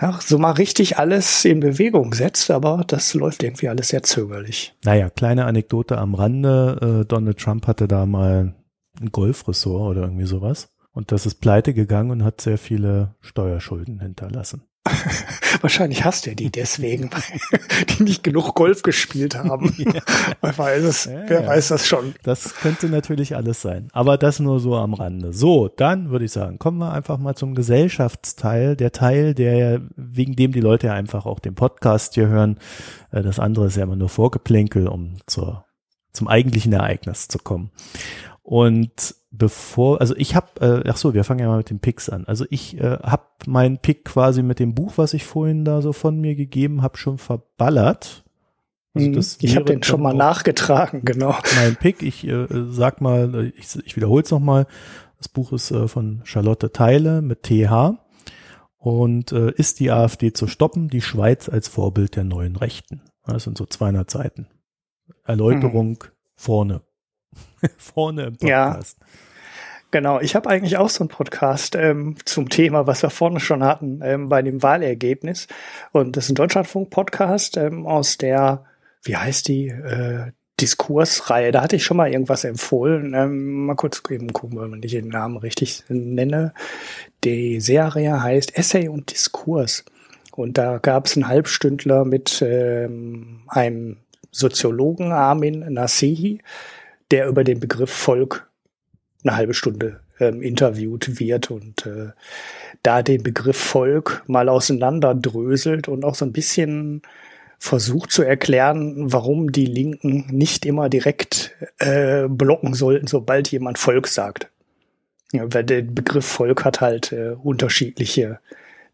[0.00, 4.74] ja, so mal richtig alles in Bewegung setzt, aber das läuft irgendwie alles sehr zögerlich.
[4.82, 7.02] Naja, kleine Anekdote am Rande.
[7.02, 8.54] Äh, Donald Trump hatte da mal
[9.00, 10.68] ein Golfressort oder irgendwie sowas.
[10.92, 14.62] Und das ist pleite gegangen und hat sehr viele Steuerschulden hinterlassen.
[15.60, 17.60] Wahrscheinlich hasst er die deswegen, weil
[17.98, 19.74] die nicht genug Golf gespielt haben.
[19.86, 20.00] Ja.
[20.40, 21.46] Wer, weiß es, ja, wer ja.
[21.46, 22.14] weiß das schon.
[22.22, 23.88] Das könnte natürlich alles sein.
[23.92, 25.32] Aber das nur so am Rande.
[25.32, 28.74] So, dann würde ich sagen, kommen wir einfach mal zum Gesellschaftsteil.
[28.74, 32.58] Der Teil, der wegen dem die Leute ja einfach auch den Podcast hier hören.
[33.10, 35.64] Äh, das andere ist ja immer nur Vorgeplänkel, um zur,
[36.12, 37.70] zum eigentlichen Ereignis zu kommen.
[38.46, 42.08] Und bevor, also ich habe, äh, ach so, wir fangen ja mal mit den Picks
[42.08, 42.26] an.
[42.26, 45.92] Also ich äh, habe meinen Pick quasi mit dem Buch, was ich vorhin da so
[45.92, 48.22] von mir gegeben habe, schon verballert.
[48.94, 49.18] Also mhm.
[49.40, 51.34] ich habe den schon mal nachgetragen, genau.
[51.56, 54.68] Mein Pick, ich äh, sag mal, ich, ich wiederhole es nochmal.
[55.18, 57.98] Das Buch ist äh, von Charlotte Teile mit TH
[58.78, 63.02] und äh, ist die AfD zu stoppen, die Schweiz als Vorbild der neuen Rechten.
[63.26, 64.46] Das sind so 200 Seiten.
[65.24, 66.10] Erläuterung mhm.
[66.36, 66.82] vorne.
[67.78, 68.98] Vorne im Podcast.
[69.00, 69.06] Ja.
[69.92, 73.62] Genau, ich habe eigentlich auch so einen Podcast ähm, zum Thema, was wir vorne schon
[73.62, 75.46] hatten, ähm, bei dem Wahlergebnis.
[75.92, 78.64] Und das ist ein Deutschlandfunk-Podcast ähm, aus der,
[79.04, 81.52] wie heißt die, äh, Diskursreihe.
[81.52, 83.12] Da hatte ich schon mal irgendwas empfohlen.
[83.14, 86.54] Ähm, mal kurz eben gucken, wenn man nicht den Namen richtig nenne.
[87.24, 89.84] Die Serie heißt Essay und Diskurs.
[90.32, 93.98] Und da gab es einen Halbstündler mit ähm, einem
[94.30, 96.40] Soziologen, Armin Nasehi,
[97.10, 98.48] der über den Begriff Volk
[99.24, 102.10] eine halbe Stunde ähm, interviewt wird und äh,
[102.82, 107.02] da den Begriff Volk mal auseinanderdröselt und auch so ein bisschen
[107.58, 114.08] versucht zu erklären, warum die Linken nicht immer direkt äh, blocken sollten, sobald jemand Volk
[114.08, 114.50] sagt.
[115.32, 118.38] Ja, weil der Begriff Volk hat halt äh, unterschiedliche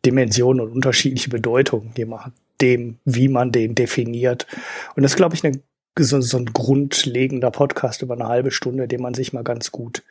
[0.04, 2.06] Dimensionen und unterschiedliche Bedeutungen, je
[3.04, 4.46] wie man den definiert.
[4.94, 5.60] Und das ist, glaube ich, eine
[5.98, 10.02] so, so ein grundlegender Podcast über eine halbe Stunde, den man sich mal ganz gut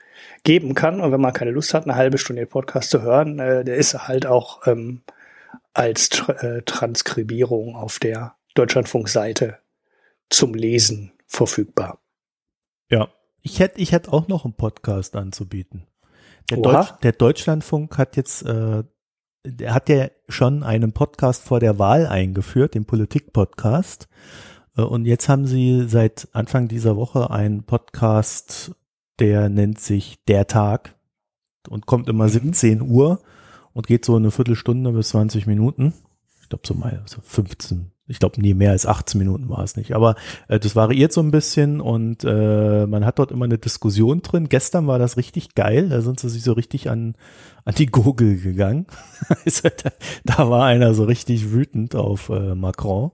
[0.44, 1.02] geben kann.
[1.02, 3.76] Und wenn man keine Lust hat, eine halbe Stunde den Podcast zu hören, äh, der
[3.76, 5.02] ist halt auch ähm,
[5.74, 9.58] als Tra äh, Transkribierung auf der Deutschlandfunk-Seite
[10.30, 11.99] zum Lesen verfügbar.
[12.90, 13.10] Ja,
[13.41, 15.88] ich hätte ich hätte auch noch einen Podcast anzubieten.
[16.49, 18.84] Der, Deutsch, der Deutschlandfunk hat jetzt, äh,
[19.45, 24.10] der hat ja schon einen Podcast vor der Wahl eingeführt, den Politik-Podcast.
[24.77, 28.76] Äh, und jetzt haben sie seit Anfang dieser Woche einen Podcast,
[29.19, 30.95] der nennt sich Der Tag
[31.69, 32.91] und kommt immer 17 mhm.
[32.91, 33.22] Uhr
[33.73, 35.93] und geht so eine Viertelstunde bis 20 Minuten.
[36.49, 39.96] glaube so mal so 15, ich glaube nie mehr als 18 Minuten war es nicht.
[39.96, 40.16] Aber
[40.50, 44.50] äh, das variiert so ein bisschen und äh, man hat dort immer eine Diskussion drin.
[44.50, 47.16] Gestern war das richtig geil, da sind sie sich so richtig an,
[47.64, 48.86] an die Gurgel gegangen.
[49.46, 49.92] also, da,
[50.26, 53.12] da war einer so richtig wütend auf äh, Macron.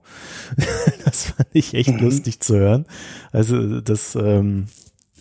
[1.04, 2.00] das fand ich echt mhm.
[2.00, 2.86] lustig zu hören.
[3.30, 4.66] Also das ähm,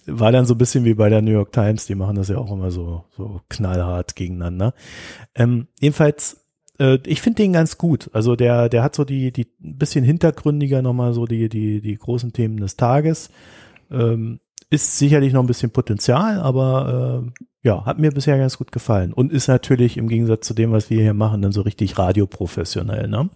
[0.07, 2.37] war dann so ein bisschen wie bei der New York Times, die machen das ja
[2.37, 4.73] auch immer so, so knallhart gegeneinander.
[5.35, 6.46] Ähm, jedenfalls,
[6.79, 8.09] äh, ich finde den ganz gut.
[8.13, 11.97] Also der, der hat so die, die ein bisschen hintergründiger nochmal so die, die, die
[11.97, 13.29] großen Themen des Tages.
[13.91, 14.39] Ähm,
[14.69, 19.13] ist sicherlich noch ein bisschen Potenzial, aber äh, ja, hat mir bisher ganz gut gefallen.
[19.13, 23.07] Und ist natürlich im Gegensatz zu dem, was wir hier machen, dann so richtig radioprofessionell,
[23.07, 23.29] ne?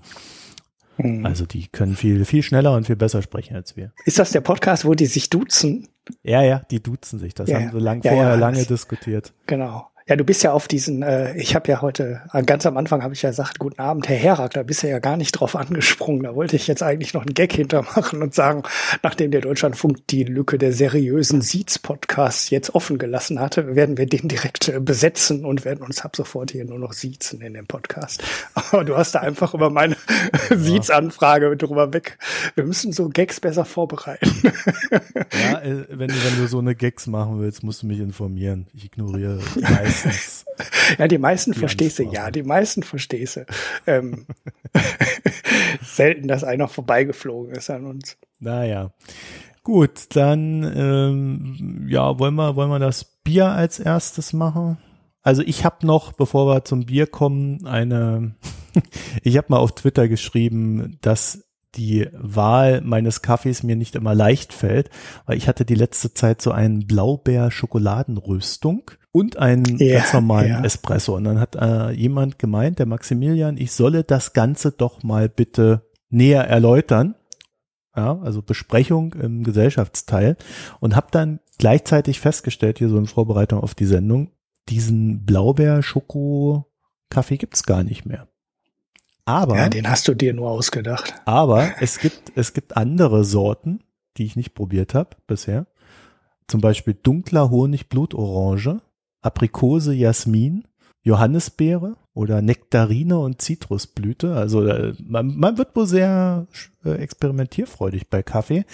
[0.97, 1.25] Hm.
[1.25, 3.93] Also die können viel, viel schneller und viel besser sprechen als wir.
[4.05, 5.87] Ist das der Podcast, wo die sich duzen?
[6.23, 7.33] Ja, ja, die duzen sich.
[7.33, 9.33] Das ja, haben wir lang, ja, vorher ja, lange diskutiert.
[9.47, 9.87] Genau.
[10.11, 13.01] Ja, du bist ja auf diesen, äh, ich habe ja heute, äh, ganz am Anfang
[13.01, 15.55] habe ich ja gesagt, guten Abend, Herr Herak, da bist du ja gar nicht drauf
[15.55, 16.23] angesprungen.
[16.23, 18.63] Da wollte ich jetzt eigentlich noch einen Gag hintermachen und sagen,
[19.03, 24.27] nachdem der Deutschlandfunk die Lücke der seriösen Siez-Podcasts jetzt offen gelassen hatte, werden wir den
[24.27, 28.21] direkt äh, besetzen und werden uns ab sofort hier nur noch siezen in dem Podcast.
[28.53, 29.95] Aber du hast da einfach über meine
[30.49, 30.57] ja.
[30.57, 32.17] Siez-Anfrage drüber weg.
[32.55, 34.29] Wir müssen so Gags besser vorbereiten.
[34.91, 38.67] ja, äh, wenn, wenn du so eine Gags machen willst, musst du mich informieren.
[38.73, 40.45] Ich ignoriere meist meistens.
[40.97, 43.45] ja, die meisten verstehst du, ja, die meisten verstehst du.
[43.87, 44.25] Ähm,
[45.81, 48.17] selten, dass einer vorbeigeflogen ist an uns.
[48.39, 48.91] Naja.
[49.63, 54.79] Gut, dann ähm, ja, wollen wir, wollen wir das Bier als erstes machen?
[55.21, 58.33] Also ich habe noch, bevor wir zum Bier kommen, eine,
[59.23, 61.43] ich habe mal auf Twitter geschrieben, dass
[61.75, 64.89] die Wahl meines Kaffees mir nicht immer leicht fällt,
[65.25, 70.63] weil ich hatte die letzte Zeit so einen Blaubeer-Schokoladenrüstung und einen ja, ganz normalen ja.
[70.63, 71.15] Espresso.
[71.15, 75.87] Und dann hat äh, jemand gemeint, der Maximilian, ich solle das Ganze doch mal bitte
[76.09, 77.15] näher erläutern.
[77.95, 80.37] Ja, also Besprechung im Gesellschaftsteil
[80.79, 84.31] und habe dann gleichzeitig festgestellt, hier so in Vorbereitung auf die Sendung,
[84.69, 88.29] diesen Blaubeer-Schoko-Kaffee gibt's gar nicht mehr.
[89.25, 89.57] Aber.
[89.57, 91.15] Ja, den hast du dir nur ausgedacht.
[91.25, 93.83] Aber es gibt, es gibt andere Sorten,
[94.17, 95.67] die ich nicht probiert habe bisher.
[96.47, 98.81] Zum Beispiel dunkler Honig Blutorange,
[99.21, 100.65] Aprikose Jasmin,
[101.03, 104.35] Johannisbeere oder Nektarine und Zitrusblüte.
[104.35, 106.47] Also äh, man, man wird wohl sehr
[106.85, 108.65] äh, experimentierfreudig bei Kaffee.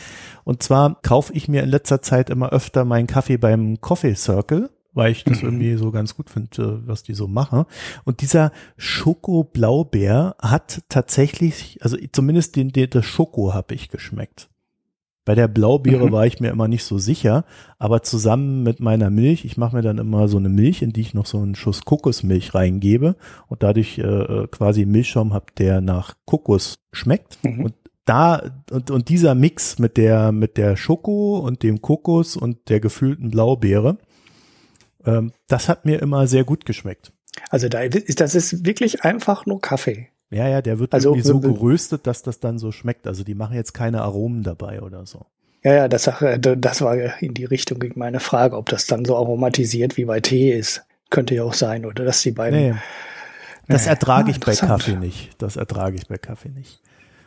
[0.44, 4.70] Und zwar kaufe ich mir in letzter Zeit immer öfter meinen Kaffee beim Coffee Circle
[4.98, 5.50] weil ich das mhm.
[5.50, 7.66] irgendwie so ganz gut finde, was die so machen.
[8.04, 14.50] Und dieser Schoko-Blaubeer hat tatsächlich, also zumindest den, den das Schoko habe ich geschmeckt.
[15.28, 16.12] Bei der Blaubeere mhm.
[16.14, 17.44] war ich mir immer nicht so sicher,
[17.80, 21.02] aber zusammen mit meiner Milch, ich mache mir dann immer so eine Milch, in die
[21.02, 23.18] ich noch so einen Schuss Kokosmilch reingebe
[23.50, 27.40] und dadurch äh, quasi Milchschaum habe, der nach Kokos schmeckt.
[27.44, 27.66] Mhm.
[27.66, 27.74] Und
[28.06, 28.42] da
[28.72, 33.30] und, und dieser Mix mit der mit der Schoko und dem Kokos und der gefühlten
[33.30, 33.98] Blaubeere,
[35.06, 37.12] ähm, das hat mir immer sehr gut geschmeckt.
[37.50, 40.08] Also da ist, das ist wirklich einfach nur Kaffee.
[40.30, 43.08] Ja, ja, der wird also, irgendwie so geröstet, dass das dann so schmeckt.
[43.08, 45.26] Also die machen jetzt keine Aromen dabei oder so.
[45.64, 46.10] Ja, ja, das,
[46.40, 50.20] das war in die Richtung gegen meine Frage, ob das dann so aromatisiert wie bei
[50.20, 50.84] Tee ist.
[51.10, 52.60] Könnte ja auch sein, oder dass die beiden.
[52.60, 52.76] Nee,
[53.68, 53.90] das nee.
[53.90, 55.42] ertrage ich ah, bei Kaffee nicht.
[55.42, 56.82] Das ertrage ich bei Kaffee nicht.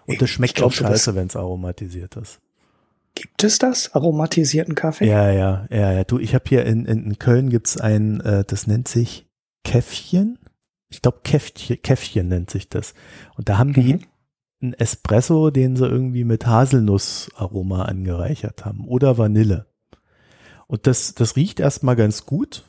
[0.07, 2.41] Und das schmeckt auch scheiße, wenn es aromatisiert ist.
[3.15, 5.07] Gibt es das, aromatisierten Kaffee?
[5.07, 6.05] Ja, ja, ja, ja.
[6.05, 9.27] Du, ich habe hier in, in Köln gibt's ein, äh, das nennt sich
[9.65, 10.39] Käffchen.
[10.91, 12.95] Ich glaube, Käffchen, Käffchen nennt sich das.
[13.37, 14.01] Und da haben die mhm.
[14.61, 19.67] einen Espresso, den sie irgendwie mit Haselnussaroma angereichert haben oder Vanille.
[20.67, 22.65] Und das, das riecht erstmal ganz gut.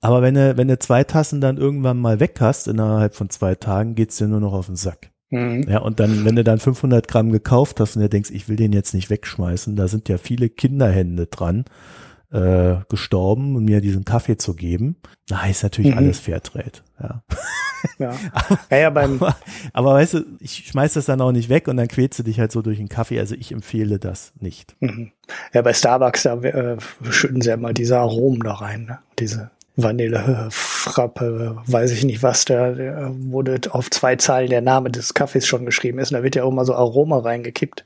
[0.00, 3.54] Aber wenn du, wenn du zwei Tassen dann irgendwann mal weg hast, innerhalb von zwei
[3.54, 5.10] Tagen, geht's dir nur noch auf den Sack.
[5.30, 5.64] Mhm.
[5.68, 8.56] Ja, und dann, wenn du dann 500 Gramm gekauft hast und du denkst, ich will
[8.56, 11.64] den jetzt nicht wegschmeißen, da sind ja viele Kinderhände dran
[12.32, 14.96] äh, gestorben, um mir diesen Kaffee zu geben.
[15.28, 15.98] Na, ist natürlich mhm.
[15.98, 16.72] alles Fairtrade.
[17.00, 17.22] Ja.
[17.98, 18.14] Ja.
[18.68, 19.36] aber, ja, beim aber,
[19.72, 22.38] aber, weißt du, ich schmeiß das dann auch nicht weg und dann quälst du dich
[22.38, 23.18] halt so durch den Kaffee.
[23.18, 24.76] Also ich empfehle das nicht.
[24.80, 25.12] Mhm.
[25.52, 26.76] Ja, bei Starbucks, da äh,
[27.10, 28.98] schütten sie ja immer diese Aromen da rein, ne?
[29.18, 32.74] Diese Vanille, Frappe, weiß ich nicht was, da
[33.12, 36.10] wurde auf zwei Zeilen der Name des Kaffees schon geschrieben ist.
[36.10, 37.84] Und da wird ja auch mal so Aroma reingekippt.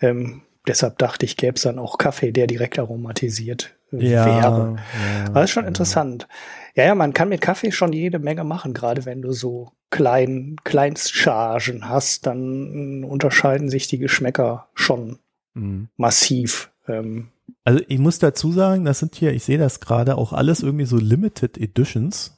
[0.00, 4.76] Ähm, deshalb dachte ich, gäbe es dann auch Kaffee, der direkt aromatisiert ja, wäre.
[4.76, 5.68] Ja, das ist schon ja.
[5.68, 6.28] interessant.
[6.74, 10.56] Ja, ja, man kann mit Kaffee schon jede Menge machen, gerade wenn du so klein,
[10.64, 15.18] Kleinstchargen hast, dann unterscheiden sich die Geschmäcker schon
[15.54, 15.88] mhm.
[15.96, 16.70] massiv.
[16.86, 17.28] Ähm,
[17.64, 20.84] also ich muss dazu sagen, das sind hier, ich sehe das gerade, auch alles irgendwie
[20.84, 22.34] so Limited Editions.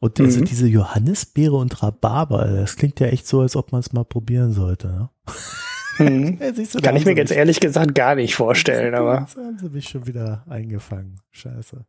[0.00, 0.44] Und also mhm.
[0.44, 4.52] diese Johannisbeere und Rhabarber, das klingt ja echt so, als ob man es mal probieren
[4.52, 4.88] sollte.
[4.88, 5.10] Ne?
[5.98, 9.20] Du, Kann ich mir jetzt ehrlich gesagt gar nicht vorstellen, aber.
[9.20, 11.20] Jetzt haben sie mich schon wieder eingefangen.
[11.30, 11.84] Scheiße.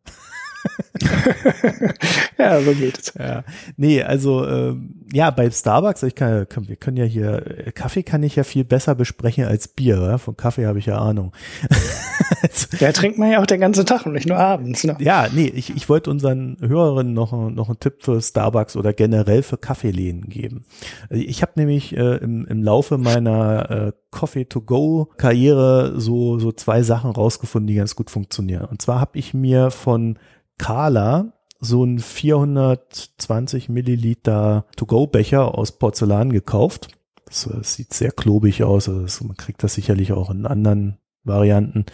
[2.37, 3.13] ja, so geht es.
[3.17, 3.43] Ja.
[3.77, 8.23] Nee, also ähm, ja, bei Starbucks, ich kann, kann, wir können ja hier, Kaffee kann
[8.23, 10.17] ich ja viel besser besprechen als Bier, ja?
[10.17, 11.33] von Kaffee habe ich ja Ahnung.
[12.79, 14.83] ja, trinkt man ja auch den ganzen Tag und nicht nur abends.
[14.83, 14.95] Ne?
[14.99, 19.43] Ja, nee, ich, ich wollte unseren Hörerinnen noch, noch einen Tipp für Starbucks oder generell
[19.43, 20.65] für Kaffeeläden geben.
[21.09, 27.11] Also ich habe nämlich äh, im, im Laufe meiner äh, Coffee-to-Go-Karriere so, so zwei Sachen
[27.11, 28.65] rausgefunden, die ganz gut funktionieren.
[28.65, 30.17] Und zwar habe ich mir von
[30.57, 36.89] Kala so ein 420 Milliliter To-Go-Becher aus Porzellan gekauft.
[37.25, 38.87] Das, das, sieht sehr klobig aus.
[38.89, 41.85] Also man kriegt das sicherlich auch in anderen Varianten.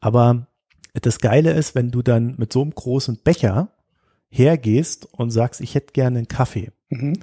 [0.00, 0.46] Aber
[0.94, 3.70] das Geile ist, wenn du dann mit so einem großen Becher
[4.30, 7.20] hergehst und sagst, ich hätte gerne einen Kaffee, mhm.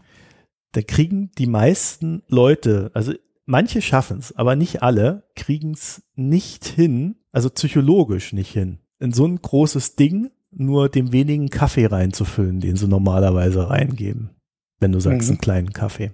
[0.72, 3.14] dann kriegen die meisten Leute, also
[3.46, 9.12] manche schaffen es, aber nicht alle, kriegen es nicht hin, also psychologisch nicht hin, in
[9.12, 14.30] so ein großes Ding nur dem wenigen Kaffee reinzufüllen, den sie normalerweise reingeben,
[14.80, 15.34] wenn du sagst, mhm.
[15.34, 16.12] einen kleinen Kaffee.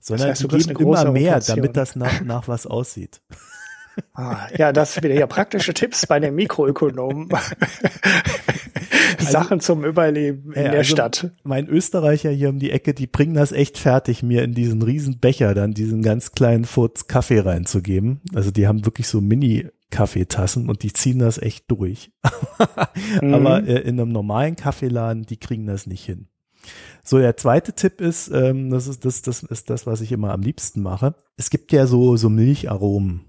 [0.00, 1.56] Sondern das heißt, du geben immer mehr, Rotation.
[1.56, 3.20] damit das nach, nach was aussieht.
[4.14, 7.28] Ah, ja, das wieder ja praktische Tipps bei den Mikroökonomen.
[7.32, 7.54] Also,
[9.18, 11.30] Sachen zum Überleben in ja, der also Stadt.
[11.42, 15.18] Mein Österreicher hier um die Ecke, die bringen das echt fertig, mir in diesen riesen
[15.18, 18.20] Becher dann diesen ganz kleinen Furz Kaffee reinzugeben.
[18.34, 22.10] Also die haben wirklich so Mini Kaffeetassen und die ziehen das echt durch.
[23.22, 23.32] mhm.
[23.32, 26.26] Aber äh, in einem normalen Kaffeeladen, die kriegen das nicht hin.
[27.04, 30.32] So, der zweite Tipp ist, ähm, das ist das, das ist das, was ich immer
[30.32, 31.14] am liebsten mache.
[31.36, 33.20] Es gibt ja so, so Milcharomen.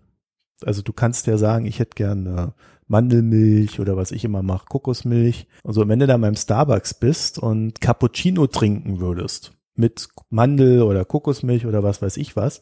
[0.63, 2.53] Also du kannst ja sagen, ich hätte gerne
[2.87, 5.47] Mandelmilch oder was ich immer mache, Kokosmilch.
[5.63, 11.65] Also wenn du da beim Starbucks bist und Cappuccino trinken würdest mit Mandel oder Kokosmilch
[11.65, 12.61] oder was weiß ich was,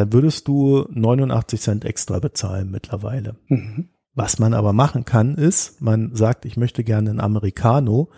[0.00, 3.36] dann würdest du 89 Cent extra bezahlen mittlerweile.
[3.48, 3.90] Mhm.
[4.14, 8.08] Was man aber machen kann, ist, man sagt, ich möchte gerne einen Americano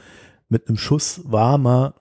[0.49, 1.95] mit einem Schuss warmer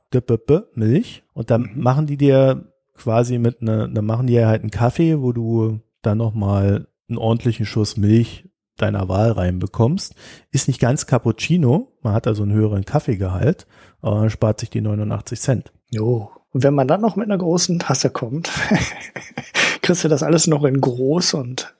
[0.76, 1.82] Milch und dann mhm.
[1.82, 5.80] machen die dir quasi mit einer, dann machen die ja halt einen Kaffee, wo du
[6.04, 8.48] dann nochmal einen ordentlichen Schuss Milch
[8.78, 10.14] deiner Wahl reinbekommst.
[10.52, 13.66] Ist nicht ganz Cappuccino, man hat also einen höheren Kaffeegehalt,
[14.00, 15.74] aber man spart sich die 89 Cent.
[15.90, 18.52] Jo, und wenn man dann noch mit einer großen Tasse kommt,
[19.82, 21.74] kriegst du das alles noch in groß und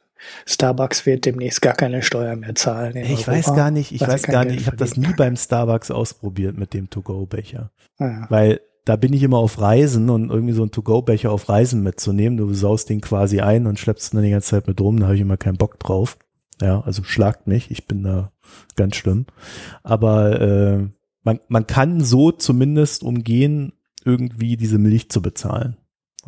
[0.46, 2.96] Starbucks wird demnächst gar keine Steuer mehr zahlen.
[2.96, 5.92] ich Europa, weiß gar nicht, ich weiß gar nicht, ich habe das nie beim Starbucks
[5.92, 7.72] ausprobiert mit dem To-Go-Becher.
[7.98, 8.26] Ah, ja.
[8.30, 12.38] Weil da bin ich immer auf Reisen und irgendwie so ein To-Go-Becher auf Reisen mitzunehmen.
[12.38, 15.06] Du saust den quasi ein und schleppst ihn dann die ganze Zeit mit rum, da
[15.06, 16.18] habe ich immer keinen Bock drauf.
[16.62, 18.32] Ja, also schlagt mich, ich bin da
[18.76, 19.26] ganz schlimm.
[19.84, 20.88] Aber äh,
[21.24, 23.74] man, man kann so zumindest umgehen,
[24.06, 25.78] irgendwie diese Milch zu bezahlen.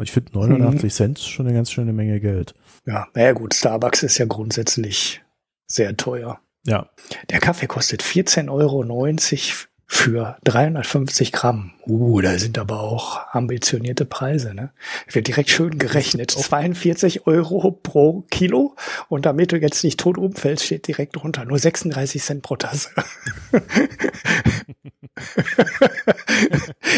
[0.01, 0.89] Ich finde 89 mhm.
[0.89, 2.55] Cent schon eine ganz schöne Menge Geld.
[2.85, 5.21] Ja, naja gut, Starbucks ist ja grundsätzlich
[5.67, 6.39] sehr teuer.
[6.65, 6.89] Ja.
[7.29, 8.83] Der Kaffee kostet 14,90 Euro
[9.93, 11.71] für 350 Gramm.
[11.85, 14.55] Uh, da sind aber auch ambitionierte Preise.
[14.55, 14.71] Ne?
[15.11, 16.31] Wird direkt schön gerechnet.
[16.31, 18.75] 42 Euro pro Kilo.
[19.07, 21.45] Und damit du jetzt nicht tot umfällst, steht direkt drunter.
[21.45, 22.89] Nur 36 Cent pro Tasse.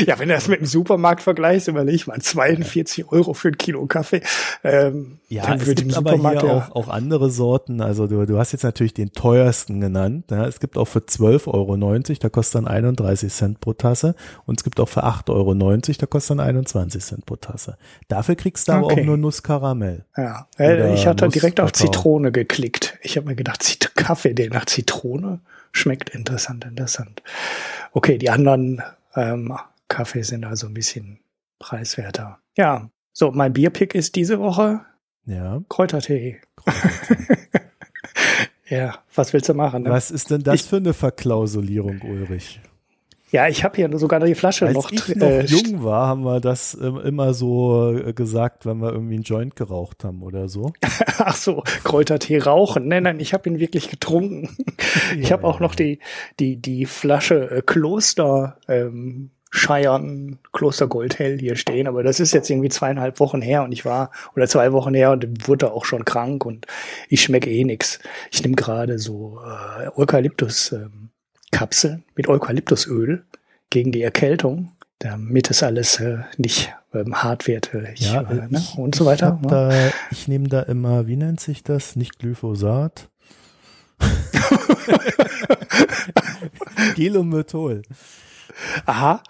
[0.06, 3.86] ja, wenn du das mit dem Supermarkt vergleichst, überleg mal, 42 Euro für ein Kilo
[3.88, 4.22] Kaffee.
[4.64, 7.82] Ähm, ja, dann es gibt aber hier ja auch, auch andere Sorten.
[7.82, 10.32] Also du, du hast jetzt natürlich den teuersten genannt.
[10.32, 11.76] Ja, es gibt auch für 12,90 Euro,
[12.20, 14.16] da kostet dann 31 Cent pro Tasse.
[14.46, 17.78] Und es gibt auch für 8,90 Euro, da kostet dann 21 Cent pro Tasse.
[18.08, 18.84] Dafür kriegst du okay.
[18.84, 20.06] aber auch nur Nusskaramell.
[20.16, 22.98] Ja, äh, ich hatte direkt auf Zitrone geklickt.
[23.02, 25.40] Ich habe mir gedacht, Kaffee, der nach Zitrone
[25.72, 27.22] schmeckt interessant, interessant.
[27.92, 28.82] Okay, die anderen
[29.16, 29.54] ähm,
[29.88, 31.20] Kaffee sind also ein bisschen
[31.60, 32.40] preiswerter.
[32.58, 34.82] Ja, so, mein Bierpick ist diese Woche
[35.26, 35.62] ja.
[35.70, 36.40] Kräutertee.
[36.56, 37.28] Kräutertee.
[38.70, 39.84] ja, was willst du machen?
[39.84, 39.90] Ne?
[39.90, 42.60] Was ist denn das ich, für eine Verklausulierung, Ulrich?
[43.36, 44.90] Ja, ich habe hier sogar die Flasche Als noch.
[44.90, 48.78] Als ich noch äh, jung war, haben wir das äh, immer so äh, gesagt, wenn
[48.78, 50.72] wir irgendwie einen Joint geraucht haben oder so.
[51.18, 52.88] Ach so, Kräutertee rauchen.
[52.88, 54.56] Nein, nein, ich habe ihn wirklich getrunken.
[55.16, 56.00] Ja, ich habe auch noch die
[56.40, 62.50] die die Flasche äh, Kloster ähm, Scheiern Kloster Goldhell hier stehen, aber das ist jetzt
[62.50, 66.06] irgendwie zweieinhalb Wochen her und ich war, oder zwei Wochen her und wurde auch schon
[66.06, 66.66] krank und
[67.10, 68.00] ich schmecke eh nix.
[68.32, 71.10] Ich nehme gerade so äh, Eukalyptus ähm,
[71.56, 73.24] Kapsel mit Eukalyptusöl
[73.70, 78.48] gegen die Erkältung, damit es alles äh, nicht ähm, hart wird äh, ich, ja, äh,
[78.50, 78.62] ne?
[78.76, 79.40] und so weiter.
[79.42, 79.70] Ich, ja.
[79.70, 81.96] da, ich nehme da immer, wie nennt sich das?
[81.96, 83.10] Nicht Glyphosat.
[86.96, 87.84] Gelomethol.
[88.86, 89.22] Aha.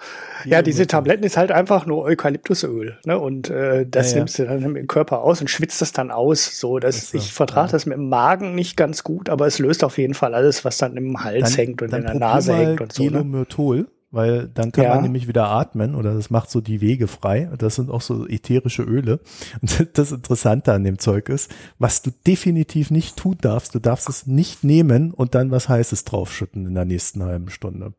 [0.46, 3.18] Ja, diese Tabletten ist halt einfach nur Eukalyptusöl, ne?
[3.18, 4.20] Und äh, das ja, ja.
[4.20, 6.60] nimmst du dann im Körper aus und schwitzt das dann aus.
[6.60, 7.72] So, dass so, ich vertrage ja.
[7.72, 10.78] das mit dem Magen nicht ganz gut, aber es löst auf jeden Fall alles, was
[10.78, 13.04] dann im Hals dann, hängt und in der Nase hängt und so.
[13.04, 13.88] Ne?
[14.16, 17.50] weil dann kann man nämlich wieder atmen oder das macht so die Wege frei.
[17.58, 19.20] Das sind auch so ätherische Öle.
[19.62, 24.08] Und das Interessante an dem Zeug ist, was du definitiv nicht tun darfst, du darfst
[24.08, 27.94] es nicht nehmen und dann was Heißes draufschütten in der nächsten halben Stunde.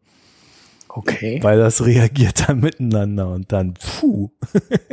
[0.97, 1.39] Okay.
[1.43, 4.31] Weil das reagiert dann miteinander und dann, puh.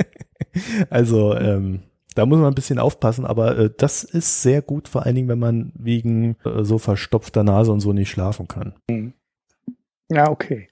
[0.89, 5.05] also, ähm, da muss man ein bisschen aufpassen, aber äh, das ist sehr gut, vor
[5.05, 8.73] allen Dingen, wenn man wegen äh, so verstopfter Nase und so nicht schlafen kann.
[8.91, 9.13] Hm.
[10.11, 10.67] Ja, okay.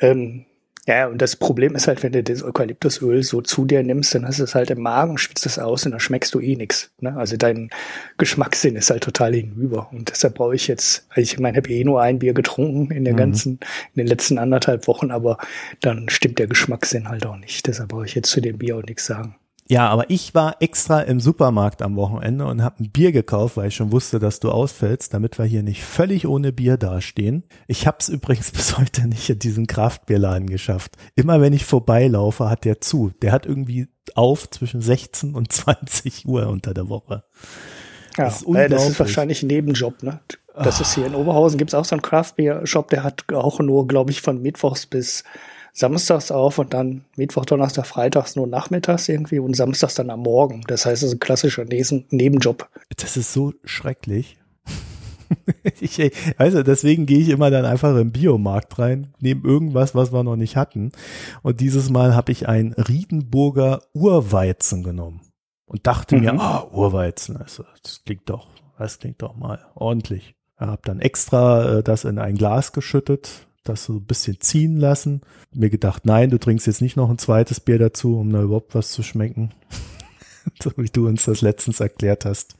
[0.00, 0.46] Ähm,
[0.86, 4.26] ja, und das Problem ist halt, wenn du das Eukalyptusöl so zu dir nimmst, dann
[4.26, 6.90] hast du es halt im Magen, schwitzt es aus und dann schmeckst du eh nix.
[7.00, 7.14] Ne?
[7.16, 7.70] Also dein
[8.16, 9.88] Geschmackssinn ist halt total hinüber.
[9.92, 12.90] Und deshalb brauche ich jetzt, also ich meine, ich habe eh nur ein Bier getrunken
[12.92, 13.18] in der mhm.
[13.18, 13.52] ganzen,
[13.94, 15.38] in den letzten anderthalb Wochen, aber
[15.80, 17.66] dann stimmt der Geschmackssinn halt auch nicht.
[17.66, 19.36] Deshalb brauche ich jetzt zu dem Bier auch nichts sagen.
[19.70, 23.68] Ja, aber ich war extra im Supermarkt am Wochenende und habe ein Bier gekauft, weil
[23.68, 27.44] ich schon wusste, dass du ausfällst, damit wir hier nicht völlig ohne Bier dastehen.
[27.68, 30.96] Ich habe es übrigens bis heute nicht in diesen Kraftbierladen geschafft.
[31.14, 33.12] Immer wenn ich vorbeilaufe, hat der zu.
[33.22, 33.86] Der hat irgendwie
[34.16, 37.22] auf zwischen 16 und 20 Uhr unter der Woche.
[38.18, 40.18] Ja, das ist, äh, das ist wahrscheinlich ein Nebenjob, ne?
[40.56, 44.10] Das ist hier in Oberhausen gibt's auch so einen Craftbeer-Shop, der hat auch nur, glaube
[44.10, 45.22] ich, von Mittwochs bis
[45.72, 50.62] samstags auf und dann Mittwoch, Donnerstag, Freitags nur nachmittags irgendwie und samstags dann am Morgen.
[50.66, 52.68] Das heißt, es ist ein klassischer Nebenjob.
[52.96, 54.38] Das ist so schrecklich.
[55.80, 60.22] ich, also deswegen gehe ich immer dann einfach im Biomarkt rein, nehme irgendwas, was wir
[60.22, 60.92] noch nicht hatten.
[61.42, 65.20] Und dieses Mal habe ich ein Riedenburger Urweizen genommen
[65.66, 66.22] und dachte mhm.
[66.22, 68.48] mir, ah, Urweizen, also das klingt doch,
[68.78, 70.34] das klingt doch mal ordentlich.
[70.56, 74.76] Ich habe dann extra äh, das in ein Glas geschüttet, das so ein bisschen ziehen
[74.76, 75.22] lassen.
[75.52, 78.74] Mir gedacht, nein, du trinkst jetzt nicht noch ein zweites Bier dazu, um da überhaupt
[78.74, 79.52] was zu schmecken.
[80.62, 82.56] so wie du uns das letztens erklärt hast.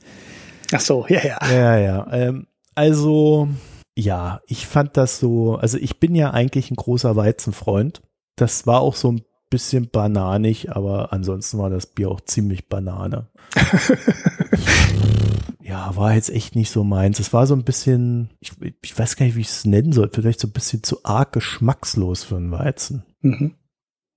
[0.71, 1.37] Ach so, ja, ja.
[1.49, 2.07] Ja, ja.
[2.11, 3.49] Ähm, also,
[3.97, 8.01] ja, ich fand das so, also ich bin ja eigentlich ein großer Weizenfreund.
[8.35, 13.27] Das war auch so ein bisschen bananig, aber ansonsten war das Bier auch ziemlich Banane.
[15.71, 17.17] ja, war jetzt echt nicht so meins.
[17.19, 20.09] Es war so ein bisschen, ich, ich weiß gar nicht, wie ich es nennen soll,
[20.11, 23.05] vielleicht so ein bisschen zu arg geschmackslos für einen Weizen.
[23.21, 23.55] Mhm.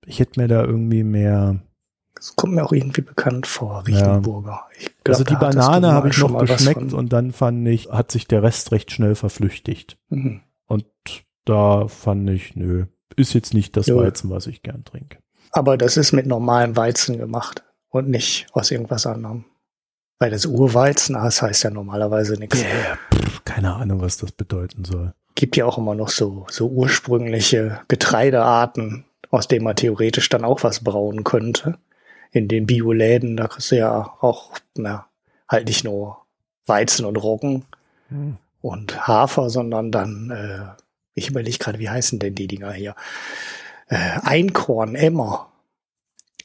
[0.05, 1.61] Ich hätte mir da irgendwie mehr.
[2.13, 4.67] Das kommt mir auch irgendwie bekannt vor, Riechenburger.
[4.79, 4.87] Ja.
[5.05, 8.43] Glaub, also die Banane habe ich noch geschmeckt und dann fand ich, hat sich der
[8.43, 9.97] Rest recht schnell verflüchtigt.
[10.09, 10.41] Mhm.
[10.65, 10.85] Und
[11.45, 13.97] da fand ich, nö, ist jetzt nicht das jo.
[13.97, 15.19] Weizen, was ich gern trinke.
[15.51, 19.45] Aber das ist mit normalem Weizen gemacht und nicht aus irgendwas anderem.
[20.19, 22.61] Weil das Urweizen, das heißt ja normalerweise nichts.
[22.61, 22.97] Yeah,
[23.43, 25.13] keine Ahnung, was das bedeuten soll.
[25.35, 30.63] Gibt ja auch immer noch so, so ursprüngliche Getreidearten, aus denen man theoretisch dann auch
[30.63, 31.77] was brauen könnte.
[32.31, 35.07] In den Bioläden, da kriegst du ja auch, na,
[35.49, 36.17] halt nicht nur
[36.65, 37.65] Weizen und Roggen
[38.09, 38.37] hm.
[38.61, 40.81] und Hafer, sondern dann, äh,
[41.13, 42.95] ich überlege gerade, wie heißen denn die Dinger hier?
[43.87, 45.49] Äh, Einkorn, Emmer.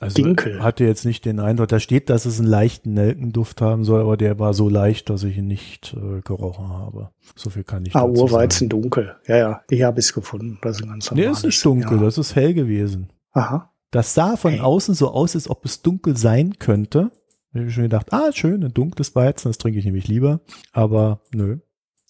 [0.01, 0.63] Also Dinkel.
[0.63, 4.17] hatte jetzt nicht den Eindruck, da steht, dass es einen leichten Nelkenduft haben soll, aber
[4.17, 7.11] der war so leicht, dass ich ihn nicht äh, gerochen habe.
[7.37, 8.81] So viel kann ich Ah, Urweizen sagen.
[8.83, 9.17] dunkel.
[9.27, 10.59] Ja, ja, ich habe es gefunden.
[10.63, 12.05] Das ist ein ganz Nee, ist nicht dunkel, ja.
[12.05, 13.13] das ist hell gewesen.
[13.33, 13.71] Aha.
[13.91, 14.61] Das sah von hey.
[14.61, 17.11] außen so aus, als ob es dunkel sein könnte.
[17.53, 20.41] Da habe ich schon gedacht, ah, schön, ein dunkles Weizen, das trinke ich nämlich lieber.
[20.73, 21.59] Aber nö,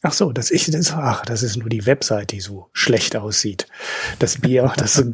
[0.02, 3.66] Ach so, das ich das, ach, das ist nur die Website, die so schlecht aussieht.
[4.18, 4.94] Das Bier, das,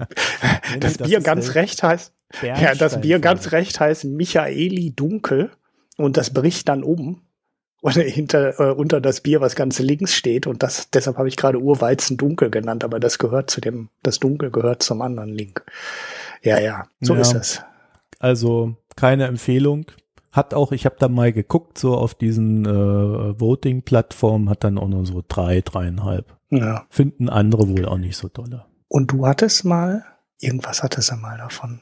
[0.80, 2.12] das, das Bier ganz recht heißt,
[2.42, 5.50] ja, das Bier ganz recht heißt Michaeli Dunkel
[5.96, 7.22] und das bricht dann um
[7.80, 11.36] und hinter äh, unter das Bier, was ganz links steht und das deshalb habe ich
[11.36, 15.64] gerade Urweizen Dunkel genannt, aber das gehört zu dem, das Dunkel gehört zum anderen Link.
[16.42, 17.62] Ja, ja, so ja, ist es.
[18.18, 19.86] Also keine Empfehlung
[20.36, 24.88] hat auch, ich habe da mal geguckt, so auf diesen äh, Voting-Plattformen, hat dann auch
[24.88, 26.36] nur so drei, dreieinhalb.
[26.50, 26.84] Ja.
[26.90, 28.66] Finden andere wohl auch nicht so dolle.
[28.88, 30.04] Und du hattest mal,
[30.38, 31.80] irgendwas hattest du mal davon.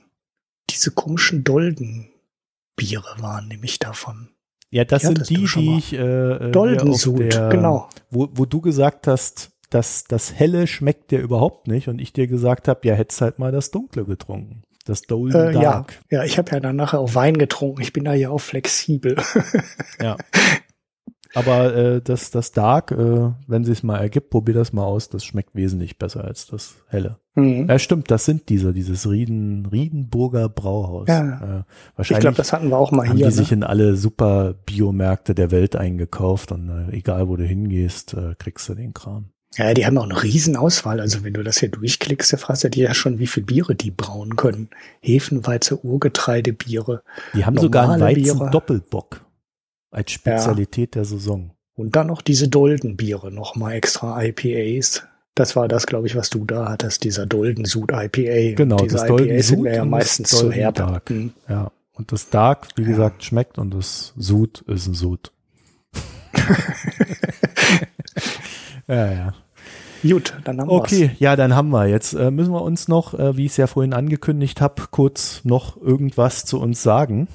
[0.70, 4.30] Diese komischen Dolden-Biere waren nämlich davon.
[4.70, 7.88] Ja, das die sind die, die ich äh, äh Doldensud, genau.
[8.10, 12.26] Wo, wo du gesagt hast, dass das Helle schmeckt dir überhaupt nicht und ich dir
[12.26, 14.62] gesagt habe, ja, hättest halt mal das Dunkle getrunken.
[14.84, 16.00] Das Golden äh, Dark.
[16.10, 17.80] Ja, ja ich habe ja dann nachher auch Wein getrunken.
[17.80, 19.16] Ich bin da ja auch flexibel.
[20.00, 20.16] ja.
[21.34, 25.08] Aber äh, das, das Dark, äh, wenn sie es mal ergibt, probier das mal aus.
[25.08, 27.18] Das schmeckt wesentlich besser als das Helle.
[27.34, 27.66] Mhm.
[27.68, 31.08] Ja, stimmt, das sind diese, dieses Rieden, Riedenburger Brauhaus.
[31.08, 31.20] Ja.
[31.20, 31.62] Äh,
[31.96, 33.26] wahrscheinlich ich glaube, das hatten wir auch mal haben hier.
[33.26, 33.36] Die ne?
[33.36, 38.34] sich in alle super Biomärkte der Welt eingekauft und äh, egal wo du hingehst, äh,
[38.38, 39.30] kriegst du den Kram.
[39.56, 41.00] Ja, die haben auch eine riesen Auswahl.
[41.00, 43.74] Also wenn du das hier durchklickst, da fragst du dir ja schon, wie viel Biere
[43.74, 44.68] die brauen können.
[45.00, 47.02] Hefenweize, Urgetreidebiere.
[47.34, 48.50] Die haben sogar einen normale Weizen Biere.
[48.50, 49.23] Doppelbock
[49.94, 51.50] als Spezialität der Saison.
[51.76, 55.04] Und dann noch diese Doldenbiere, nochmal extra IPAs.
[55.34, 58.54] Das war das, glaube ich, was du da hattest, dieser Dolden Sud IPA.
[58.54, 60.76] Genau, diese das Dolden IPAs sind mir ja meistens zu herb.
[60.76, 61.10] Dark.
[61.10, 61.32] Hm.
[61.48, 61.72] Ja.
[61.94, 65.32] Und das Dark, wie gesagt, schmeckt und das Sud ist ein Sud.
[68.88, 69.34] ja, ja.
[70.02, 70.80] Gut, dann haben wir's.
[70.80, 71.86] Okay, ja, dann haben wir.
[71.86, 75.40] Jetzt äh, müssen wir uns noch, äh, wie ich es ja vorhin angekündigt habe, kurz
[75.44, 77.28] noch irgendwas zu uns sagen.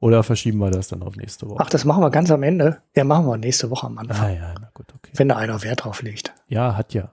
[0.00, 1.58] Oder verschieben wir das dann auf nächste Woche?
[1.60, 2.82] Ach, das machen wir ganz am Ende.
[2.94, 4.26] Ja, machen wir nächste Woche am Anfang.
[4.26, 5.10] ah ja, na gut, okay.
[5.14, 6.34] Wenn da einer Wert drauf legt.
[6.48, 7.12] Ja, hat ja.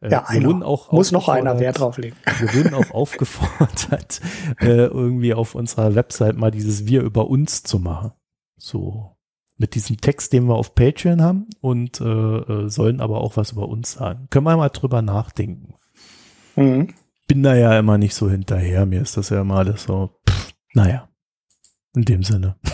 [0.00, 0.66] Äh, Ja, wir einer.
[0.66, 2.16] auch Muss noch einer Wert drauf legen.
[2.38, 4.20] Wir wurden auch aufgefordert,
[4.60, 8.12] äh, irgendwie auf unserer Website mal dieses Wir über uns zu machen.
[8.56, 9.12] So
[9.58, 13.52] mit diesem Text, den wir auf Patreon haben und äh, äh, sollen aber auch was
[13.52, 14.26] über uns sagen.
[14.30, 15.74] Können wir mal drüber nachdenken.
[16.56, 16.94] Mhm.
[17.26, 18.86] Bin da ja immer nicht so hinterher.
[18.86, 21.08] Mir ist das ja immer alles so, pff, naja,
[21.96, 22.56] in dem Sinne.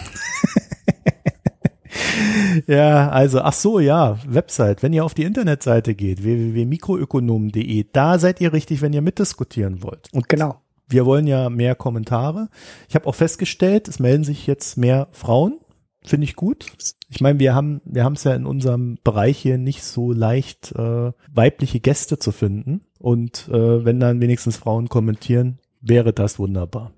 [2.66, 4.82] ja, also, ach so, ja, Website.
[4.82, 10.08] Wenn ihr auf die Internetseite geht, www.mikroökonomen.de, da seid ihr richtig, wenn ihr mitdiskutieren wollt.
[10.12, 10.56] Und Genau.
[10.88, 12.48] wir wollen ja mehr Kommentare.
[12.88, 15.58] Ich habe auch festgestellt, es melden sich jetzt mehr Frauen.
[16.04, 16.66] Finde ich gut.
[17.08, 20.72] Ich meine, wir haben wir haben es ja in unserem Bereich hier nicht so leicht,
[20.72, 22.80] äh, weibliche Gäste zu finden.
[22.98, 26.90] Und äh, wenn dann wenigstens Frauen kommentieren, wäre das wunderbar.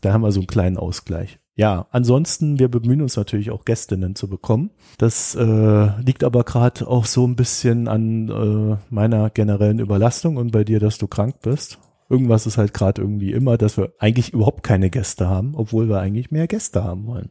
[0.00, 1.38] Da haben wir so einen kleinen Ausgleich.
[1.60, 4.70] Ja, ansonsten, wir bemühen uns natürlich auch Gästinnen zu bekommen.
[4.96, 10.52] Das äh, liegt aber gerade auch so ein bisschen an äh, meiner generellen Überlastung und
[10.52, 11.78] bei dir, dass du krank bist.
[12.08, 16.00] Irgendwas ist halt gerade irgendwie immer, dass wir eigentlich überhaupt keine Gäste haben, obwohl wir
[16.00, 17.28] eigentlich mehr Gäste haben wollen.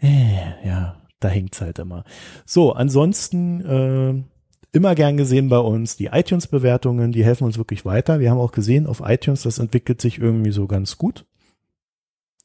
[0.00, 2.02] Äh, ja, da hängt's halt immer.
[2.44, 8.18] So, ansonsten äh, immer gern gesehen bei uns die iTunes-Bewertungen, die helfen uns wirklich weiter.
[8.18, 11.24] Wir haben auch gesehen auf iTunes, das entwickelt sich irgendwie so ganz gut.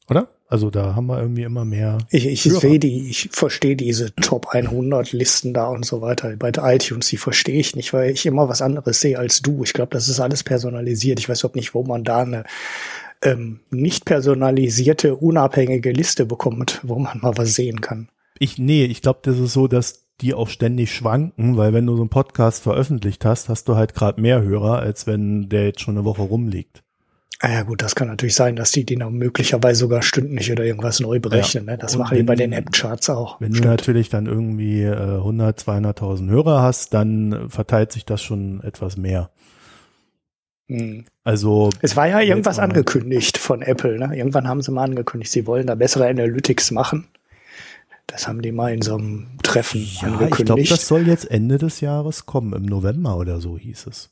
[0.07, 0.28] Oder?
[0.54, 1.98] Also da haben wir irgendwie immer mehr.
[2.12, 6.36] Ich, ich sehe die, ich verstehe diese Top 100 Listen da und so weiter.
[6.38, 9.64] Bei iTunes, die verstehe ich nicht, weil ich immer was anderes sehe als du.
[9.64, 11.18] Ich glaube, das ist alles personalisiert.
[11.18, 12.44] Ich weiß überhaupt nicht, wo man da eine
[13.24, 18.10] ähm, nicht personalisierte, unabhängige Liste bekommt, wo man mal was sehen kann.
[18.38, 21.96] Ich, nee, ich glaube, das ist so, dass die auch ständig schwanken, weil wenn du
[21.96, 25.82] so einen Podcast veröffentlicht hast, hast du halt gerade mehr Hörer, als wenn der jetzt
[25.82, 26.84] schon eine Woche rumliegt.
[27.45, 30.64] Ah ja gut, das kann natürlich sein, dass die die noch möglicherweise sogar stündlich oder
[30.64, 31.65] irgendwas neu berechnen.
[31.65, 31.78] Ne?
[31.78, 33.41] Das Und machen die bei den App-Charts auch.
[33.41, 33.70] Wenn du Stimmt.
[33.72, 39.30] natürlich dann irgendwie äh, 100, 200.000 Hörer hast, dann verteilt sich das schon etwas mehr.
[40.70, 41.03] Hm.
[41.26, 43.99] Also Es war ja irgendwas angekündigt von Apple.
[43.99, 44.15] Ne?
[44.15, 47.10] Irgendwann haben sie mal angekündigt, sie wollen da bessere Analytics machen.
[48.07, 50.72] Das haben die mal in so einem Treffen ja, ich glaube, angekündigt.
[50.72, 54.11] das soll jetzt Ende des Jahres kommen, im November oder so hieß es.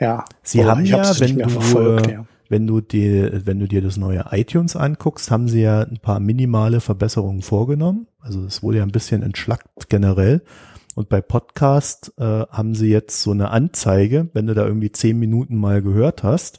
[0.00, 0.24] ja.
[0.42, 2.24] Sie Aber haben ich ja, wenn nicht mehr du, verfolgt, ja.
[2.48, 6.20] Wenn du dir, wenn du dir das neue iTunes anguckst, haben sie ja ein paar
[6.20, 8.06] minimale Verbesserungen vorgenommen.
[8.20, 10.42] Also es wurde ja ein bisschen entschlackt generell.
[10.94, 15.18] Und bei Podcast äh, haben sie jetzt so eine Anzeige, wenn du da irgendwie zehn
[15.18, 16.58] Minuten mal gehört hast,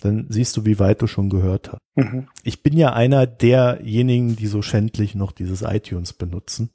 [0.00, 1.80] dann siehst du, wie weit du schon gehört hast.
[1.94, 2.28] Mhm.
[2.42, 6.70] Ich bin ja einer derjenigen, die so schändlich noch dieses iTunes benutzen.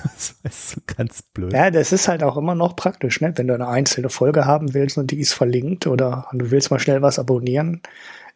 [0.14, 1.52] das ist so ganz blöd.
[1.52, 3.32] Ja, das ist halt auch immer noch praktisch, ne?
[3.36, 6.78] Wenn du eine einzelne Folge haben willst und die ist verlinkt oder du willst mal
[6.78, 7.82] schnell was abonnieren,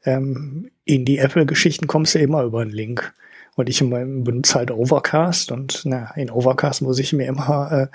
[0.04, 3.14] ähm, in die Apple-Geschichten kommst du immer über einen Link.
[3.56, 7.86] Und ich benutze halt Overcast und na, in Overcast muss ich mir immer äh,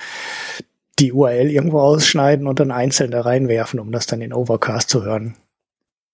[1.00, 5.04] die URL irgendwo ausschneiden und dann einzeln da reinwerfen, um das dann in Overcast zu
[5.04, 5.36] hören.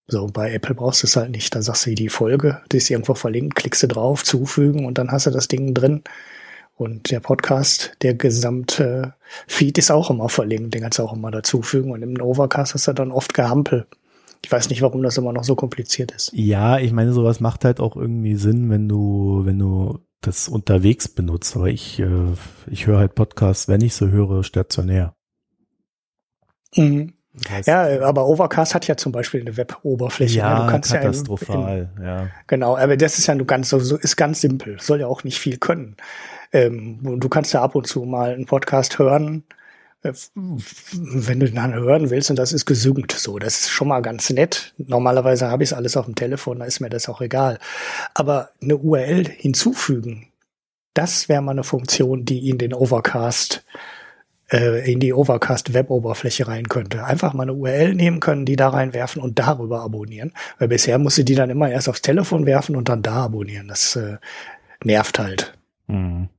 [0.07, 1.56] So, bei Apple brauchst du es halt nicht.
[1.56, 5.11] Da sagst du die Folge, die ist irgendwo verlinkt, klickst du drauf, zufügen und dann
[5.11, 6.03] hast du das Ding drin.
[6.76, 9.14] Und der Podcast, der gesamte
[9.47, 11.91] Feed ist auch immer verlinkt, den kannst du auch immer dazufügen.
[11.91, 13.88] Und im Overcast hast du dann oft Gehampel.
[14.43, 16.31] Ich weiß nicht, warum das immer noch so kompliziert ist.
[16.34, 21.07] Ja, ich meine, sowas macht halt auch irgendwie Sinn, wenn du, wenn du das unterwegs
[21.07, 21.56] benutzt.
[21.56, 22.34] Aber ich, äh,
[22.69, 25.15] ich höre halt Podcasts, wenn ich so höre, stationär.
[26.76, 27.14] Mhm.
[27.44, 30.40] Das heißt, Ja, aber Overcast hat ja zum Beispiel eine Web-Oberfläche.
[30.40, 30.40] ne?
[30.40, 32.28] ja, du kannst ja in, in, katastrophal, ja.
[32.48, 34.78] Genau, aber das ist ja nur ganz so, ist ganz simpel.
[34.80, 35.98] Soll ja auch nicht viel können.
[36.53, 39.44] Ähm, du kannst ja ab und zu mal einen Podcast hören,
[40.03, 43.40] äh, wenn du den dann hören willst und das ist gesynkt so.
[43.40, 44.74] Das ist schon mal ganz nett.
[44.78, 47.60] Normalerweise habe ich es alles auf dem Telefon, da ist mir das auch egal.
[48.14, 50.28] Aber eine URL hinzufügen,
[50.94, 53.66] das wäre mal eine Funktion, die in den Overcast
[54.51, 57.03] äh, in die Overcast Web-Oberfläche rein könnte.
[57.03, 60.34] Einfach mal eine URL nehmen können, die da reinwerfen und darüber abonnieren.
[60.59, 63.67] Weil bisher musste die dann immer erst aufs Telefon werfen und dann da abonnieren.
[63.67, 64.17] Das äh,
[64.84, 65.57] nervt halt.
[65.88, 66.30] Mhm.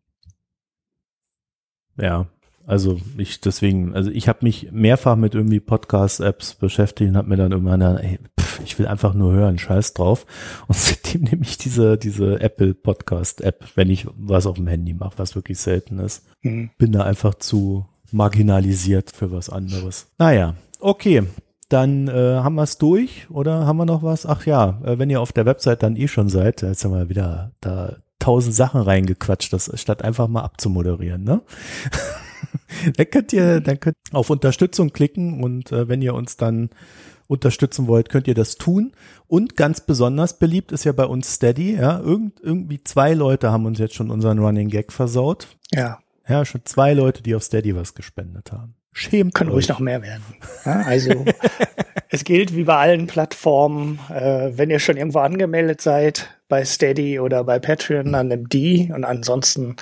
[1.98, 2.26] Ja,
[2.66, 7.36] Also ich deswegen, also ich habe mich mehrfach mit irgendwie Podcast-Apps beschäftigt und habe mir
[7.36, 10.26] dann irgendwann, dann, ey, pff, ich will einfach nur hören, scheiß drauf.
[10.68, 15.18] Und seitdem nehme ich diese, diese Apple Podcast-App, wenn ich was auf dem Handy mache,
[15.18, 16.24] was wirklich selten ist.
[16.42, 16.70] Mhm.
[16.78, 17.86] Bin da einfach zu
[18.16, 20.09] marginalisiert für was anderes.
[20.18, 21.22] Naja, okay.
[21.68, 24.24] Dann äh, haben wir es durch oder haben wir noch was?
[24.24, 27.09] Ach ja, äh, wenn ihr auf der Website dann eh schon seid, jetzt haben wir
[27.09, 31.43] wieder da tausend Sachen reingequatscht, das statt einfach mal abzumoderieren, ne?
[32.97, 36.70] dann könnt ihr, dann könnt auf Unterstützung klicken und äh, wenn ihr uns dann
[37.26, 38.93] unterstützen wollt, könnt ihr das tun.
[39.26, 41.98] Und ganz besonders beliebt ist ja bei uns Steady, ja.
[41.98, 45.48] Irgend, irgendwie zwei Leute haben uns jetzt schon unseren Running Gag versaut.
[45.72, 45.98] Ja.
[46.28, 48.74] Ja, schon zwei Leute, die auf Steady was gespendet haben.
[48.92, 50.24] Schämt Können ruhig noch mehr werden.
[50.64, 51.24] Ja, also
[52.08, 57.20] es gilt wie bei allen Plattformen, äh, wenn ihr schon irgendwo angemeldet seid, bei Steady
[57.20, 59.76] oder bei Patreon, dann nimmt die und ansonsten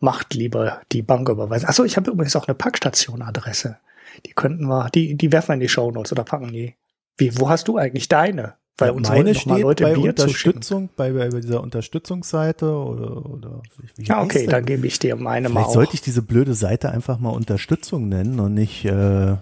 [0.00, 1.68] macht lieber die Banküberweisung.
[1.68, 3.78] Achso, ich habe übrigens auch eine Packstation-Adresse.
[4.26, 6.74] Die könnten wir, die, die werfen wir in die Shownotes oder packen die.
[7.16, 8.54] Wie, wo hast du eigentlich deine?
[8.76, 13.62] Weil uns meine steht Leute bei Bier Unterstützung, bei, bei, dieser Unterstützungsseite oder, oder
[13.96, 15.60] wie Ja, okay, dann gebe ich dir meine Vielleicht mal.
[15.60, 19.36] Vielleicht sollte ich diese blöde Seite einfach mal Unterstützung nennen und nicht, äh,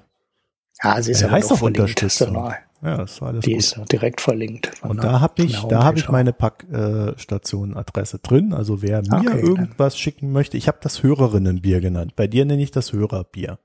[0.84, 2.52] ja, sie ist ja heißt doch Unterstützung.
[2.82, 3.60] Ja, das war alles Die gut.
[3.60, 4.72] ist direkt verlinkt.
[4.82, 8.52] Und da habe ich, da habe ich meine Packstation-Adresse drin.
[8.52, 10.00] Also wer mir okay, irgendwas dann.
[10.00, 12.16] schicken möchte, ich habe das Hörerinnenbier genannt.
[12.16, 13.60] Bei dir nenne ich das Hörerbier.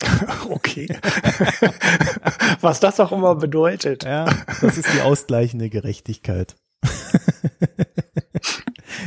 [0.50, 0.88] okay.
[2.60, 4.04] Was das auch immer bedeutet.
[4.04, 4.26] Ja,
[4.60, 6.56] das ist die ausgleichende Gerechtigkeit.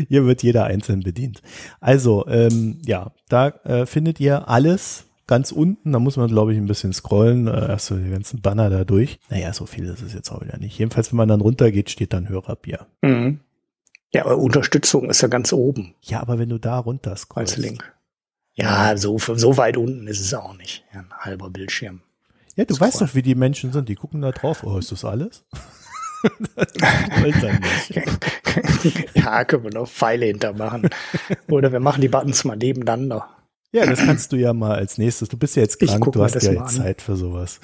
[0.08, 1.42] Hier wird jeder einzeln bedient.
[1.80, 6.58] Also, ähm, ja, da äh, findet ihr alles ganz unten, da muss man, glaube ich,
[6.58, 9.20] ein bisschen scrollen, äh, erst so die ganzen Banner da durch.
[9.30, 10.78] Naja, so viel ist es jetzt auch wieder nicht.
[10.78, 12.88] Jedenfalls, wenn man dann runtergeht, steht dann Hörerbier.
[13.02, 13.40] Mhm.
[14.14, 15.96] Ja, aber Unterstützung ist ja ganz oben.
[16.02, 17.56] Ja, aber wenn du da runter scrollst.
[17.56, 17.94] Als Link.
[18.54, 20.84] Ja, so, so weit unten ist es auch nicht.
[20.92, 22.02] Ein halber Bildschirm.
[22.56, 22.88] Ja, du Scroll.
[22.88, 23.88] weißt doch, wie die Menschen sind.
[23.90, 24.64] Die gucken da drauf.
[24.64, 25.44] Oh, ist das alles?
[26.56, 26.68] das
[29.14, 30.90] ja, können wir noch Pfeile hintermachen.
[31.50, 33.28] Oder wir machen die Buttons mal nebeneinander.
[33.72, 35.30] Ja, das kannst du ja mal als nächstes.
[35.30, 37.62] Du bist ja jetzt krank, du hast ja jetzt Zeit für sowas.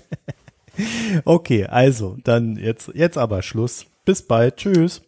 [1.24, 3.86] okay, also, dann jetzt, jetzt aber Schluss.
[4.04, 4.58] Bis bald.
[4.58, 5.00] Tschüss.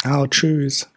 [0.00, 0.88] Ciao, tschüss.